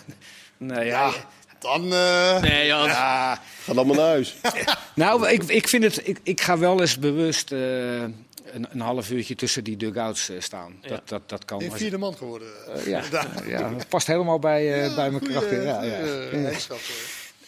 Nee, 0.58 0.84
ja. 0.86 1.12
Dan, 1.58 1.92
eh, 1.92 2.40
Nee, 2.40 2.72
Hans. 2.72 2.92
ja. 2.92 3.40
Ga 3.62 3.72
dan 3.74 3.86
maar 3.86 3.96
naar 3.96 4.06
huis. 4.06 4.36
Nou, 4.94 5.28
ik, 5.28 5.42
ik 5.42 5.68
vind 5.68 5.82
het. 5.84 6.08
Ik, 6.08 6.18
ik 6.22 6.40
ga 6.40 6.58
wel 6.58 6.80
eens 6.80 6.98
bewust 6.98 7.52
eh, 7.52 8.00
een, 8.00 8.66
een 8.70 8.80
half 8.80 9.10
uurtje 9.10 9.34
tussen 9.34 9.64
die 9.64 9.76
dugouts 9.76 10.28
eh, 10.28 10.40
staan. 10.40 10.78
Ja. 10.80 10.88
Dat, 10.88 11.08
dat, 11.08 11.28
dat 11.28 11.44
kan. 11.44 11.62
een 11.62 11.72
vierde 11.72 11.98
man 11.98 12.16
geworden. 12.16 12.48
Eh, 12.74 12.86
ja, 12.94 13.02
ja, 13.46 13.70
dat 13.70 13.88
past 13.88 14.06
helemaal 14.06 14.38
bij, 14.38 14.84
eh, 14.84 14.94
bij 14.94 15.10
mijn 15.10 15.22
karakter. 15.26 15.62
Ja, 15.62 15.82
ja. 15.82 15.98
Eh. 15.98 16.56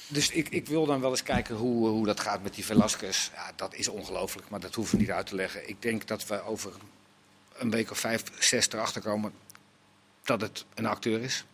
Dus 0.08 0.30
ik, 0.30 0.48
ik 0.48 0.66
wil 0.66 0.86
dan 0.86 1.00
wel 1.00 1.10
eens 1.10 1.22
kijken 1.22 1.54
hoe, 1.56 1.88
hoe 1.88 2.06
dat 2.06 2.20
gaat 2.20 2.42
met 2.42 2.54
die 2.54 2.64
Velasquez. 2.64 3.30
Ja, 3.34 3.52
dat 3.56 3.74
is 3.74 3.88
ongelooflijk, 3.88 4.48
maar 4.48 4.60
dat 4.60 4.74
hoeven 4.74 4.96
we 4.96 5.02
niet 5.02 5.10
uit 5.12 5.26
te 5.26 5.34
leggen. 5.34 5.68
Ik 5.68 5.82
denk 5.82 6.06
dat 6.06 6.26
we 6.26 6.44
over 6.44 6.70
een 7.58 7.70
week 7.70 7.90
of 7.90 7.98
vijf, 7.98 8.22
zes 8.38 8.72
erachter 8.72 9.02
komen 9.02 9.32
dat 10.22 10.40
het 10.40 10.64
een 10.74 10.86
acteur 10.86 11.20
is. 11.20 11.44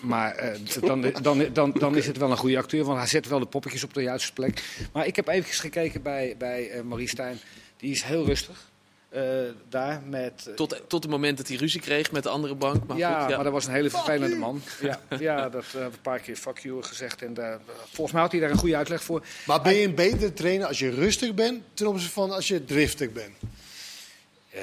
Maar 0.00 0.34
eh, 0.34 0.58
dan, 0.80 1.12
dan, 1.22 1.52
dan, 1.52 1.72
dan 1.72 1.96
is 1.96 2.06
het 2.06 2.16
wel 2.16 2.30
een 2.30 2.36
goede 2.36 2.58
acteur, 2.58 2.84
want 2.84 2.98
hij 2.98 3.06
zet 3.06 3.28
wel 3.28 3.38
de 3.38 3.46
poppetjes 3.46 3.84
op 3.84 3.94
de 3.94 4.02
juiste 4.02 4.32
plek. 4.32 4.62
Maar 4.92 5.06
ik 5.06 5.16
heb 5.16 5.28
even 5.28 5.54
gekeken 5.54 6.02
bij, 6.02 6.34
bij 6.38 6.70
eh, 6.70 6.82
Maurice 6.82 7.10
Stijn. 7.10 7.38
Die 7.76 7.90
is 7.90 8.02
heel 8.02 8.24
rustig 8.24 8.72
eh, 9.14 9.22
daar 9.68 10.02
met... 10.08 10.50
Tot, 10.56 10.82
tot 10.86 11.02
het 11.02 11.12
moment 11.12 11.36
dat 11.36 11.48
hij 11.48 11.56
ruzie 11.56 11.80
kreeg 11.80 12.12
met 12.12 12.22
de 12.22 12.28
andere 12.28 12.54
bank. 12.54 12.86
Maar 12.86 12.96
ja, 12.96 13.20
goed, 13.20 13.28
ja. 13.30 13.34
maar 13.34 13.44
dat 13.44 13.52
was 13.52 13.66
een 13.66 13.72
hele 13.72 13.90
vervelende 13.90 14.36
man. 14.36 14.62
Ja, 14.80 15.00
ja 15.18 15.48
dat 15.48 15.64
uh, 15.76 15.82
een 15.82 15.90
paar 16.02 16.18
keer 16.18 16.36
fuck 16.36 16.58
you 16.58 16.82
gezegd. 16.82 17.22
En 17.22 17.34
daar- 17.34 17.58
volgens 17.76 18.12
mij 18.12 18.22
had 18.22 18.32
hij 18.32 18.40
daar 18.40 18.50
een 18.50 18.58
goede 18.58 18.76
uitleg 18.76 19.02
voor. 19.04 19.24
Maar 19.46 19.62
ben 19.62 19.74
je 19.74 19.86
een 19.86 19.94
betere 19.94 20.32
trainer 20.32 20.66
als 20.66 20.78
je 20.78 20.90
rustig 20.90 21.34
bent 21.34 21.62
ten 21.74 21.86
opzichte 21.86 22.12
van 22.12 22.30
als 22.30 22.48
je 22.48 22.64
driftig 22.64 23.12
bent? 23.12 23.34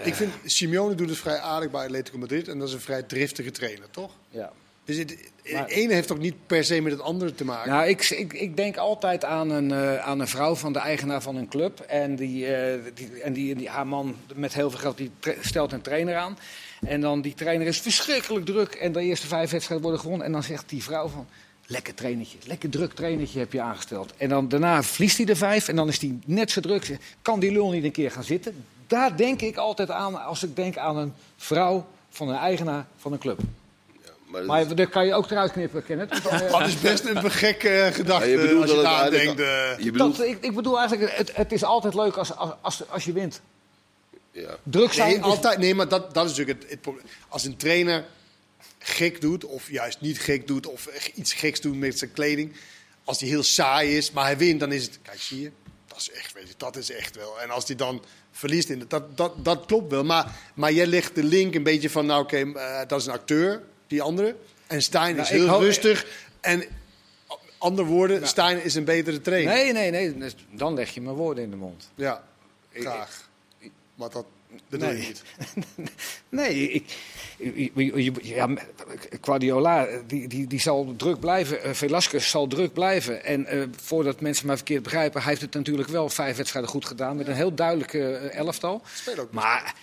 Ik 0.03 0.15
vind 0.15 0.33
Simeone 0.45 0.95
doet 0.95 1.09
het 1.09 1.17
vrij 1.17 1.39
aardig 1.39 1.71
bij 1.71 1.83
Atletico 1.83 2.17
Madrid 2.17 2.47
en 2.47 2.59
dat 2.59 2.67
is 2.67 2.73
een 2.73 2.79
vrij 2.79 3.03
driftige 3.03 3.51
trainer, 3.51 3.89
toch? 3.91 4.11
Ja. 4.29 4.51
Dus 4.85 4.97
het, 4.97 5.09
het 5.43 5.53
Maar- 5.53 5.65
ene 5.65 5.93
heeft 5.93 6.07
toch 6.07 6.17
niet 6.17 6.35
per 6.47 6.63
se 6.63 6.81
met 6.81 6.91
het 6.91 7.01
andere 7.01 7.35
te 7.35 7.45
maken? 7.45 7.71
Nou, 7.71 7.87
ik, 7.87 8.09
ik, 8.09 8.33
ik 8.33 8.57
denk 8.57 8.77
altijd 8.77 9.25
aan 9.25 9.49
een, 9.49 9.71
eh, 9.71 9.97
aan 9.97 10.19
een 10.19 10.27
vrouw 10.27 10.55
van 10.55 10.73
de 10.73 10.79
eigenaar 10.79 11.21
van 11.21 11.35
een 11.35 11.47
club. 11.47 11.79
En, 11.79 12.15
die, 12.15 12.55
eh, 12.55 12.79
die, 12.93 13.21
en 13.21 13.33
die, 13.33 13.55
die, 13.55 13.69
haar 13.69 13.87
man 13.87 14.15
met 14.35 14.53
heel 14.53 14.69
veel 14.69 14.79
geld 14.79 14.97
die 14.97 15.11
stelt 15.41 15.71
een 15.71 15.81
trainer 15.81 16.15
aan. 16.15 16.37
En 16.81 17.01
dan 17.01 17.21
die 17.21 17.33
trainer 17.33 17.67
is 17.67 17.79
verschrikkelijk 17.79 18.45
druk. 18.45 18.73
En 18.73 18.91
de 18.91 19.01
eerste 19.01 19.27
vijf 19.27 19.51
wedstrijden 19.51 19.85
worden 19.85 20.01
gewonnen. 20.03 20.25
En 20.25 20.31
dan 20.31 20.43
zegt 20.43 20.69
die 20.69 20.83
vrouw 20.83 21.07
van... 21.07 21.27
Lekker 21.65 21.93
trainertje, 21.93 22.37
lekker 22.45 22.69
druk 22.69 22.93
trainertje 22.93 23.39
heb 23.39 23.53
je 23.53 23.61
aangesteld. 23.61 24.13
En 24.17 24.29
dan 24.29 24.49
daarna 24.49 24.83
verliest 24.83 25.17
hij 25.17 25.25
de 25.25 25.35
vijf 25.35 25.67
en 25.67 25.75
dan 25.75 25.87
is 25.87 25.99
hij 25.99 26.19
net 26.25 26.51
zo 26.51 26.61
druk. 26.61 26.97
Kan 27.21 27.39
die 27.39 27.51
lul 27.51 27.71
niet 27.71 27.83
een 27.83 27.91
keer 27.91 28.11
gaan 28.11 28.23
zitten? 28.23 28.65
Daar 28.91 29.17
denk 29.17 29.41
ik 29.41 29.57
altijd 29.57 29.89
aan 29.91 30.23
als 30.25 30.43
ik 30.43 30.55
denk 30.55 30.77
aan 30.77 30.97
een 30.97 31.13
vrouw 31.37 31.85
van 32.09 32.29
een 32.29 32.35
eigenaar 32.35 32.85
van 32.97 33.11
een 33.13 33.19
club. 33.19 33.39
Maar, 34.25 34.45
Maar 34.45 34.75
dat 34.75 34.89
kan 34.89 35.05
je 35.05 35.13
ook 35.13 35.31
eruit 35.31 35.51
knippen, 35.51 35.83
Kenneth. 35.83 36.09
Dat 36.51 36.67
is 36.67 36.79
best 36.79 37.05
een 37.05 37.31
gekke 37.31 37.89
gedachte 37.93 38.29
Ja, 38.29 38.31
je 38.35 38.41
bedoelt 38.47 38.61
als 38.61 38.71
je 38.71 38.81
daar 38.81 39.09
denkt. 39.11 39.39
eh, 39.39 39.77
je 39.77 39.91
bedoelt, 39.91 40.17
Dat, 40.17 40.25
ik, 40.25 40.37
ik 40.43 40.55
bedoel 40.55 40.79
eigenlijk, 40.79 41.17
het, 41.17 41.35
het 41.35 41.51
is 41.51 41.63
altijd 41.63 41.93
leuk 41.93 42.15
als, 42.17 42.35
als, 42.35 42.51
als, 42.61 42.89
als 42.89 43.03
je 43.03 43.11
wint. 43.13 43.41
ja. 44.31 44.57
Druk 44.63 44.93
zijn. 44.93 45.07
Nee, 45.09 45.17
is- 45.17 45.23
altijd, 45.23 45.57
nee, 45.57 45.75
maar 45.75 45.87
dat, 45.87 46.13
dat 46.13 46.25
is 46.25 46.31
natuurlijk 46.37 46.61
het, 46.61 46.71
het 46.71 46.81
probleem. 46.81 47.05
Als 47.27 47.45
een 47.45 47.57
trainer 47.57 48.05
gek 48.79 49.21
doet, 49.21 49.45
of 49.45 49.69
juist 49.69 50.01
niet 50.01 50.19
gek 50.19 50.47
doet, 50.47 50.67
of 50.67 50.87
iets 51.15 51.33
geks 51.33 51.61
doet 51.61 51.75
met 51.77 51.97
zijn 51.99 52.11
kleding. 52.11 52.53
Als 53.03 53.19
hij 53.19 53.29
heel 53.29 53.43
saai 53.43 53.97
is, 53.97 54.11
maar 54.11 54.25
hij 54.25 54.37
wint, 54.37 54.59
dan 54.59 54.71
is 54.71 54.83
het. 54.83 54.99
Kijk, 55.01 55.21
zie 55.21 55.41
je, 55.41 55.51
dat 55.87 55.97
is 55.97 56.11
echt, 56.11 56.33
weet 56.33 56.47
je, 56.47 56.53
dat 56.57 56.75
is 56.75 56.91
echt 56.91 57.15
wel. 57.15 57.41
En 57.41 57.49
als 57.49 57.67
hij 57.67 57.75
dan 57.75 58.03
verliest, 58.31 58.69
in, 58.69 58.85
dat, 58.87 59.17
dat, 59.17 59.45
dat 59.45 59.65
klopt 59.65 59.91
wel. 59.91 60.03
Maar, 60.03 60.35
maar 60.53 60.71
jij 60.71 60.87
legt 60.87 61.15
de 61.15 61.23
link 61.23 61.55
een 61.55 61.63
beetje 61.63 61.89
van, 61.89 62.05
nou 62.05 62.23
oké, 62.23 62.37
eh, 62.37 62.79
dat 62.87 62.99
is 62.99 63.05
een 63.05 63.13
acteur, 63.13 63.61
die 63.87 64.01
andere. 64.01 64.35
En 64.67 64.81
Stijn 64.81 65.15
Nou, 65.15 65.27
is 65.27 65.33
heel 65.33 65.59
rustig. 65.59 66.05
En 66.41 66.63
andere 67.57 67.87
woorden, 67.87 68.27
Stijn 68.27 68.63
is 68.63 68.75
een 68.75 68.83
betere 68.83 69.21
trainer. 69.21 69.53
Nee, 69.53 69.73
nee, 69.73 69.91
nee. 69.91 70.17
dus 70.17 70.35
Dan 70.51 70.73
leg 70.73 70.93
je 70.93 71.01
mijn 71.01 71.15
woorden 71.15 71.43
in 71.43 71.49
de 71.49 71.55
mond. 71.55 71.91
Ja, 71.95 72.23
graag. 72.73 73.29
Maar 73.95 74.09
dat 74.09 74.25
bedoel 74.69 74.87
Nee. 74.87 74.97
je 75.01 75.07
niet. 75.07 75.23
Nee, 76.29 76.71
ik, 76.71 76.83
je- 77.95 78.11
ja, 78.21 78.47
Guardiola, 79.21 79.87
die, 80.07 80.27
die, 80.27 80.47
die 80.47 80.59
zal 80.59 80.93
druk 80.97 81.19
blijven. 81.19 81.63
Eh, 81.63 81.73
Velasquez 81.73 82.29
zal 82.29 82.47
druk 82.47 82.73
blijven. 82.73 83.23
En 83.23 83.45
eh, 83.45 83.61
voordat 83.81 84.21
mensen 84.21 84.45
mij 84.47 84.55
verkeerd 84.55 84.83
begrijpen, 84.83 85.21
hij 85.21 85.29
heeft 85.29 85.41
het 85.41 85.53
natuurlijk 85.53 85.89
wel 85.89 86.09
vijf 86.09 86.37
wedstrijden 86.37 86.71
goed 86.71 86.85
gedaan. 86.85 87.17
Met 87.17 87.27
een 87.27 87.35
heel 87.35 87.53
duidelijke 87.55 88.15
eh, 88.15 88.37
elftal. 88.39 88.81
Speel 88.93 89.17
ook 89.17 89.31
Maar 89.31 89.75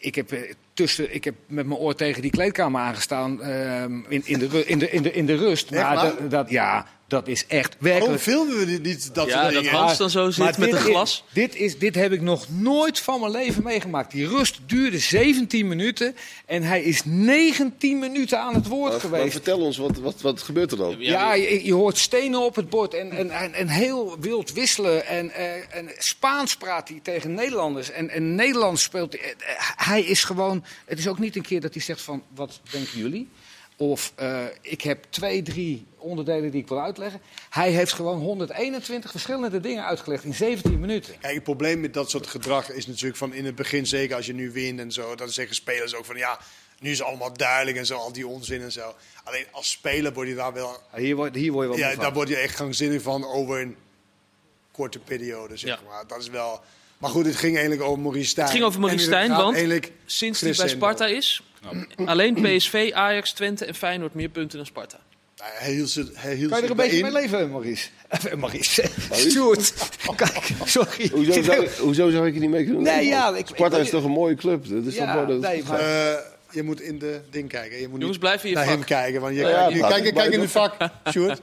ik 0.00 0.14
heb, 0.14 0.54
tussen, 0.74 1.14
ik 1.14 1.24
heb 1.24 1.34
met 1.46 1.66
mijn 1.66 1.80
oor 1.80 1.94
tegen 1.94 2.22
die 2.22 2.30
kleedkamer 2.30 2.80
aangestaan 2.80 3.42
ehm, 3.42 4.00
in, 4.08 4.22
in, 4.24 4.38
de, 4.38 4.66
in, 4.66 4.78
de, 4.78 4.90
in, 4.90 5.02
de, 5.02 5.12
in 5.12 5.26
de 5.26 5.34
rust. 5.36 5.70
Maar 5.70 5.94
dat, 5.94 6.30
dat, 6.30 6.50
ja, 6.50 6.86
dat 7.08 7.28
is 7.28 7.46
echt 7.46 7.76
Waarom 7.78 7.90
werkelijk. 7.98 8.22
filmen 8.22 8.58
we 8.58 8.66
dit 8.66 8.82
niet, 8.82 9.14
dat 9.14 9.28
Ja, 9.28 9.42
soort 9.42 9.54
dat? 9.54 9.66
Hans 9.66 9.96
dan 9.98 10.10
zo 10.10 10.30
zit 10.30 10.58
met 10.58 10.72
een 10.72 10.78
glas. 10.78 11.24
Is, 11.28 11.34
dit, 11.34 11.56
is, 11.56 11.78
dit 11.78 11.94
heb 11.94 12.12
ik 12.12 12.20
nog 12.20 12.46
nooit 12.48 13.00
van 13.00 13.20
mijn 13.20 13.32
leven 13.32 13.62
meegemaakt. 13.62 14.12
Die 14.12 14.28
rust 14.28 14.58
duurde 14.66 14.98
17 14.98 15.68
minuten 15.68 16.16
en 16.46 16.62
hij 16.62 16.82
is 16.82 17.00
19 17.04 17.98
minuten 17.98 18.40
aan 18.40 18.54
het 18.54 18.68
woord 18.68 18.82
Maar, 18.92 19.00
maar 19.00 19.10
geweest. 19.18 19.32
vertel 19.32 19.58
ons, 19.60 19.76
wat, 19.76 19.98
wat, 19.98 20.20
wat 20.20 20.42
gebeurt 20.42 20.70
er 20.70 20.76
dan? 20.76 20.94
Ja, 20.98 21.10
Ja, 21.10 21.34
je, 21.34 21.64
je 21.64 21.72
hoort 21.74 21.98
stenen 21.98 22.40
op 22.40 22.56
het 22.56 22.68
bord 22.68 22.94
en, 22.94 23.10
en, 23.10 23.30
en, 23.30 23.54
en 23.54 23.68
heel 23.68 24.16
wild 24.20 24.52
wisselen. 24.52 25.06
En, 25.06 25.30
eh, 25.30 25.76
en 25.76 25.90
Spaans 25.98 26.56
praat 26.56 26.88
hij 26.88 27.00
tegen 27.02 27.34
Nederlanders. 27.34 27.90
En, 27.90 28.10
en 28.10 28.34
Nederlands 28.34 28.82
speelt 28.82 29.12
hij. 29.12 29.20
eh, 29.38 29.54
Hij 29.76 30.02
is 30.02 30.24
gewoon. 30.24 30.64
Het 30.84 30.98
is 30.98 31.08
ook 31.08 31.18
niet 31.18 31.36
een 31.36 31.42
keer 31.42 31.60
dat 31.60 31.74
hij 31.74 31.82
zegt 31.82 32.02
van 32.02 32.22
wat 32.34 32.60
denken 32.70 32.98
jullie? 32.98 33.28
Of 33.76 34.12
eh, 34.14 34.44
ik 34.60 34.80
heb 34.82 35.04
twee, 35.10 35.42
drie 35.42 35.86
onderdelen 35.96 36.50
die 36.50 36.60
ik 36.62 36.68
wil 36.68 36.80
uitleggen. 36.80 37.20
Hij 37.50 37.70
heeft 37.70 37.92
gewoon 37.92 38.18
121 38.18 39.10
verschillende 39.10 39.60
dingen 39.60 39.84
uitgelegd 39.84 40.24
in 40.24 40.34
17 40.34 40.80
minuten. 40.80 41.18
Kijk, 41.18 41.34
het 41.34 41.42
probleem 41.42 41.80
met 41.80 41.94
dat 41.94 42.10
soort 42.10 42.26
gedrag 42.26 42.70
is 42.70 42.86
natuurlijk 42.86 43.16
van 43.16 43.32
in 43.32 43.44
het 43.44 43.54
begin, 43.54 43.86
zeker 43.86 44.16
als 44.16 44.26
je 44.26 44.34
nu 44.34 44.50
wint 44.50 44.80
en 44.80 44.92
zo, 44.92 45.14
dan 45.14 45.28
zeggen 45.28 45.54
spelers 45.54 45.94
ook 45.94 46.04
van 46.04 46.16
ja, 46.16 46.38
nu 46.80 46.90
is 46.90 46.98
het 46.98 47.06
allemaal 47.06 47.32
duidelijk 47.36 47.76
en 47.76 47.86
zo, 47.86 47.96
al 47.96 48.12
die 48.12 48.26
onzin 48.26 48.62
en 48.62 48.72
zo. 48.72 48.94
Alleen 49.24 49.46
als 49.50 49.70
speler 49.70 50.12
word 50.12 50.28
je 50.28 50.34
daar 50.34 50.52
wel, 50.52 50.80
Hier 50.94 51.16
word, 51.16 51.34
hier 51.34 51.52
word 51.52 51.64
je 51.64 51.70
wel 51.80 51.90
ja, 51.90 51.96
daar 51.96 52.12
word 52.12 52.28
je 52.28 52.36
echt 52.36 52.54
krankzinnig 52.54 53.02
van 53.02 53.24
over 53.26 53.60
een 53.60 53.76
korte 54.70 54.98
periode, 54.98 55.56
zeg 55.56 55.70
Ja. 55.70 55.86
maar. 55.88 56.06
Dat 56.06 56.20
is 56.20 56.28
wel. 56.28 56.60
Maar 57.04 57.12
goed, 57.12 57.26
het 57.26 57.36
ging 57.36 57.52
eigenlijk 57.56 57.88
over 57.88 58.02
Maurice 58.02 58.28
Stijn. 58.28 58.46
Het 58.46 58.54
ging 58.54 58.66
over 58.66 58.80
Maurice 58.80 59.04
Stijn, 59.04 59.30
want 59.30 59.52
eigenlijk 59.54 59.92
Sinds 60.06 60.40
hij 60.40 60.52
bij. 60.56 60.68
Sparta 60.68 61.06
is, 61.06 61.42
alleen 62.04 62.34
PSV, 62.34 62.90
Ajax, 62.94 63.32
Twente 63.32 63.64
en 63.64 63.74
Feyenoord 63.74 64.14
meer 64.14 64.28
punten 64.28 64.56
dan 64.56 64.66
Sparta. 64.66 64.98
Nou, 65.38 65.50
Hij 65.54 65.72
hield 65.72 65.90
ze, 65.90 66.10
hij 66.14 66.34
hield 66.34 66.50
Kan 66.50 66.58
je 66.58 66.64
er 66.64 66.70
een 66.70 66.76
beetje 66.76 67.00
bij 67.00 67.10
mee 67.10 67.22
in. 67.22 67.30
leven, 67.30 67.50
Maurice? 67.50 67.88
Eh, 68.08 68.34
Maurice. 68.34 68.84
Stuart. 69.10 69.74
Kijk, 70.16 70.50
sorry. 70.64 71.08
Hoezo 71.12 71.42
zou, 71.42 71.68
hoezo 71.80 72.10
zou 72.10 72.26
ik 72.26 72.34
er 72.34 72.40
niet 72.40 72.50
mee 72.50 72.64
kunnen 72.64 72.82
Nee, 72.82 72.98
doen? 72.98 73.06
ja, 73.08 73.36
ik- 73.36 73.46
Sparta 73.46 73.76
ik- 73.76 73.82
is 73.82 73.90
toch 73.90 74.04
een 74.04 74.10
mooie 74.10 74.34
club? 74.34 74.68
Dat 74.68 74.84
is 74.84 74.94
Ja, 74.94 75.04
toch 75.06 75.14
mooi 75.14 75.40
dat- 75.40 75.50
nee, 75.50 75.62
maar- 75.64 75.80
Eh, 75.80 76.14
je 76.50 76.62
moet 76.62 76.80
in 76.80 76.98
de 76.98 77.20
ding 77.30 77.48
kijken. 77.48 77.76
Je 77.80 77.82
moet 77.88 77.90
Jongens, 78.00 78.10
niet 78.10 78.18
blijf 78.20 78.42
in 78.42 78.48
je 78.48 78.54
naar 78.54 78.64
vak. 78.64 78.74
hem 78.74 78.84
kijken. 78.84 79.20
Want 79.20 79.34
je 79.34 79.40
Ja, 79.40 79.66
kijk, 79.66 79.78
praat 79.78 79.90
kijk 80.02 80.26
in 80.26 80.32
ik 80.32 80.40
het 80.40 80.50
vak, 80.50 80.74
Sjoerd. 81.10 81.40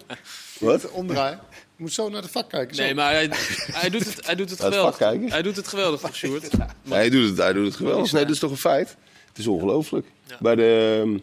Wat? 0.59 0.91
Omdraaien. 0.91 1.39
Moet 1.81 1.93
zo 1.93 2.09
naar 2.09 2.21
het 2.21 2.31
vak 2.31 2.49
kijken. 2.49 2.75
Zo. 2.75 2.81
Nee, 2.83 2.95
maar 2.95 3.11
hij, 3.13 3.29
hij, 3.71 3.89
doet, 3.89 4.05
het, 4.05 4.25
hij 4.25 4.35
doet 4.35 4.49
het 4.49 4.59
geweldig. 4.59 4.99
Hij 4.99 5.41
doet 5.41 5.55
het 5.55 5.67
geweldig, 5.67 5.99
toch, 5.99 6.15
Sjoerd? 6.15 6.49
Nee, 6.83 6.93
hij 6.99 7.09
doet 7.09 7.29
het, 7.29 7.37
hij 7.37 7.53
doet 7.53 7.65
het 7.65 7.75
geweldig. 7.75 8.11
Nee, 8.11 8.23
dat 8.23 8.33
is 8.33 8.39
toch 8.39 8.51
een 8.51 8.57
feit? 8.57 8.95
Het 9.27 9.37
is 9.37 9.47
ongelooflijk. 9.47 10.05
Ja. 10.27 10.37
Bij 10.39 10.55
de, 10.55 10.99
ehm, 11.03 11.17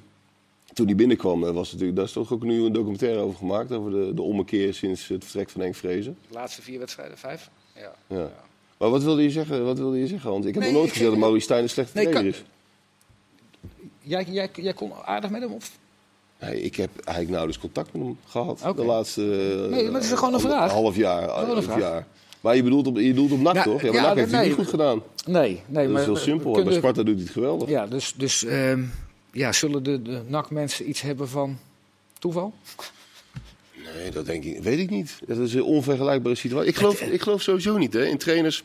toen 0.74 0.86
hij 0.86 0.94
binnenkwam, 0.94 1.44
eh, 1.44 1.50
was 1.50 1.68
natuurlijk, 1.70 1.96
daar 1.96 2.06
is 2.06 2.12
toch 2.12 2.32
ook 2.32 2.42
nu 2.42 2.64
een 2.64 2.72
documentaire 2.72 3.18
over 3.18 3.38
gemaakt. 3.38 3.72
Over 3.72 3.90
de, 3.90 4.14
de 4.14 4.22
ommekeer 4.22 4.74
sinds 4.74 5.08
het 5.08 5.24
vertrek 5.24 5.50
van 5.50 5.60
Henk 5.60 5.74
Vrezen. 5.74 6.16
De 6.28 6.34
laatste 6.34 6.62
vier 6.62 6.78
wedstrijden, 6.78 7.18
vijf? 7.18 7.50
Ja. 7.74 7.92
Ja. 8.06 8.30
Maar 8.78 8.90
wat 8.90 9.02
wilde 9.02 9.22
je 9.22 9.30
zeggen, 9.30 9.64
wat 9.64 9.78
wilde 9.78 9.98
je 9.98 10.06
zeggen 10.06 10.30
Hans? 10.30 10.46
Ik 10.46 10.54
heb 10.54 10.62
Nee, 10.62 10.72
nog 10.72 10.80
nooit 10.80 10.92
gezegd 10.92 11.10
dat 11.10 11.18
Maurice 11.18 11.44
Stijn 11.44 11.62
een 11.62 11.68
slechte 11.68 11.96
Nee, 11.96 12.06
trainer 12.08 12.32
kan- 12.32 12.40
is. 12.40 13.80
Jij, 14.00 14.24
jij, 14.28 14.50
jij 14.54 14.72
kon 14.72 14.92
aardig 15.04 15.30
met 15.30 15.40
hem? 15.42 15.52
Of? 15.52 15.70
Nee, 16.40 16.62
ik 16.62 16.76
heb 16.76 16.90
eigenlijk 16.94 17.28
nauwelijks 17.28 17.58
contact 17.60 17.92
met 17.92 18.02
hem 18.02 18.18
gehad. 18.26 18.76
De 18.76 18.84
laatste 18.84 19.22
eh, 19.22 19.70
Nee, 19.70 19.84
maar 19.84 20.00
het 20.00 20.02
is 20.10 20.18
gewoon 20.18 20.34
een 20.34 20.40
ander- 20.40 20.50
vraag. 20.50 20.70
half 20.72 20.96
jaar. 20.96 21.28
Half 21.28 21.64
vraag. 21.64 21.78
jaar. 21.78 22.06
Maar 22.40 22.56
je 22.56 22.62
bedoelt 22.62 22.86
op, 22.86 22.96
je 22.98 23.14
doelt 23.14 23.32
op 23.32 23.40
NAC 23.40 23.54
Ja, 23.54 23.62
toch? 23.62 23.82
Ja, 23.82 23.86
maar 23.92 23.94
ja, 24.02 24.06
NAC 24.06 24.16
heeft 24.16 24.30
het 24.30 24.40
nee. 24.40 24.48
niet 24.48 24.58
goed 24.58 24.68
gedaan. 24.68 25.02
Nee, 25.26 25.62
nee. 25.66 25.84
Dat 25.84 25.92
maar 25.92 26.00
is 26.00 26.06
heel 26.06 26.16
simpel. 26.16 26.64
Bij 26.64 26.72
Sparta 26.72 27.02
doet 27.02 27.14
hij 27.14 27.22
het 27.24 27.32
geweldig. 27.32 27.68
Ja, 27.68 27.86
dus, 27.86 28.14
dus 28.16 28.44
ehm, 28.44 28.82
ja, 29.32 29.52
zullen 29.52 29.82
de, 29.82 30.02
de 30.02 30.22
NAC-mensen 30.26 30.88
iets 30.88 31.00
hebben 31.00 31.28
van... 31.28 31.58
Toeval? 32.18 32.52
Nee, 33.94 34.10
dat 34.10 34.26
denk 34.26 34.44
ik, 34.44 34.62
weet 34.62 34.78
ik 34.78 34.90
niet. 34.90 35.18
Dat 35.26 35.38
is 35.38 35.54
een 35.54 35.62
onvergelijkbare 35.62 36.34
situatie. 36.34 36.68
Ik 36.68 36.76
geloof, 36.76 37.00
ik 37.00 37.20
geloof 37.20 37.42
sowieso 37.42 37.76
niet 37.76 37.92
hè, 37.92 38.04
in 38.04 38.18
trainers. 38.18 38.64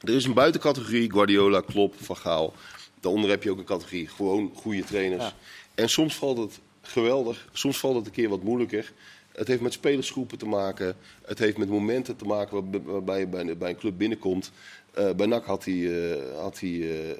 Er 0.00 0.14
is 0.14 0.24
een 0.24 0.32
buitencategorie, 0.34 1.10
Guardiola, 1.12 1.60
Klopp, 1.60 1.94
Van 2.00 2.16
Gaal. 2.16 2.52
Daaronder 3.00 3.30
heb 3.30 3.42
je 3.42 3.50
ook 3.50 3.58
een 3.58 3.64
categorie, 3.64 4.08
gewoon 4.08 4.50
goede 4.54 4.84
trainers. 4.84 5.24
Ja. 5.24 5.32
En 5.74 5.88
soms 5.90 6.14
valt 6.14 6.38
het 6.38 6.58
geweldig, 6.88 7.48
soms 7.52 7.78
valt 7.78 7.94
het 7.96 8.06
een 8.06 8.12
keer 8.12 8.28
wat 8.28 8.42
moeilijker. 8.42 8.92
Het 9.32 9.48
heeft 9.48 9.60
met 9.60 9.72
spelersgroepen 9.72 10.38
te 10.38 10.46
maken. 10.46 10.96
Het 11.26 11.38
heeft 11.38 11.56
met 11.56 11.68
momenten 11.68 12.16
te 12.16 12.24
maken 12.24 12.70
waarb- 12.70 12.86
waarbij 12.86 13.18
je 13.18 13.26
bij, 13.26 13.56
bij 13.56 13.70
een 13.70 13.76
club 13.76 13.98
binnenkomt. 13.98 14.50
Eh, 14.92 15.10
bij 15.10 15.26
NAC 15.26 15.44
had 15.44 15.64
hij, 15.64 16.10
eh, 16.12 16.40
had 16.40 16.60
hij 16.60 16.70
eh, 17.10 17.16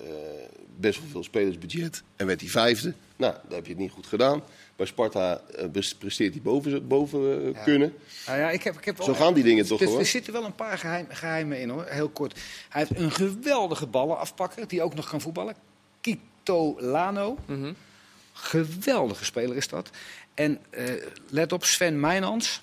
best 0.76 1.00
wel 1.00 1.08
veel 1.10 1.22
spelersbudget 1.22 2.02
en 2.16 2.26
werd 2.26 2.40
hij 2.40 2.50
vijfde. 2.50 2.94
Nou, 3.16 3.32
daar 3.48 3.56
heb 3.56 3.64
je 3.66 3.72
het 3.72 3.80
niet 3.80 3.90
goed 3.90 4.06
gedaan. 4.06 4.42
Bij 4.76 4.86
Sparta 4.86 5.40
pres- 5.72 5.94
presteert 5.94 6.32
hij 6.32 6.42
boven, 6.42 6.86
boven 6.86 7.52
Ja. 7.52 7.62
kunnen. 7.62 7.92
Nou 8.26 8.38
ja, 8.38 8.50
ik 8.50 8.62
heb, 8.62 8.76
ik 8.78 8.84
heb 8.84 9.02
Zo 9.02 9.14
gaan 9.14 9.34
die 9.34 9.44
dingen 9.44 9.66
toch, 9.66 9.78
dus, 9.78 9.88
hoor. 9.88 9.98
Er 9.98 10.06
zitten 10.06 10.32
wel 10.32 10.44
een 10.44 10.54
paar 10.54 10.78
geheim, 10.78 11.06
geheimen 11.08 11.60
in 11.60 11.68
hoor, 11.68 11.84
heel 11.88 12.08
kort. 12.08 12.40
Hij 12.68 12.86
heeft 12.88 13.00
een 13.00 13.10
geweldige 13.12 13.86
ballenafpakker 13.86 14.68
die 14.68 14.82
ook 14.82 14.94
nog 14.94 15.08
kan 15.08 15.20
voetballen. 15.20 15.54
Kito 16.00 16.76
Lano. 16.80 17.36
Mhm. 17.46 17.72
Geweldige 18.36 19.24
speler 19.24 19.56
is 19.56 19.68
dat. 19.68 19.90
En 20.34 20.58
eh, 20.70 20.84
let 21.28 21.52
op, 21.52 21.64
Sven 21.64 22.00
Meijnans. 22.00 22.62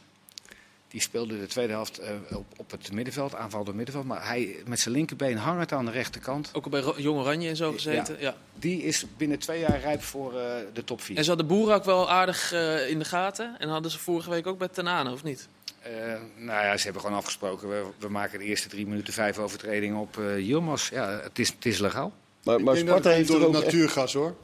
Die 0.88 1.02
speelde 1.02 1.40
de 1.40 1.48
tweede 1.48 1.74
helft 1.74 1.98
eh, 1.98 2.10
op, 2.30 2.46
op 2.58 2.72
het 2.72 2.92
middenveld, 2.92 3.36
aanval 3.36 3.64
door 3.64 3.76
middenveld. 3.76 4.06
Maar 4.06 4.28
hij 4.28 4.56
met 4.66 4.80
zijn 4.80 4.96
linkerbeen 4.96 5.38
hangend 5.38 5.72
aan 5.72 5.86
de 5.86 5.92
rechterkant. 5.92 6.50
Ook 6.54 6.64
al 6.64 6.70
bij 6.70 6.80
Ro- 6.82 6.96
Jong 6.98 7.20
Oranje 7.20 7.50
en 7.50 7.56
zo 7.56 7.72
gezeten. 7.72 8.16
Ja. 8.20 8.36
Die 8.56 8.84
is 8.84 9.06
binnen 9.18 9.40
twee 9.40 9.60
jaar 9.60 9.80
rijp 9.80 10.04
voor 10.04 10.40
eh, 10.40 10.54
de 10.74 10.84
top 10.84 11.02
4. 11.02 11.18
En 11.18 11.24
ze 11.24 11.30
hadden 11.30 11.48
Boeren 11.48 11.76
ook 11.76 11.86
wel 11.86 12.10
aardig 12.10 12.52
eh, 12.54 12.90
in 12.90 13.00
de 13.00 13.06
gaten. 13.06 13.56
En 13.60 13.70
hadden 13.70 13.92
ze 13.92 14.00
vorige 14.00 14.30
week 14.30 14.48
ook 14.48 14.58
bij 14.58 14.68
Tenane, 14.68 15.12
of 15.12 15.24
niet? 15.24 15.48
Eh, 15.82 15.92
nou 16.36 16.66
ja, 16.66 16.78
ze 16.78 16.84
hebben 16.84 17.02
gewoon 17.02 17.18
afgesproken. 17.18 17.70
We, 17.70 17.86
we 18.00 18.10
maken 18.10 18.40
de 18.40 18.46
eerste 18.46 18.68
drie 18.68 18.88
minuten 18.88 19.14
vijf 19.14 19.38
overtredingen 19.38 19.98
op 19.98 20.18
eh 20.18 20.38
Yilmaz. 20.48 20.90
Ja, 20.90 21.10
het 21.10 21.40
is, 21.40 21.50
het 21.50 21.66
is 21.66 21.80
legaal. 21.80 22.14
Maar, 22.44 22.62
maar 22.62 22.78
Sparta 22.78 23.10
heeft 23.10 23.28
door 23.28 23.40
er 23.42 23.48
het 23.48 23.56
ook 23.56 23.64
natuurgas 23.64 24.14
hoor. 24.14 24.36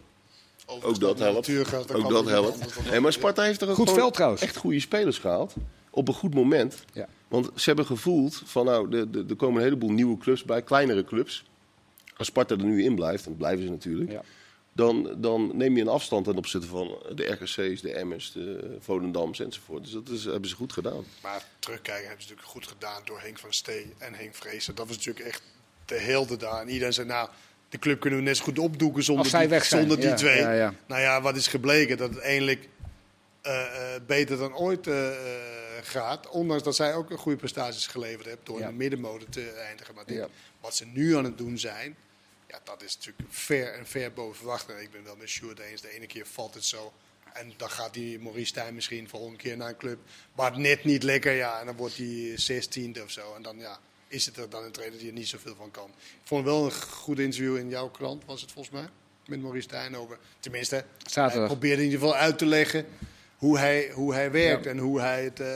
Ook 0.69 0.99
dat 0.99 1.19
helpt. 1.19 1.49
Ook 1.93 2.09
dat 2.09 2.25
helpt. 2.29 2.75
Hey, 2.83 2.99
maar 2.99 3.13
Sparta 3.13 3.43
heeft 3.43 3.61
er 3.61 3.69
ook 3.69 3.75
Goed 3.75 3.91
veld 3.91 4.13
trouwens. 4.13 4.41
echt 4.41 4.55
goede 4.57 4.79
spelers 4.79 5.17
gehaald. 5.17 5.53
Op 5.89 6.07
een 6.07 6.13
goed 6.13 6.33
moment. 6.33 6.83
Ja. 6.93 7.07
Want 7.27 7.49
ze 7.55 7.63
hebben 7.65 7.85
gevoeld 7.85 8.41
van 8.45 8.65
nou, 8.65 8.89
de- 8.89 9.09
de- 9.09 9.25
er 9.29 9.35
komen 9.35 9.57
een 9.57 9.63
heleboel 9.63 9.89
nieuwe 9.91 10.17
clubs 10.17 10.43
bij, 10.43 10.61
kleinere 10.61 11.03
clubs. 11.03 11.43
Als 12.17 12.27
Sparta 12.27 12.55
er 12.55 12.63
nu 12.63 12.83
in 12.83 12.95
blijft, 12.95 13.23
en 13.23 13.29
dat 13.29 13.37
blijven 13.37 13.63
ze 13.65 13.69
natuurlijk. 13.69 14.11
Ja. 14.11 14.21
Dan, 14.73 15.15
dan 15.17 15.51
neem 15.57 15.75
je 15.75 15.81
een 15.81 15.87
afstand 15.87 16.25
ten 16.25 16.37
opzichte 16.37 16.67
van 16.67 16.97
de 17.15 17.23
RKC's, 17.25 17.81
de 17.81 17.93
Emmers, 17.93 18.31
de 18.31 18.77
Volendams 18.79 19.39
enzovoort. 19.39 19.83
Dus 19.83 19.91
dat 19.91 20.09
is, 20.09 20.23
hebben 20.25 20.49
ze 20.49 20.55
goed 20.55 20.73
gedaan. 20.73 21.05
Maar 21.21 21.45
terugkijken 21.59 22.07
hebben 22.07 22.23
ze 22.23 22.29
natuurlijk 22.29 22.55
goed 22.57 22.67
gedaan 22.67 23.01
door 23.05 23.19
Henk 23.21 23.39
van 23.39 23.53
Stee 23.53 23.93
en 23.97 24.13
Henk 24.13 24.35
Vrezen. 24.35 24.75
Dat 24.75 24.87
was 24.87 24.95
natuurlijk 24.97 25.25
echt 25.25 25.41
de 25.85 25.95
helden 25.99 26.39
daar. 26.39 26.61
En 26.61 26.69
iedereen 26.69 26.93
zei, 26.93 27.07
nou, 27.07 27.29
de 27.69 27.79
club 27.79 27.99
kunnen 27.99 28.19
we 28.19 28.25
net 28.25 28.37
zo 28.37 28.43
goed 28.43 28.59
opdoeken 28.59 29.03
zonder, 29.03 29.49
die, 29.49 29.59
zonder 29.63 29.97
die 29.97 30.07
ja, 30.07 30.15
twee. 30.15 30.39
ja, 30.39 30.51
ja. 30.53 30.73
Nou 30.87 31.01
ja, 31.01 31.21
wat 31.21 31.35
is 31.35 31.47
gebleken? 31.47 31.97
Dat 31.97 32.09
het 32.09 32.19
eindelijk 32.19 32.67
eh, 33.41 33.95
eh, 33.95 34.01
beter 34.07 34.37
dan 34.37 34.55
ooit 34.55 34.87
eh, 34.87 35.09
gaat. 35.81 36.29
Ondanks 36.29 36.63
dat 36.63 36.75
zij 36.75 36.93
ook 36.93 37.09
een 37.09 37.17
goede 37.17 37.37
prestaties 37.37 37.87
geleverd 37.87 38.25
hebben 38.25 38.45
door 38.45 38.59
in 38.59 38.67
de 38.67 38.73
middenmode 38.73 39.25
te 39.29 39.49
eindigen. 39.51 39.95
Maar 39.95 40.05
dit- 40.05 40.27
wat 40.61 40.75
ze 40.75 40.85
nu 40.85 41.17
aan 41.17 41.23
het 41.23 41.37
doen 41.37 41.57
zijn, 41.57 41.95
ja, 42.47 42.59
dat 42.63 42.83
is 42.83 42.95
natuurlijk 42.97 43.27
ver 43.29 43.73
en 43.73 43.87
ver 43.87 44.13
boven 44.13 44.35
verwachting. 44.35 44.79
Ik 44.79 44.91
ben 44.91 45.03
wel 45.03 45.15
met 45.15 45.29
Sjoerd 45.29 45.59
eens. 45.59 45.81
De 45.81 45.95
ene 45.95 46.07
keer 46.07 46.25
valt 46.25 46.53
het 46.53 46.65
zo. 46.65 46.93
En 47.33 47.53
dan 47.57 47.69
gaat 47.69 47.93
die 47.93 48.19
Maurice 48.19 48.45
Stijn 48.45 48.75
misschien 48.75 49.09
volgende 49.09 49.37
keer 49.37 49.57
naar 49.57 49.69
een 49.69 49.77
club. 49.77 49.99
Maar 50.35 50.51
het 50.51 50.59
net 50.59 50.83
niet 50.83 51.03
lekker, 51.03 51.31
ja. 51.33 51.59
En 51.59 51.65
dan 51.65 51.75
wordt 51.75 51.97
hij 51.97 52.31
zestiende 52.35 53.03
of 53.03 53.11
zo. 53.11 53.33
En 53.35 53.41
dan 53.41 53.57
ja, 53.57 53.79
is 54.07 54.25
het 54.25 54.37
er 54.37 54.49
dan 54.49 54.63
een 54.63 54.71
trainer 54.71 54.99
die 54.99 55.07
er 55.07 55.13
niet 55.13 55.27
zoveel 55.27 55.55
van 55.55 55.71
kan. 55.71 55.89
Ik 55.97 56.23
vond 56.23 56.45
wel 56.45 56.65
een 56.65 56.71
goed 56.71 57.19
interview 57.19 57.57
in 57.57 57.69
jouw 57.69 57.89
krant, 57.89 58.25
was 58.25 58.41
het 58.41 58.51
volgens 58.51 58.75
mij. 58.75 58.89
Met 59.25 59.41
Maurice 59.41 59.95
over. 59.97 60.17
Tenminste, 60.39 60.75
hij 60.75 60.85
Zaterdag. 61.05 61.47
probeerde 61.47 61.81
in 61.81 61.89
ieder 61.89 61.99
geval 61.99 62.15
uit 62.15 62.37
te 62.37 62.45
leggen 62.45 62.85
hoe 63.37 63.57
hij, 63.57 63.91
hoe 63.93 64.13
hij 64.13 64.31
werkt. 64.31 64.63
Ja. 64.63 64.69
En 64.69 64.77
hoe 64.77 64.99
hij 65.01 65.23
het 65.23 65.39
eh, 65.39 65.47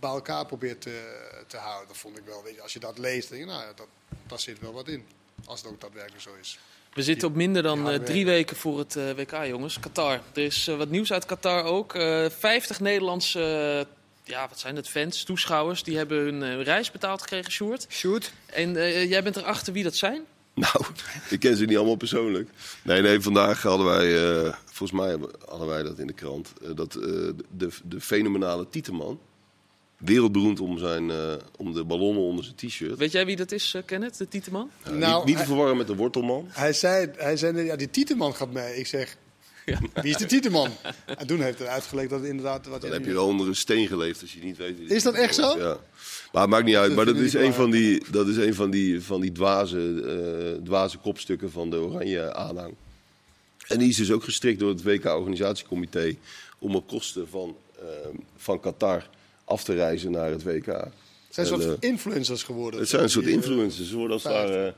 bij 0.00 0.10
elkaar 0.10 0.46
probeert 0.46 0.80
te, 0.80 1.26
te 1.46 1.56
houden. 1.56 1.88
Dat 1.88 1.96
vond 1.96 2.18
ik 2.18 2.24
wel, 2.24 2.42
weet 2.42 2.54
je, 2.54 2.62
als 2.62 2.72
je 2.72 2.78
dat 2.78 2.98
leest, 2.98 3.28
denk 3.28 3.40
je, 3.40 3.46
nou 3.48 3.64
dat, 3.76 3.86
daar 4.26 4.40
zit 4.40 4.60
wel 4.60 4.72
wat 4.72 4.88
in. 4.88 5.06
Als 5.44 5.62
het 5.62 5.70
ook 5.70 5.80
daadwerkelijk 5.80 6.22
zo 6.22 6.30
is. 6.40 6.58
We 6.92 7.02
zitten 7.02 7.28
op 7.28 7.34
minder 7.34 7.62
dan 7.62 7.90
eh, 7.90 7.98
drie 7.98 8.24
weken 8.24 8.56
voor 8.56 8.78
het 8.78 8.96
eh, 8.96 9.10
WK, 9.10 9.44
jongens. 9.44 9.80
Qatar. 9.80 10.20
Er 10.34 10.42
is 10.42 10.66
wat 10.66 10.88
nieuws 10.88 11.12
uit 11.12 11.26
Qatar 11.26 11.64
ook. 11.64 11.94
Eh 11.94 12.30
50 12.30 12.80
Nederlandse, 12.80 13.86
ja, 14.28 14.48
wat 14.48 14.58
zijn 14.58 14.76
het, 14.76 14.88
fans, 14.88 15.22
toeschouwers, 15.22 15.82
die 15.82 15.96
hebben 15.96 16.18
hun 16.18 16.42
eh, 16.42 16.62
reis 16.62 16.90
betaald 16.90 17.20
gekregen, 17.22 17.52
Sjoerd. 17.52 17.86
Shoot. 17.88 18.32
En 18.46 18.76
eh, 18.76 19.08
jij 19.10 19.22
bent 19.22 19.36
erachter 19.36 19.72
wie 19.72 19.82
dat 19.82 19.96
zijn? 19.96 20.22
Nou, 20.54 20.84
ik 21.30 21.40
ken 21.40 21.56
ze 21.56 21.64
niet 21.64 21.76
allemaal 21.76 21.96
persoonlijk. 21.96 22.48
Nee, 22.82 23.02
nee, 23.02 23.20
vandaag 23.20 23.62
hadden 23.62 23.86
wij, 23.86 24.32
eh, 24.44 24.54
volgens 24.64 25.00
mij 25.00 25.16
hadden 25.48 25.68
wij 25.68 25.82
dat 25.82 25.98
in 25.98 26.06
de 26.06 26.12
krant, 26.12 26.52
eh, 26.62 26.68
dat 26.74 26.94
eh, 26.94 27.02
de, 27.50 27.68
de 27.84 28.00
fenomenale 28.00 28.68
Tieteman, 28.68 29.20
wereldberoemd 29.96 30.60
om, 30.60 30.78
zijn, 30.78 31.10
eh, 31.10 31.32
om 31.56 31.72
de 31.72 31.84
ballonnen 31.84 32.22
onder 32.22 32.44
zijn 32.44 32.56
t-shirt, 32.56 32.98
Weet 32.98 33.12
jij 33.12 33.26
wie 33.26 33.36
dat 33.36 33.52
is, 33.52 33.74
eh, 33.74 33.82
Kenneth, 33.84 34.18
de 34.18 34.28
Tieteman? 34.28 34.70
Eh, 34.82 34.92
Nou, 34.92 35.16
niet, 35.16 35.24
niet 35.24 35.32
te 35.32 35.38
hij- 35.38 35.46
verwarren 35.46 35.76
met 35.76 35.86
de 35.86 35.94
wortelman. 35.96 36.46
Hij 36.50 36.72
zei, 36.72 37.10
hij 37.16 37.36
zei 37.36 37.62
ja, 37.64 37.76
die 37.76 37.90
Tieteman 37.90 38.34
gaat 38.34 38.52
mee. 38.52 38.76
Ik 38.76 38.86
zeg, 38.86 39.16
wie 39.94 40.10
is 40.10 40.16
de 40.16 40.26
Tieteman? 40.26 40.70
En 41.04 41.26
toen 41.26 41.40
heeft 41.40 41.58
hij 41.58 41.68
uitgelegd 41.68 42.10
dat 42.10 42.20
het 42.20 42.28
inderdaad... 42.28 42.66
Wat 42.66 42.80
Dan 42.80 42.92
heb 42.92 43.04
je 43.04 43.12
wel 43.12 43.26
onder 43.26 43.46
een 43.46 43.56
steen 43.56 43.86
geleefd 43.86 44.20
als 44.20 44.32
je 44.32 44.40
niet 44.42 44.56
weet. 44.56 44.90
Is 44.90 45.02
dat 45.02 45.14
echt 45.14 45.34
zo? 45.34 45.58
Ja. 45.58 45.76
Maar 46.32 46.42
het 46.42 46.50
maakt 46.50 46.64
niet 46.64 46.76
uit. 46.76 46.86
Dat 46.86 46.96
Maar 46.96 47.14
dat 47.14 47.16
is 47.16 47.34
een 47.34 47.54
van 47.54 47.70
die, 47.70 48.04
dat 48.10 48.28
is 48.28 48.36
een 48.36 48.54
van 48.54 48.70
die, 48.70 49.02
van 49.02 49.20
die 49.20 49.32
dwaze, 49.32 50.02
eh, 50.58 50.64
dwaze 50.64 50.98
kopstukken 50.98 51.50
van 51.50 51.70
de 51.70 51.76
Oranje 51.76 52.34
aanhang. 52.34 52.74
En 53.66 53.78
die 53.78 53.88
is 53.88 53.96
dus 53.96 54.10
ook 54.10 54.24
gestrikt 54.24 54.58
door 54.58 54.68
het 54.68 54.82
WK-organisatiecomité 54.82 56.16
om 56.58 56.74
op 56.74 56.88
kosten 56.88 57.28
van, 57.28 57.56
eh, 57.78 57.86
van 58.36 58.60
Qatar 58.60 59.08
af 59.44 59.64
te 59.64 59.74
reizen 59.74 60.10
naar 60.10 60.30
het 60.30 60.42
WK. 60.42 60.66
Het 60.66 60.94
zijn 61.30 61.46
En, 61.46 61.52
een 61.52 61.60
soort 61.60 61.82
eh, 61.82 61.88
influencers 61.90 62.42
geworden. 62.42 62.80
het 62.80 62.88
zijn 62.88 63.02
een 63.02 63.10
soort 63.10 63.26
eh, 63.26 63.32
influencers. 63.32 63.88
Ze 63.88 63.96
worden 63.96 64.12
als 64.12 64.22
ware 64.22 64.74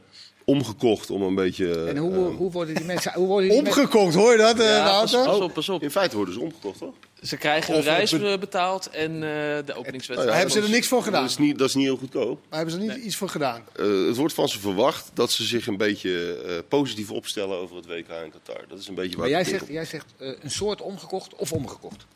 omgekocht 0.50 1.10
om 1.10 1.22
een 1.22 1.34
beetje... 1.34 1.84
En 1.84 1.96
hoe, 1.96 2.12
eh, 2.28 2.36
hoe 2.36 2.50
worden 2.50 2.74
die 2.74 2.84
mensen... 2.84 3.12
Hoe 3.14 3.26
worden 3.26 3.48
die 3.50 3.62
mensen 3.62 3.82
Omgekocht, 3.82 4.14
hoor 4.14 4.32
je 4.32 4.38
dat, 4.38 4.58
eh, 4.58 4.66
Ja, 4.66 5.00
pas, 5.00 5.14
op, 5.14 5.54
pas 5.54 5.68
op. 5.68 5.82
in 5.82 5.90
feite 5.90 6.16
worden 6.16 6.34
ze 6.34 6.40
omgekocht, 6.40 6.78
toch? 6.78 6.94
Ze 7.22 7.36
krijgen 7.36 7.74
hun 7.74 7.82
reis 7.82 8.10
be- 8.10 8.28
eh, 8.32 8.38
betaald 8.38 8.90
en 8.90 9.14
eh, 9.14 9.20
de 9.66 9.74
openingswedstrijd. 9.76 10.28
Ja, 10.28 10.34
hebben 10.34 10.50
ze 10.54 10.60
er 10.60 10.70
niks 10.70 10.88
voor 10.88 11.02
gedaan? 11.02 11.20
Dat 11.22 11.30
is 11.30 11.38
niet, 11.38 11.58
dat 11.58 11.68
is 11.68 11.74
niet 11.74 11.84
heel 11.84 11.96
goedkoop. 11.96 12.40
Maar 12.48 12.58
hebben 12.58 12.74
ze 12.80 12.86
er 12.88 12.94
niet 12.96 13.04
iets 13.04 13.16
voor 13.16 13.28
gedaan? 13.28 13.62
Eh, 13.76 14.06
het 14.06 14.16
wordt 14.16 14.34
van 14.34 14.48
ze 14.48 14.60
verwacht 14.60 15.10
dat 15.14 15.32
ze 15.32 15.44
zich 15.44 15.66
een 15.66 15.76
beetje 15.76 16.42
eh, 16.46 16.52
positief 16.68 17.10
opstellen 17.10 17.58
over 17.58 17.76
het 17.76 17.86
WK 17.86 18.08
in 18.24 18.30
Qatar. 18.30 18.64
Dat 18.68 18.78
is 18.78 18.88
een 18.88 18.94
beetje 18.94 19.10
waar 19.16 19.30
Maar 19.30 19.42
jij 19.42 19.44
zegt, 19.44 19.66
jij 19.68 19.84
zegt 19.84 20.06
een 20.18 20.50
soort 20.50 20.82
omgekocht 20.82 21.34
of 21.34 21.52
omgekocht. 21.52 22.06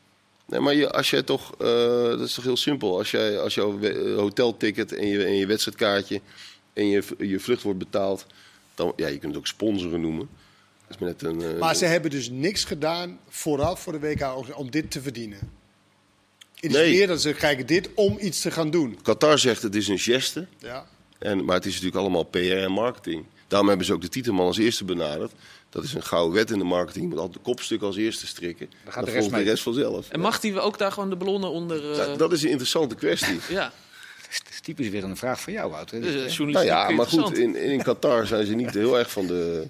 Nee, 0.46 0.60
maar 0.60 0.74
je, 0.74 0.90
als 0.92 1.10
jij 1.10 1.22
toch, 1.22 1.52
eh, 1.60 1.66
dat 2.08 2.20
is 2.20 2.34
toch 2.34 2.44
heel 2.44 2.56
simpel. 2.56 2.98
Als, 2.98 3.10
jij, 3.10 3.38
als 3.40 3.54
jouw 3.54 3.78
hotelticket 4.16 4.92
en 4.92 5.06
je, 5.06 5.24
en 5.24 5.34
je 5.36 5.46
wedstrijdkaartje 5.46 6.20
en 6.74 6.86
je, 6.88 7.02
je 7.18 7.40
vlucht 7.40 7.62
wordt 7.62 7.78
betaald, 7.78 8.26
dan, 8.74 8.92
ja, 8.96 9.06
je 9.06 9.18
kunt 9.18 9.32
het 9.32 9.36
ook 9.40 9.46
sponsoren 9.46 10.00
noemen. 10.00 10.28
Dat 10.86 10.96
is 10.96 10.98
maar 10.98 11.08
net 11.08 11.22
een, 11.22 11.54
eh, 11.54 11.60
Maar 11.60 11.74
ze 11.76 11.84
hebben 11.84 12.10
dus 12.10 12.30
niks 12.30 12.64
gedaan 12.64 13.18
vooraf 13.28 13.80
voor 13.82 13.92
de 13.92 13.98
WK 13.98 14.56
om 14.58 14.70
dit 14.70 14.90
te 14.90 15.02
verdienen. 15.02 15.38
Het 16.54 16.72
is 16.72 16.78
Nee. 16.78 16.92
meer 16.94 17.06
dat 17.06 17.20
ze 17.20 17.32
kijken 17.32 17.66
dit 17.66 17.88
om 17.94 18.16
iets 18.20 18.40
te 18.40 18.50
gaan 18.50 18.70
doen. 18.70 18.98
Qatar 19.02 19.38
zegt 19.38 19.62
het 19.62 19.74
is 19.74 19.88
een 19.88 19.98
geste, 19.98 20.46
Ja. 20.58 20.86
en, 21.18 21.44
maar 21.44 21.54
het 21.56 21.64
is 21.66 21.72
natuurlijk 21.72 22.00
allemaal 22.00 22.22
PR 22.24 22.38
en 22.38 22.72
marketing. 22.72 23.24
Daarom 23.48 23.68
hebben 23.68 23.86
ze 23.86 23.92
ook 23.92 24.00
de 24.00 24.08
titelman 24.08 24.46
als 24.46 24.58
eerste 24.58 24.84
benaderd. 24.84 25.32
Dat 25.70 25.84
is 25.84 25.94
een 25.94 26.02
gouden 26.02 26.34
wet 26.34 26.50
in 26.50 26.58
de 26.58 26.64
marketing. 26.64 27.04
Je 27.04 27.10
moet 27.10 27.18
altijd 27.18 27.36
de 27.44 27.50
kopstuk 27.50 27.82
als 27.82 27.96
eerste 27.96 28.26
strikken. 28.26 28.70
Dan 28.84 28.92
gaat 28.92 28.94
Dan 28.94 29.04
de 29.04 29.10
rest 29.10 29.16
volgt 29.22 29.30
de 29.30 29.40
mee. 29.40 29.50
rest 29.50 29.62
vanzelf. 29.62 30.08
En 30.10 30.20
mag 30.20 30.40
die 30.40 30.60
ook 30.60 30.78
daar 30.78 30.92
gewoon 30.92 31.10
de 31.10 31.16
ballonnen 31.16 31.50
onder... 31.50 31.90
eh, 31.90 31.96
Ja, 31.96 32.16
dat 32.16 32.32
is 32.32 32.42
een 32.42 32.48
interessante 32.48 32.94
kwestie. 32.94 33.38
ja, 33.48 33.72
Dat 34.22 34.30
is, 34.30 34.38
dat 34.44 34.52
is 34.52 34.53
typisch 34.64 34.88
weer 34.88 35.04
een 35.04 35.16
vraag 35.16 35.40
voor 35.40 35.52
jou, 35.52 35.70
Wouter. 35.70 36.00
dus, 36.00 36.38
eh, 36.38 36.46
Nou 36.46 36.64
ja, 36.64 36.90
maar 36.90 37.06
goed, 37.06 37.38
in, 37.38 37.56
in 37.56 37.82
Qatar 37.82 38.26
zijn 38.26 38.46
ze 38.46 38.54
niet 38.54 38.74
heel 38.74 38.98
erg 38.98 39.10
van 39.10 39.26
de, 39.26 39.66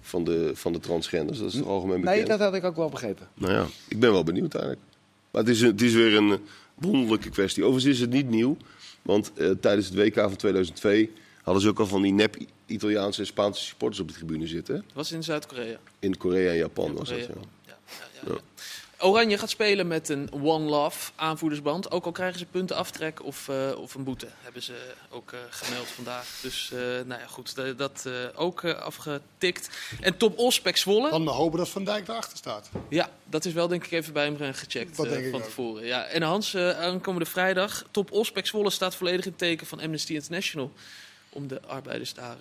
van 0.00 0.24
de, 0.24 0.50
van 0.54 0.72
de 0.72 0.78
transgenders. 0.78 1.38
Dat 1.38 1.52
is 1.52 1.58
toch 1.58 1.68
algemeen 1.68 2.00
bekend. 2.00 2.16
nee, 2.16 2.26
dat 2.26 2.40
had 2.40 2.54
ik 2.54 2.64
ook 2.64 2.76
wel 2.76 2.88
begrepen. 2.88 3.28
Nou 3.34 3.52
ja, 3.52 3.66
ik 3.88 4.00
ben 4.00 4.12
wel 4.12 4.24
benieuwd 4.24 4.54
eigenlijk. 4.54 4.84
Maar 5.30 5.42
het 5.42 5.50
is, 5.50 5.60
het 5.60 5.82
is 5.82 5.92
weer 5.92 6.16
een 6.16 6.38
wonderlijke 6.74 7.30
kwestie. 7.30 7.64
Overigens 7.64 7.94
is 7.94 8.00
het 8.00 8.10
niet 8.10 8.28
nieuw. 8.28 8.56
Want 9.02 9.32
eh, 9.36 9.50
tijdens 9.50 9.86
het 9.86 9.94
WK 9.94 10.14
van 10.14 10.36
2002 10.36 11.12
hadden 11.42 11.62
ze 11.62 11.68
ook 11.68 11.78
al 11.78 11.86
van 11.86 12.02
die 12.02 12.12
nep 12.12 12.36
Italiaanse 12.66 13.20
en 13.20 13.26
Spaanse 13.26 13.64
supporters 13.64 14.00
op 14.00 14.08
de 14.08 14.14
tribune 14.14 14.46
zitten. 14.46 14.74
hè? 14.74 14.80
was 14.94 15.12
in 15.12 15.22
Zuid-Korea. 15.22 15.78
In 15.98 16.16
Korea 16.16 16.50
en 16.50 16.56
Japan 16.56 16.92
was 16.94 17.08
dat, 17.08 17.18
Korea. 17.18 17.34
ja. 17.34 17.42
Ja, 17.66 17.76
ja, 17.86 18.28
ja, 18.28 18.32
ja. 18.34 18.40
Oranje 18.98 19.38
gaat 19.38 19.50
spelen 19.50 19.86
met 19.86 20.08
een 20.08 20.28
One 20.32 20.64
Love 20.64 21.10
aanvoerdersband. 21.14 21.90
Ook 21.90 22.04
al 22.04 22.12
krijgen 22.12 22.38
ze 22.38 22.46
punten 22.46 22.76
aftrek 22.76 23.24
of, 23.24 23.48
eh, 23.48 23.78
of 23.78 23.94
een 23.94 24.04
boete. 24.04 24.28
Hebben 24.42 24.62
ze 24.62 24.92
ook 25.10 25.32
eh, 25.32 25.38
gemeld 25.50 25.86
vandaag. 25.86 26.38
Dus 26.42 26.70
eh, 26.72 26.78
nou 26.78 27.20
ja, 27.20 27.26
goed, 27.26 27.54
dat, 27.54 27.78
dat 27.78 28.08
ook 28.34 28.64
afgetikt. 28.64 29.70
En 30.00 30.16
top 30.16 30.38
Ospek 30.38 30.76
Zwolle. 30.76 31.10
Dan 31.10 31.26
hopen 31.26 31.58
dat 31.58 31.68
Van 31.68 31.84
Dijk 31.84 32.08
erachter 32.08 32.38
staat. 32.38 32.70
Ja, 32.88 33.10
dat 33.24 33.44
is 33.44 33.52
wel 33.52 33.68
denk 33.68 33.84
ik 33.84 33.92
even 33.92 34.12
bij 34.12 34.24
hem 34.24 34.54
gecheckt 34.54 34.96
van 34.96 35.08
ook. 35.08 35.42
tevoren. 35.42 35.86
Ja. 35.86 36.04
En 36.04 36.22
Hans, 36.22 36.56
aankomende 36.56 37.26
vrijdag. 37.26 37.84
Top 37.90 38.12
Ospek 38.12 38.46
Zwolle 38.46 38.70
staat 38.70 38.94
volledig 38.94 39.26
in 39.26 39.36
teken 39.36 39.66
van 39.66 39.80
Amnesty 39.80 40.14
International. 40.14 40.72
Om 41.28 41.46
de 41.46 41.60
arbeiders 41.62 42.14
daar 42.14 42.36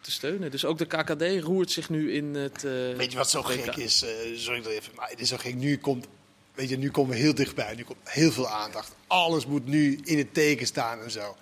te 0.00 0.10
steunen. 0.10 0.50
Dus 0.50 0.64
ook 0.64 0.78
de 0.78 0.86
KKD 0.86 1.44
roert 1.44 1.70
zich 1.70 1.90
nu 1.90 2.12
in 2.12 2.34
het 2.34 2.64
eh, 2.64 2.72
Weet 2.96 3.10
je 3.12 3.18
wat 3.18 3.30
zo 3.30 3.42
gek 3.42 3.76
is? 3.76 4.02
Eh, 4.02 4.10
sorry 4.36 4.62
dat 4.62 4.72
even, 4.72 4.92
maar 4.94 5.08
het 5.08 5.20
is 5.20 5.28
zo 5.28 5.36
gek. 5.36 5.54
Nu 5.54 5.78
komt, 5.78 6.06
weet 6.54 6.68
je, 6.68 6.78
nu 6.78 6.90
komen 6.90 7.14
we 7.14 7.20
heel 7.20 7.34
dichtbij. 7.34 7.74
Nu 7.74 7.82
komt 7.82 7.98
heel 8.04 8.32
veel 8.32 8.48
aandacht. 8.48 8.92
Alles 9.06 9.46
moet 9.46 9.66
nu 9.66 10.00
in 10.04 10.18
het 10.18 10.34
teken 10.34 10.66
staan 10.66 11.00
en 11.00 11.10
zo. 11.10 11.36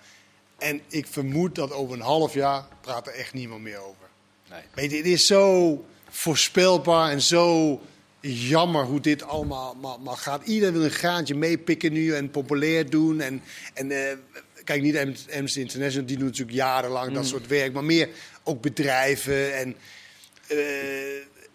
En 0.57 0.81
ik 0.87 1.07
vermoed 1.07 1.55
dat 1.55 1.71
over 1.71 1.93
een 1.95 2.01
half 2.01 2.33
jaar 2.33 2.67
praat 2.81 3.07
er 3.07 3.13
echt 3.13 3.33
niemand 3.33 3.61
meer 3.61 3.79
over. 3.79 4.07
Nee. 4.49 4.61
Weet 4.73 4.91
je, 4.91 4.97
het 4.97 5.05
is 5.05 5.25
zo 5.25 5.85
voorspelbaar 6.09 7.11
en 7.11 7.21
zo 7.21 7.79
jammer 8.21 8.85
hoe 8.85 8.99
dit 8.99 9.23
allemaal 9.23 9.75
maar, 9.75 9.99
maar 9.99 10.17
gaat. 10.17 10.45
Iedereen 10.45 10.73
wil 10.73 10.83
een 10.83 10.89
graantje 10.89 11.35
meepikken 11.35 11.93
nu 11.93 12.13
en 12.13 12.31
populair 12.31 12.89
doen. 12.89 13.21
En, 13.21 13.41
en 13.73 13.91
eh, 13.91 14.17
kijk, 14.69 14.81
niet 14.81 14.97
Am- 14.97 15.13
Amnesty 15.35 15.59
International, 15.59 16.05
die 16.07 16.17
doen 16.17 16.25
natuurlijk 16.25 16.57
jarenlang 16.57 17.13
dat 17.13 17.25
soort 17.27 17.47
werk. 17.47 17.73
Maar 17.73 17.83
meer 17.83 18.09
ook 18.43 18.61
bedrijven 18.61 19.55
en 19.57 19.75
eh, 20.47 20.57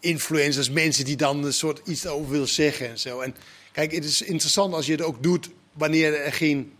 influencers, 0.00 0.70
mensen 0.70 1.04
die 1.04 1.16
dan 1.16 1.44
een 1.44 1.52
soort 1.52 1.80
iets 1.88 2.06
over 2.06 2.30
willen 2.30 2.48
zeggen 2.48 2.88
en 2.88 2.98
zo. 2.98 3.20
En 3.20 3.34
kijk, 3.72 3.92
het 3.92 4.04
is 4.04 4.22
interessant 4.22 4.74
als 4.74 4.86
je 4.86 4.92
het 4.92 5.02
ook 5.02 5.22
doet 5.22 5.48
wanneer 5.72 6.14
er 6.14 6.32
geen, 6.32 6.72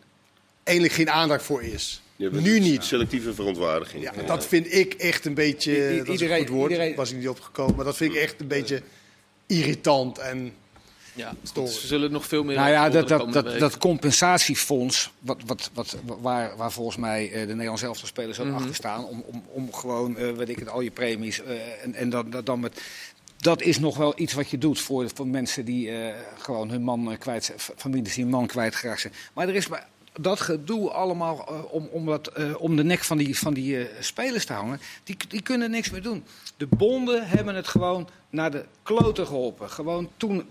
eigenlijk 0.62 0.97
geen 0.97 1.11
aandacht 1.11 1.45
voor 1.45 1.62
is. 1.62 2.03
Nu 2.16 2.61
niet. 2.61 2.85
Selectieve 2.85 3.35
verontwaardiging. 3.35 4.03
Ja, 4.03 4.12
dat 4.26 4.47
vind 4.47 4.74
ik 4.74 4.95
echt 4.95 5.24
een 5.24 5.35
beetje. 5.35 5.72
I- 5.72 5.95
i- 5.95 5.99
dat 5.99 6.09
is 6.09 6.20
een 6.20 6.37
goed 6.37 6.49
woord. 6.49 6.70
iedereen- 6.70 6.95
was 6.95 7.11
ik 7.11 7.16
niet 7.16 7.28
opgekomen. 7.28 7.76
Maar 7.76 7.85
dat 7.85 7.97
vind 7.97 8.14
ik 8.14 8.20
echt 8.20 8.41
een 8.41 8.49
beetje 8.49 8.82
irritant. 9.47 10.18
En 10.18 10.53
Ja, 11.14 11.34
Storen. 11.42 11.72
ze 11.72 11.86
zullen 11.86 12.12
nog 12.12 12.26
veel 12.26 12.44
meer 12.44 12.56
Nou 12.56 12.70
ja, 12.70 12.88
dat, 12.88 13.08
dat, 13.08 13.32
dat, 13.32 13.58
dat 13.58 13.78
compensatiefonds, 13.78 15.10
wat, 15.18 15.36
wat, 15.46 15.70
wat, 15.74 15.96
waar, 16.04 16.56
waar 16.56 16.72
volgens 16.72 16.96
mij 16.96 17.32
eh, 17.32 17.40
de 17.40 17.52
Nederlandse 17.52 17.86
elftal 17.86 18.06
spelers 18.08 18.40
ook 18.40 18.46
Mhm. 18.46 18.54
achter 18.56 18.74
staan, 18.74 19.04
om, 19.04 19.24
om, 19.26 19.42
om 19.52 19.72
gewoon, 19.72 20.16
eh 20.16 20.30
weet 20.32 20.48
ik 20.48 20.58
het, 20.58 20.68
al 20.68 20.80
je 20.80 20.90
premies 20.90 21.42
eh, 21.42 21.82
en, 21.82 21.94
en 21.94 22.10
dan, 22.10 22.34
dan 22.44 22.60
met... 22.60 22.80
Dat 23.36 23.62
is 23.62 23.78
nog 23.78 23.96
wel 23.96 24.12
iets 24.16 24.32
wat 24.32 24.50
je 24.50 24.58
doet 24.58 24.80
voor, 24.80 25.10
voor 25.14 25.26
mensen 25.26 25.64
die 25.64 25.90
eh, 25.90 26.14
gewoon 26.38 26.70
hun 26.70 26.82
man 26.82 27.16
kwijt 27.18 27.44
zijn, 27.44 27.58
families 27.76 28.14
die 28.14 28.22
hun 28.22 28.32
man 28.32 28.46
kwijtgeraakt 28.46 29.00
zijn. 29.00 29.12
Maar 29.32 29.48
er 29.48 29.54
is 29.54 29.68
maar 29.68 29.88
dat 30.20 30.40
gedoe 30.40 30.90
allemaal 30.90 31.36
om, 31.70 31.88
om, 31.92 32.06
dat, 32.06 32.26
eh, 32.26 32.54
om 32.58 32.76
de 32.76 32.84
nek 32.84 33.04
van 33.04 33.16
die, 33.16 33.38
van 33.38 33.54
die 33.54 33.78
eh, 33.78 34.02
spelers 34.02 34.46
te 34.46 34.52
hangen, 34.52 34.80
die, 35.04 35.16
die 35.28 35.42
kunnen 35.42 35.70
niks 35.70 35.90
meer 35.90 36.02
doen. 36.02 36.24
De 36.56 36.66
bonden 36.66 37.26
hebben 37.28 37.54
het 37.54 37.68
gewoon 37.68 38.08
naar 38.30 38.50
de 38.50 38.64
kloten 38.82 39.26
geholpen. 39.26 39.70
Gewoon 39.70 40.10
toen 40.16 40.44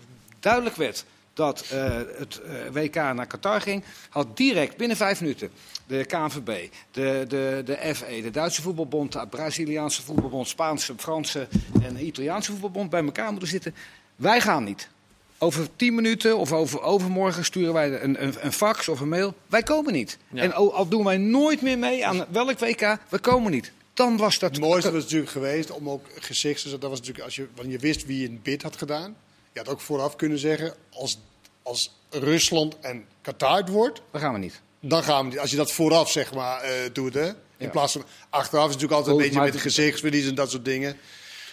duidelijk 0.44 0.76
werd 0.76 1.06
dat 1.34 1.66
eh, 1.72 2.00
het 2.18 2.42
eh, 2.42 2.56
WK 2.72 2.96
naar 2.96 3.28
Qatar 3.28 3.62
ging, 3.62 3.84
had 4.10 4.38
direct 4.38 4.78
binnen 4.78 4.98
vijf 4.98 5.22
minuten 5.22 5.50
de 5.88 6.06
KNVB, 6.06 6.70
de, 6.92 7.26
de, 7.28 7.62
de 7.66 7.96
FE, 7.96 8.22
de 8.22 8.32
Duitse 8.32 8.62
voetbalbond, 8.62 9.12
de 9.12 9.28
Braziliaanse 9.30 10.02
voetbalbond, 10.02 10.48
Spaanse, 10.48 10.94
Franse 10.98 11.48
en 11.82 12.06
Italiaanse 12.06 12.52
voetbalbond 12.52 12.90
bij 12.90 13.04
elkaar 13.04 13.32
moeten 13.32 13.50
zitten. 13.50 13.76
Wij 14.16 14.42
gaan 14.42 14.64
niet. 14.64 14.90
Over 15.38 15.68
tien 15.76 15.96
minuten 15.96 16.38
of 16.38 16.52
over 16.52 16.82
overmorgen 16.82 17.46
sturen 17.46 17.74
wij 17.74 18.02
een, 18.02 18.24
een, 18.24 18.36
een 18.40 18.52
fax 18.52 18.88
of 18.88 19.00
een 19.00 19.10
mail. 19.10 19.34
Wij 19.48 19.64
komen 19.64 19.94
niet. 19.94 20.18
Ja. 20.30 20.42
En 20.42 20.54
al, 20.54 20.74
al 20.74 20.88
doen 20.88 21.04
wij 21.04 21.18
nooit 21.18 21.62
meer 21.62 21.78
mee 21.78 22.06
aan 22.06 22.26
welk 22.30 22.60
WK, 22.60 22.98
we 23.10 23.20
komen 23.20 23.52
niet. 23.52 23.72
Dan 23.94 24.18
was 24.18 24.40
dat... 24.40 24.52
het 24.52 24.60
mooiste 24.60 24.92
was 24.92 25.04
natuurlijk 25.04 25.32
geweest 25.32 25.72
om 25.72 25.90
ook 25.90 26.06
gezicht 26.20 26.62
te 26.62 26.70
zetten. 26.70 26.80
Dat 26.80 26.90
was 26.90 27.00
natuurlijk 27.00 27.26
als 27.26 27.36
je, 27.36 27.48
wanneer 27.56 27.74
je 27.74 27.80
wist 27.80 28.06
wie 28.06 28.30
een 28.30 28.40
bid 28.44 28.62
had 28.62 28.78
gedaan. 28.78 29.16
Je 29.54 29.60
had 29.60 29.70
ook 29.70 29.82
vooraf 29.82 30.16
kunnen 30.16 30.38
zeggen: 30.40 30.74
als, 30.90 31.20
als 31.64 31.92
Rusland 32.10 32.80
en 32.80 33.06
Qatar 33.22 33.58
het 33.58 33.70
wordt, 33.70 34.02
Dan 34.12 34.22
gaan 34.22 34.34
we 34.34 34.40
niet. 34.40 34.62
dan 34.82 35.04
gaan 35.04 35.24
we 35.26 35.30
niet. 35.32 35.40
Als 35.40 35.50
je 35.52 35.56
dat 35.58 35.72
vooraf 35.72 36.12
zeg 36.12 36.34
maar 36.34 36.62
eh, 36.62 36.72
doet, 36.94 37.14
hè? 37.14 37.28
In 37.28 37.36
Ja. 37.58 37.70
plaats 37.70 37.94
van 37.94 38.04
achteraf 38.30 38.68
is 38.68 38.74
het 38.74 38.82
natuurlijk 38.82 38.92
altijd 38.94 39.16
een 39.16 39.22
beetje 39.24 39.40
maar- 39.40 39.52
met 39.54 39.62
gezichtsverlies 39.62 40.28
en 40.28 40.36
dat 40.36 40.52
soort 40.52 40.66
dingen. 40.66 40.98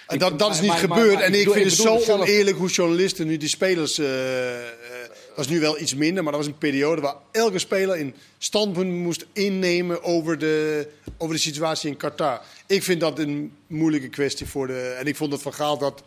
En 0.07 0.19
dat, 0.19 0.39
dat 0.39 0.51
is 0.51 0.61
niet 0.61 0.69
maar- 0.71 0.79
gebeurd. 0.79 1.15
maar- 1.15 1.23
en 1.23 1.33
ik 1.33 1.39
bedoel- 1.39 1.53
vind 1.53 1.65
ik 1.67 1.73
het 1.73 1.81
zo 1.81 1.95
het 1.95 2.03
zelf. 2.05 2.21
oneerlijk 2.21 2.57
hoe 2.57 2.69
journalisten 2.69 3.27
nu 3.27 3.37
die 3.37 3.49
spelers. 3.49 3.99
eh, 3.99 4.59
eh, 4.59 4.71
dat 5.37 5.45
is 5.45 5.49
nu 5.49 5.61
wel 5.61 5.81
iets 5.81 5.95
minder, 5.95 6.23
maar 6.23 6.33
dat 6.33 6.41
was 6.43 6.51
een 6.51 6.59
periode 6.59 7.01
waar 7.01 7.15
elke 7.33 7.59
speler 7.59 8.01
een 8.01 8.15
standpunt 8.39 8.93
moest 8.93 9.27
innemen 9.33 10.03
over 10.03 10.39
de, 10.39 10.89
over 11.19 11.35
de 11.35 11.41
situatie 11.41 11.91
in 11.91 11.97
Qatar. 11.97 12.41
Ik 12.67 12.83
vind 12.83 13.01
dat 13.01 13.19
een 13.19 13.57
moeilijke 13.67 14.09
kwestie 14.09 14.47
voor 14.47 14.67
de. 14.67 14.97
En 14.99 15.07
ik 15.07 15.17
vond 15.17 15.31
dat 15.31 15.43
Van 15.43 15.55
Gaal 15.55 15.79
dat 15.79 16.03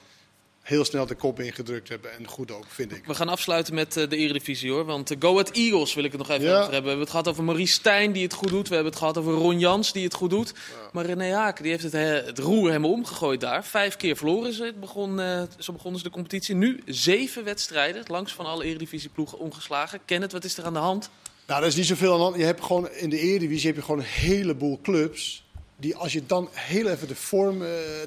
heel 0.63 0.85
snel 0.85 1.05
de 1.05 1.15
kop 1.15 1.39
ingedrukt 1.39 1.89
hebben. 1.89 2.11
En 2.17 2.27
goed 2.27 2.51
ook, 2.51 2.65
vind 2.67 2.91
ik. 2.91 3.05
We 3.05 3.13
gaan 3.13 3.29
afsluiten 3.29 3.73
met 3.73 3.97
eh, 3.97 4.09
de 4.09 4.15
Eredivisie 4.17 4.71
hoor. 4.71 4.85
Want 4.85 5.11
eh, 5.11 5.17
Go 5.19 5.31
Ahead 5.31 5.51
Eagles 5.51 5.93
wil 5.93 6.03
ik 6.03 6.11
het 6.11 6.19
nog 6.21 6.29
even 6.29 6.45
Ja. 6.45 6.49
over 6.51 6.63
hebben. 6.63 6.81
We 6.81 6.87
hebben 6.87 6.99
het 6.99 7.09
gehad 7.09 7.27
over 7.27 7.43
Maurice 7.43 7.73
Stijn 7.73 8.11
die 8.11 8.23
het 8.23 8.33
goed 8.33 8.49
doet. 8.49 8.67
We 8.67 8.73
hebben 8.73 8.91
het 8.91 9.01
gehad 9.01 9.17
over 9.17 9.33
Ron 9.33 9.59
Jans 9.59 9.93
die 9.93 10.03
het 10.03 10.13
goed 10.13 10.29
doet. 10.29 10.53
Maar 10.91 11.05
René 11.05 11.33
Haken 11.33 11.63
die 11.63 11.71
heeft 11.71 11.83
het, 11.91 12.25
het 12.25 12.39
roer 12.39 12.67
helemaal 12.67 12.91
omgegooid 12.91 13.39
daar. 13.41 13.65
Vijf 13.65 13.95
keer 13.97 14.17
verloren 14.17 14.53
ze. 14.53 14.63
Het 14.63 14.79
begon, 14.79 15.19
eh, 15.19 15.43
zo 15.57 15.73
begonnen 15.73 15.99
ze 15.99 16.05
de 16.07 16.13
competitie. 16.13 16.55
Nu 16.55 16.81
zeven 16.85 17.43
wedstrijden. 17.43 18.03
Langs 18.07 18.33
van 18.33 18.45
alle 18.45 18.63
Eredivisieploegen 18.65 19.39
ongeslagen. 19.39 19.99
Kenneth, 20.05 20.31
wat 20.31 20.43
is 20.43 20.57
er 20.57 20.65
aan 20.65 20.73
de 20.73 20.79
hand? 20.79 21.09
Nou, 21.47 21.61
er 21.61 21.67
is 21.67 21.75
niet 21.75 21.85
zoveel 21.85 22.11
aan 22.11 22.17
de 22.17 22.23
hand. 22.23 22.35
Je 22.37 22.43
hebt 22.43 22.63
gewoon 22.63 22.89
in 22.89 23.09
de 23.09 23.19
Eredivisie 23.19 23.67
heb 23.67 23.75
je 23.75 23.81
gewoon 23.81 23.99
een 23.99 24.05
heleboel 24.05 24.79
clubs. 24.81 25.43
Die 25.77 25.95
als 25.95 26.13
je 26.13 26.25
dan 26.25 26.49
heel 26.51 26.87
even 26.87 27.07
de 27.07 27.15
vorm 27.15 27.59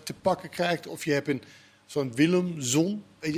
te 0.02 0.14
pakken 0.22 0.48
krijgt. 0.50 0.86
Of 0.86 1.04
je 1.04 1.12
hebt 1.12 1.28
een 1.28 1.42
zo'n 1.86 2.14
Willem, 2.14 2.60
Zon. 2.60 3.04
Eh, 3.18 3.32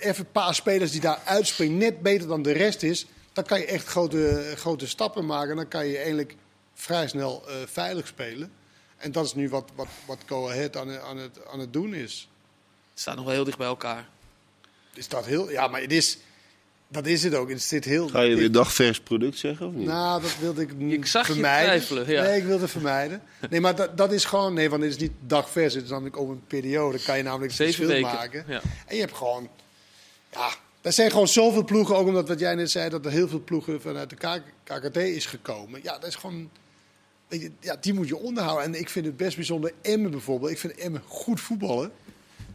even 0.00 0.24
een 0.24 0.32
paar 0.32 0.54
spelers 0.54 0.90
die 0.90 1.00
daar 1.00 1.20
uitspringen. 1.24 1.78
Net 1.78 2.02
beter 2.02 2.28
dan 2.28 2.42
de 2.42 2.52
rest 2.52 2.82
is. 2.82 3.06
Dan 3.32 3.44
kan 3.44 3.58
je 3.58 3.66
echt 3.66 3.86
grote, 3.86 4.52
grote 4.56 4.88
stappen 4.88 5.26
maken. 5.26 5.56
Dan 5.56 5.68
kan 5.68 5.86
je 5.86 5.96
eigenlijk 5.96 6.36
vrij 6.74 7.08
snel 7.08 7.48
eh, 7.48 7.54
veilig 7.66 8.06
spelen. 8.06 8.52
En 8.96 9.12
dat 9.12 9.24
is 9.24 9.34
nu 9.34 9.48
wat, 9.48 9.70
wat, 9.74 9.88
wat 10.06 10.18
Go 10.26 10.48
Ahead 10.48 10.76
aan, 10.76 11.00
aan, 11.00 11.16
het, 11.16 11.46
aan 11.46 11.58
het 11.58 11.72
doen 11.72 11.94
is. 11.94 12.28
Het 12.90 13.00
staat 13.00 13.16
nog 13.16 13.24
wel 13.24 13.34
heel 13.34 13.44
dicht 13.44 13.58
bij 13.58 13.66
elkaar. 13.66 14.08
Is 14.94 15.08
dat 15.08 15.26
heel... 15.26 15.50
Ja, 15.50 15.68
maar 15.68 15.80
het 15.80 15.92
is... 15.92 16.18
Dat 16.88 17.06
is 17.06 17.22
het 17.22 17.34
ook. 17.34 17.48
Het 17.50 17.62
zit 17.62 17.84
heel... 17.84 18.08
Ga 18.08 18.20
je 18.20 18.36
weer 18.36 18.52
dagvers 18.52 19.00
product 19.00 19.38
zeggen 19.38 19.66
of 19.66 19.72
niet? 19.72 19.86
Nou, 19.86 20.22
dat 20.22 20.36
wilde 20.40 20.62
ik 20.62 20.76
niet 20.76 20.92
Ik 20.92 21.06
zag 21.06 21.26
je 21.26 21.32
vermijden. 21.32 21.64
twijfelen, 21.66 22.10
ja. 22.10 22.22
Nee, 22.22 22.38
ik 22.38 22.44
wilde 22.44 22.68
vermijden. 22.68 23.22
Nee, 23.50 23.60
maar 23.60 23.74
dat, 23.74 23.96
dat 23.96 24.12
is 24.12 24.24
gewoon... 24.24 24.54
Nee, 24.54 24.70
want 24.70 24.82
het 24.82 24.90
is 24.90 24.98
niet 24.98 25.12
dagvers. 25.26 25.74
Het 25.74 25.84
is 25.84 25.90
namelijk 25.90 26.16
over 26.16 26.34
een 26.34 26.46
periode. 26.46 26.98
kan 27.04 27.16
je 27.16 27.22
namelijk 27.22 27.52
Zeven 27.52 27.74
verschil 27.74 27.94
weken. 28.02 28.16
maken. 28.18 28.44
Ja. 28.48 28.60
En 28.86 28.94
je 28.94 29.00
hebt 29.00 29.16
gewoon... 29.16 29.48
Ja, 30.32 30.48
er 30.82 30.92
zijn 30.92 31.10
gewoon 31.10 31.28
zoveel 31.28 31.64
ploegen. 31.64 31.96
Ook 31.96 32.06
omdat 32.06 32.28
wat 32.28 32.38
jij 32.38 32.54
net 32.54 32.70
zei, 32.70 32.90
dat 32.90 33.04
er 33.04 33.10
heel 33.12 33.28
veel 33.28 33.42
ploegen 33.44 33.80
vanuit 33.80 34.10
de 34.10 34.16
K- 34.16 34.42
KKD 34.64 34.96
is 34.96 35.26
gekomen. 35.26 35.80
Ja, 35.82 35.98
dat 35.98 36.08
is 36.08 36.14
gewoon... 36.14 36.50
Weet 37.28 37.40
je, 37.40 37.50
ja, 37.60 37.76
die 37.80 37.94
moet 37.94 38.08
je 38.08 38.16
onderhouden. 38.16 38.64
En 38.66 38.74
ik 38.80 38.88
vind 38.88 39.06
het 39.06 39.16
best 39.16 39.36
bijzonder. 39.36 39.72
Emmen 39.82 40.10
bijvoorbeeld. 40.10 40.50
Ik 40.50 40.58
vind 40.58 40.74
Emmen 40.74 41.02
goed 41.06 41.40
voetballen. 41.40 41.90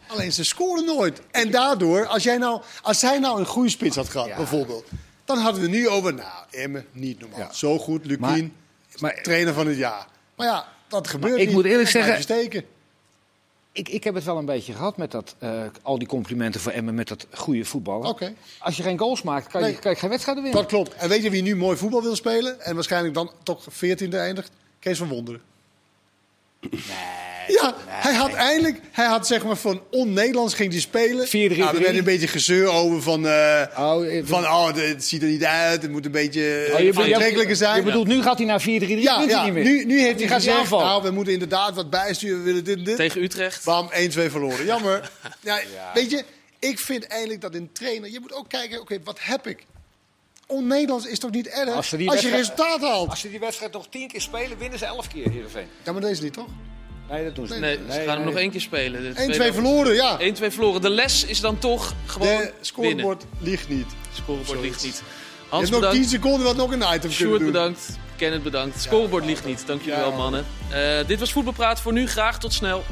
Alleen 0.10 0.32
ze 0.34 0.44
scoren 0.44 0.86
nooit. 0.86 1.22
En 1.32 1.52
daardoor, 1.52 2.06
als, 2.06 2.24
jij 2.24 2.38
nou, 2.38 2.62
als 2.82 3.00
zij 3.00 3.20
nou 3.20 3.40
een 3.40 3.46
goede 3.46 3.70
spits 3.70 3.96
had 3.96 4.10
gehad, 4.10 4.28
Ja. 4.28 4.36
bijvoorbeeld. 4.36 4.86
Dan 5.26 5.38
hadden 5.38 5.62
we 5.62 5.68
nu 5.68 5.88
over, 5.90 6.14
nou, 6.14 6.44
Emmen, 6.52 6.86
niet 6.92 7.20
normaal. 7.20 7.40
Ja. 7.40 7.54
Zo 7.54 7.78
goed, 7.78 8.06
Lukien, 8.06 8.54
trainer 9.22 9.54
van 9.54 9.68
het 9.68 9.78
jaar. 9.78 10.08
Maar 10.36 10.48
ja, 10.48 10.68
dat 10.88 11.08
gebeurt 11.08 11.40
ik 11.40 11.46
niet. 11.46 11.56
moet 11.56 11.66
eerlijk 11.66 11.90
zeggen- 11.90 12.22
steken. 12.22 12.66
Ik, 13.72 13.90
ik 13.90 14.04
heb 14.04 14.14
het 14.16 14.24
wel 14.24 14.38
een 14.38 14.46
beetje 14.46 14.74
gehad 14.74 14.98
met 14.98 15.12
dat, 15.12 15.36
eh, 15.40 15.62
al 15.82 15.98
die 15.98 16.08
complimenten 16.08 16.62
voor 16.62 16.72
Emmen 16.72 16.96
met 16.96 17.08
dat 17.08 17.26
goede 17.34 17.66
voetballen. 17.66 18.16
Als 18.60 18.78
je 18.78 18.84
geen 18.84 18.98
goals 19.00 19.22
maakt, 19.22 19.48
kan 19.48 19.62
je, 19.62 19.68
Nee. 19.68 19.80
kan 19.80 19.92
je 19.92 19.98
geen 19.98 20.10
wedstrijden 20.10 20.44
winnen. 20.44 20.62
Dat 20.62 20.72
klopt. 20.72 20.94
En 20.94 21.10
weet 21.10 21.24
je 21.24 21.30
wie 21.30 21.42
nu 21.42 21.56
mooi 21.56 21.78
voetbal 21.78 22.02
wil 22.02 22.16
spelen? 22.16 22.62
En 22.62 22.76
waarschijnlijk 22.76 23.14
dan 23.14 23.32
toch 23.44 23.66
14e 23.70 24.18
eindigt? 24.18 24.52
Kees 24.80 24.98
van 24.98 25.08
Wonderen. 25.08 25.42
Nee. 26.60 26.80
Ja, 27.52 27.76
hij 27.86 28.14
had 28.14 28.34
eindelijk, 28.34 28.80
hij 28.92 29.06
had 29.06 29.28
zeg 29.28 29.44
maar 29.46 29.56
van 29.58 29.82
on-Nederlands 29.92 30.54
ging 30.54 30.72
hij 30.72 30.82
spelen. 30.82 31.28
4-3-3. 31.28 31.30
Nou, 31.32 31.76
er 31.76 31.82
werd 31.82 31.98
een 31.98 32.04
beetje 32.04 32.28
gezeur 32.28 32.68
over 32.68 33.02
van, 33.02 33.28
eh, 33.28 33.62
Oh, 33.78 34.18
eh, 34.18 34.22
van 34.26 34.44
oh, 34.44 34.74
het 34.76 35.06
ziet 35.06 35.22
er 35.22 35.28
niet 35.28 35.44
uit, 35.44 35.82
het 35.82 35.92
moet 35.92 36.06
een 36.06 36.12
beetje 36.12 36.70
Oh, 36.74 36.80
je 36.80 36.94
aantrekkelijker 36.96 37.56
zijn. 37.56 37.76
Je 37.76 37.84
bedoelt, 37.84 38.08
nu 38.08 38.22
gaat 38.22 38.38
hij 38.38 38.48
naar 38.48 38.62
4-3-3, 38.62 38.66
Ja, 38.66 39.18
wint 39.18 39.32
hij 39.32 39.40
ja. 39.40 39.44
niet 39.44 39.54
meer. 39.54 39.64
Nu, 39.64 39.86
nu 39.86 40.02
heeft 40.02 40.20
hij 40.20 40.28
gaat 40.28 40.30
hij 40.30 40.40
gezegd, 40.40 40.58
aanvallen. 40.58 40.86
nou, 40.86 41.04
we 41.04 41.12
moeten 41.12 41.34
inderdaad 41.34 41.76
wat 41.76 41.90
bijsturen, 41.90 42.38
we 42.38 42.44
willen 42.44 42.64
dit 42.64 42.78
en 42.78 42.84
dit. 42.84 42.96
Tegen 42.96 43.24
Utrecht. 43.24 43.64
Bam, 43.66 43.90
1-2 43.92 44.30
verloren. 44.32 44.66
Jammer. 44.66 45.12
Ja, 45.42 45.60
Weet 45.94 46.12
je, 46.12 46.24
ik 46.60 46.80
vind 46.80 47.08
eigenlijk 47.08 47.42
dat 47.42 47.56
een 47.56 47.70
trainer, 47.74 48.12
je 48.12 48.20
moet 48.20 48.34
ook 48.34 48.50
kijken, 48.50 48.82
oké, 48.82 49.00
wat 49.04 49.18
heb 49.22 49.48
ik? 49.48 49.66
On-Nederlands 50.48 51.06
is 51.06 51.20
toch 51.20 51.32
niet 51.32 51.48
erg 51.48 51.76
Als 51.76 51.90
je 51.90 52.30
resultaat 52.30 52.82
haalt? 52.82 53.10
Als 53.10 53.20
ze 53.20 53.30
die 53.30 53.40
wedstrijd 53.40 53.74
nog 53.74 53.88
10 53.90 54.08
keer 54.08 54.22
spelen, 54.22 54.58
winnen 54.58 54.80
ze 54.80 54.86
11 54.86 55.08
keer, 55.08 55.30
Heerenveen. 55.30 55.68
Ja, 55.84 55.92
maar 55.92 56.02
deze 56.02 56.24
niet, 56.24 56.34
toch? 56.34 56.48
Nee, 57.10 57.24
dat 57.24 57.36
doen 57.36 57.48
ze 57.48 57.56
Nee, 57.60 57.78
niet. 57.80 57.94
ze 57.94 58.00
gaan 58.06 58.16
hem 58.18 58.26
nog 58.26 58.36
één 58.36 58.52
keer 58.52 58.62
spelen. 58.62 59.02
De 59.02 59.08
1-2 59.10 59.14
tweede- 59.36 59.54
verloren, 59.54 59.94
ja. 59.96 60.18
1-2 60.20 60.52
verloren. 60.52 60.82
De 60.82 60.90
les 60.90 61.26
is 61.26 61.40
dan 61.40 61.58
toch 61.60 61.94
gewoon 62.06 62.28
De 62.28 62.34
winnen. 62.34 62.54
scorebord 62.62 63.24
ligt 63.40 63.70
niet. 63.70 63.86
Scorebord 64.14 64.62
ligt 64.62 64.84
niet. 64.84 64.96
Je 64.98 65.04
Hans 65.50 65.62
hebt 65.70 65.72
nog 65.72 65.80
bedankt. 65.80 66.10
10 66.10 66.20
seconden 66.20 66.44
wat 66.46 66.56
nog 66.56 66.72
een 66.72 66.78
item 66.82 66.90
kunnen 67.00 67.12
Sjoerd 67.12 67.40
doen. 67.40 67.52
bedankt. 67.52 67.98
Kenneth 68.16 68.44
bedankt. 68.44 68.74
Het 68.74 68.84
scorebord 68.84 69.26
ligt 69.26 69.46
niet. 69.46 69.64
Dank 69.68 69.82
jullie 69.82 70.00
Ja. 70.00 70.06
wel, 70.06 70.18
mannen. 70.18 70.46
Eh, 70.70 71.08
dit 71.08 71.20
was 71.20 71.32
Voetbalpraat 71.32 71.82
voor 71.82 71.94
nu. 71.94 72.08
Graag 72.08 72.40
tot 72.40 72.54
snel. 72.54 72.84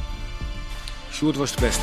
Sjoerd 1.12 1.36
was 1.36 1.52
de 1.56 1.62
beste. 1.62 1.82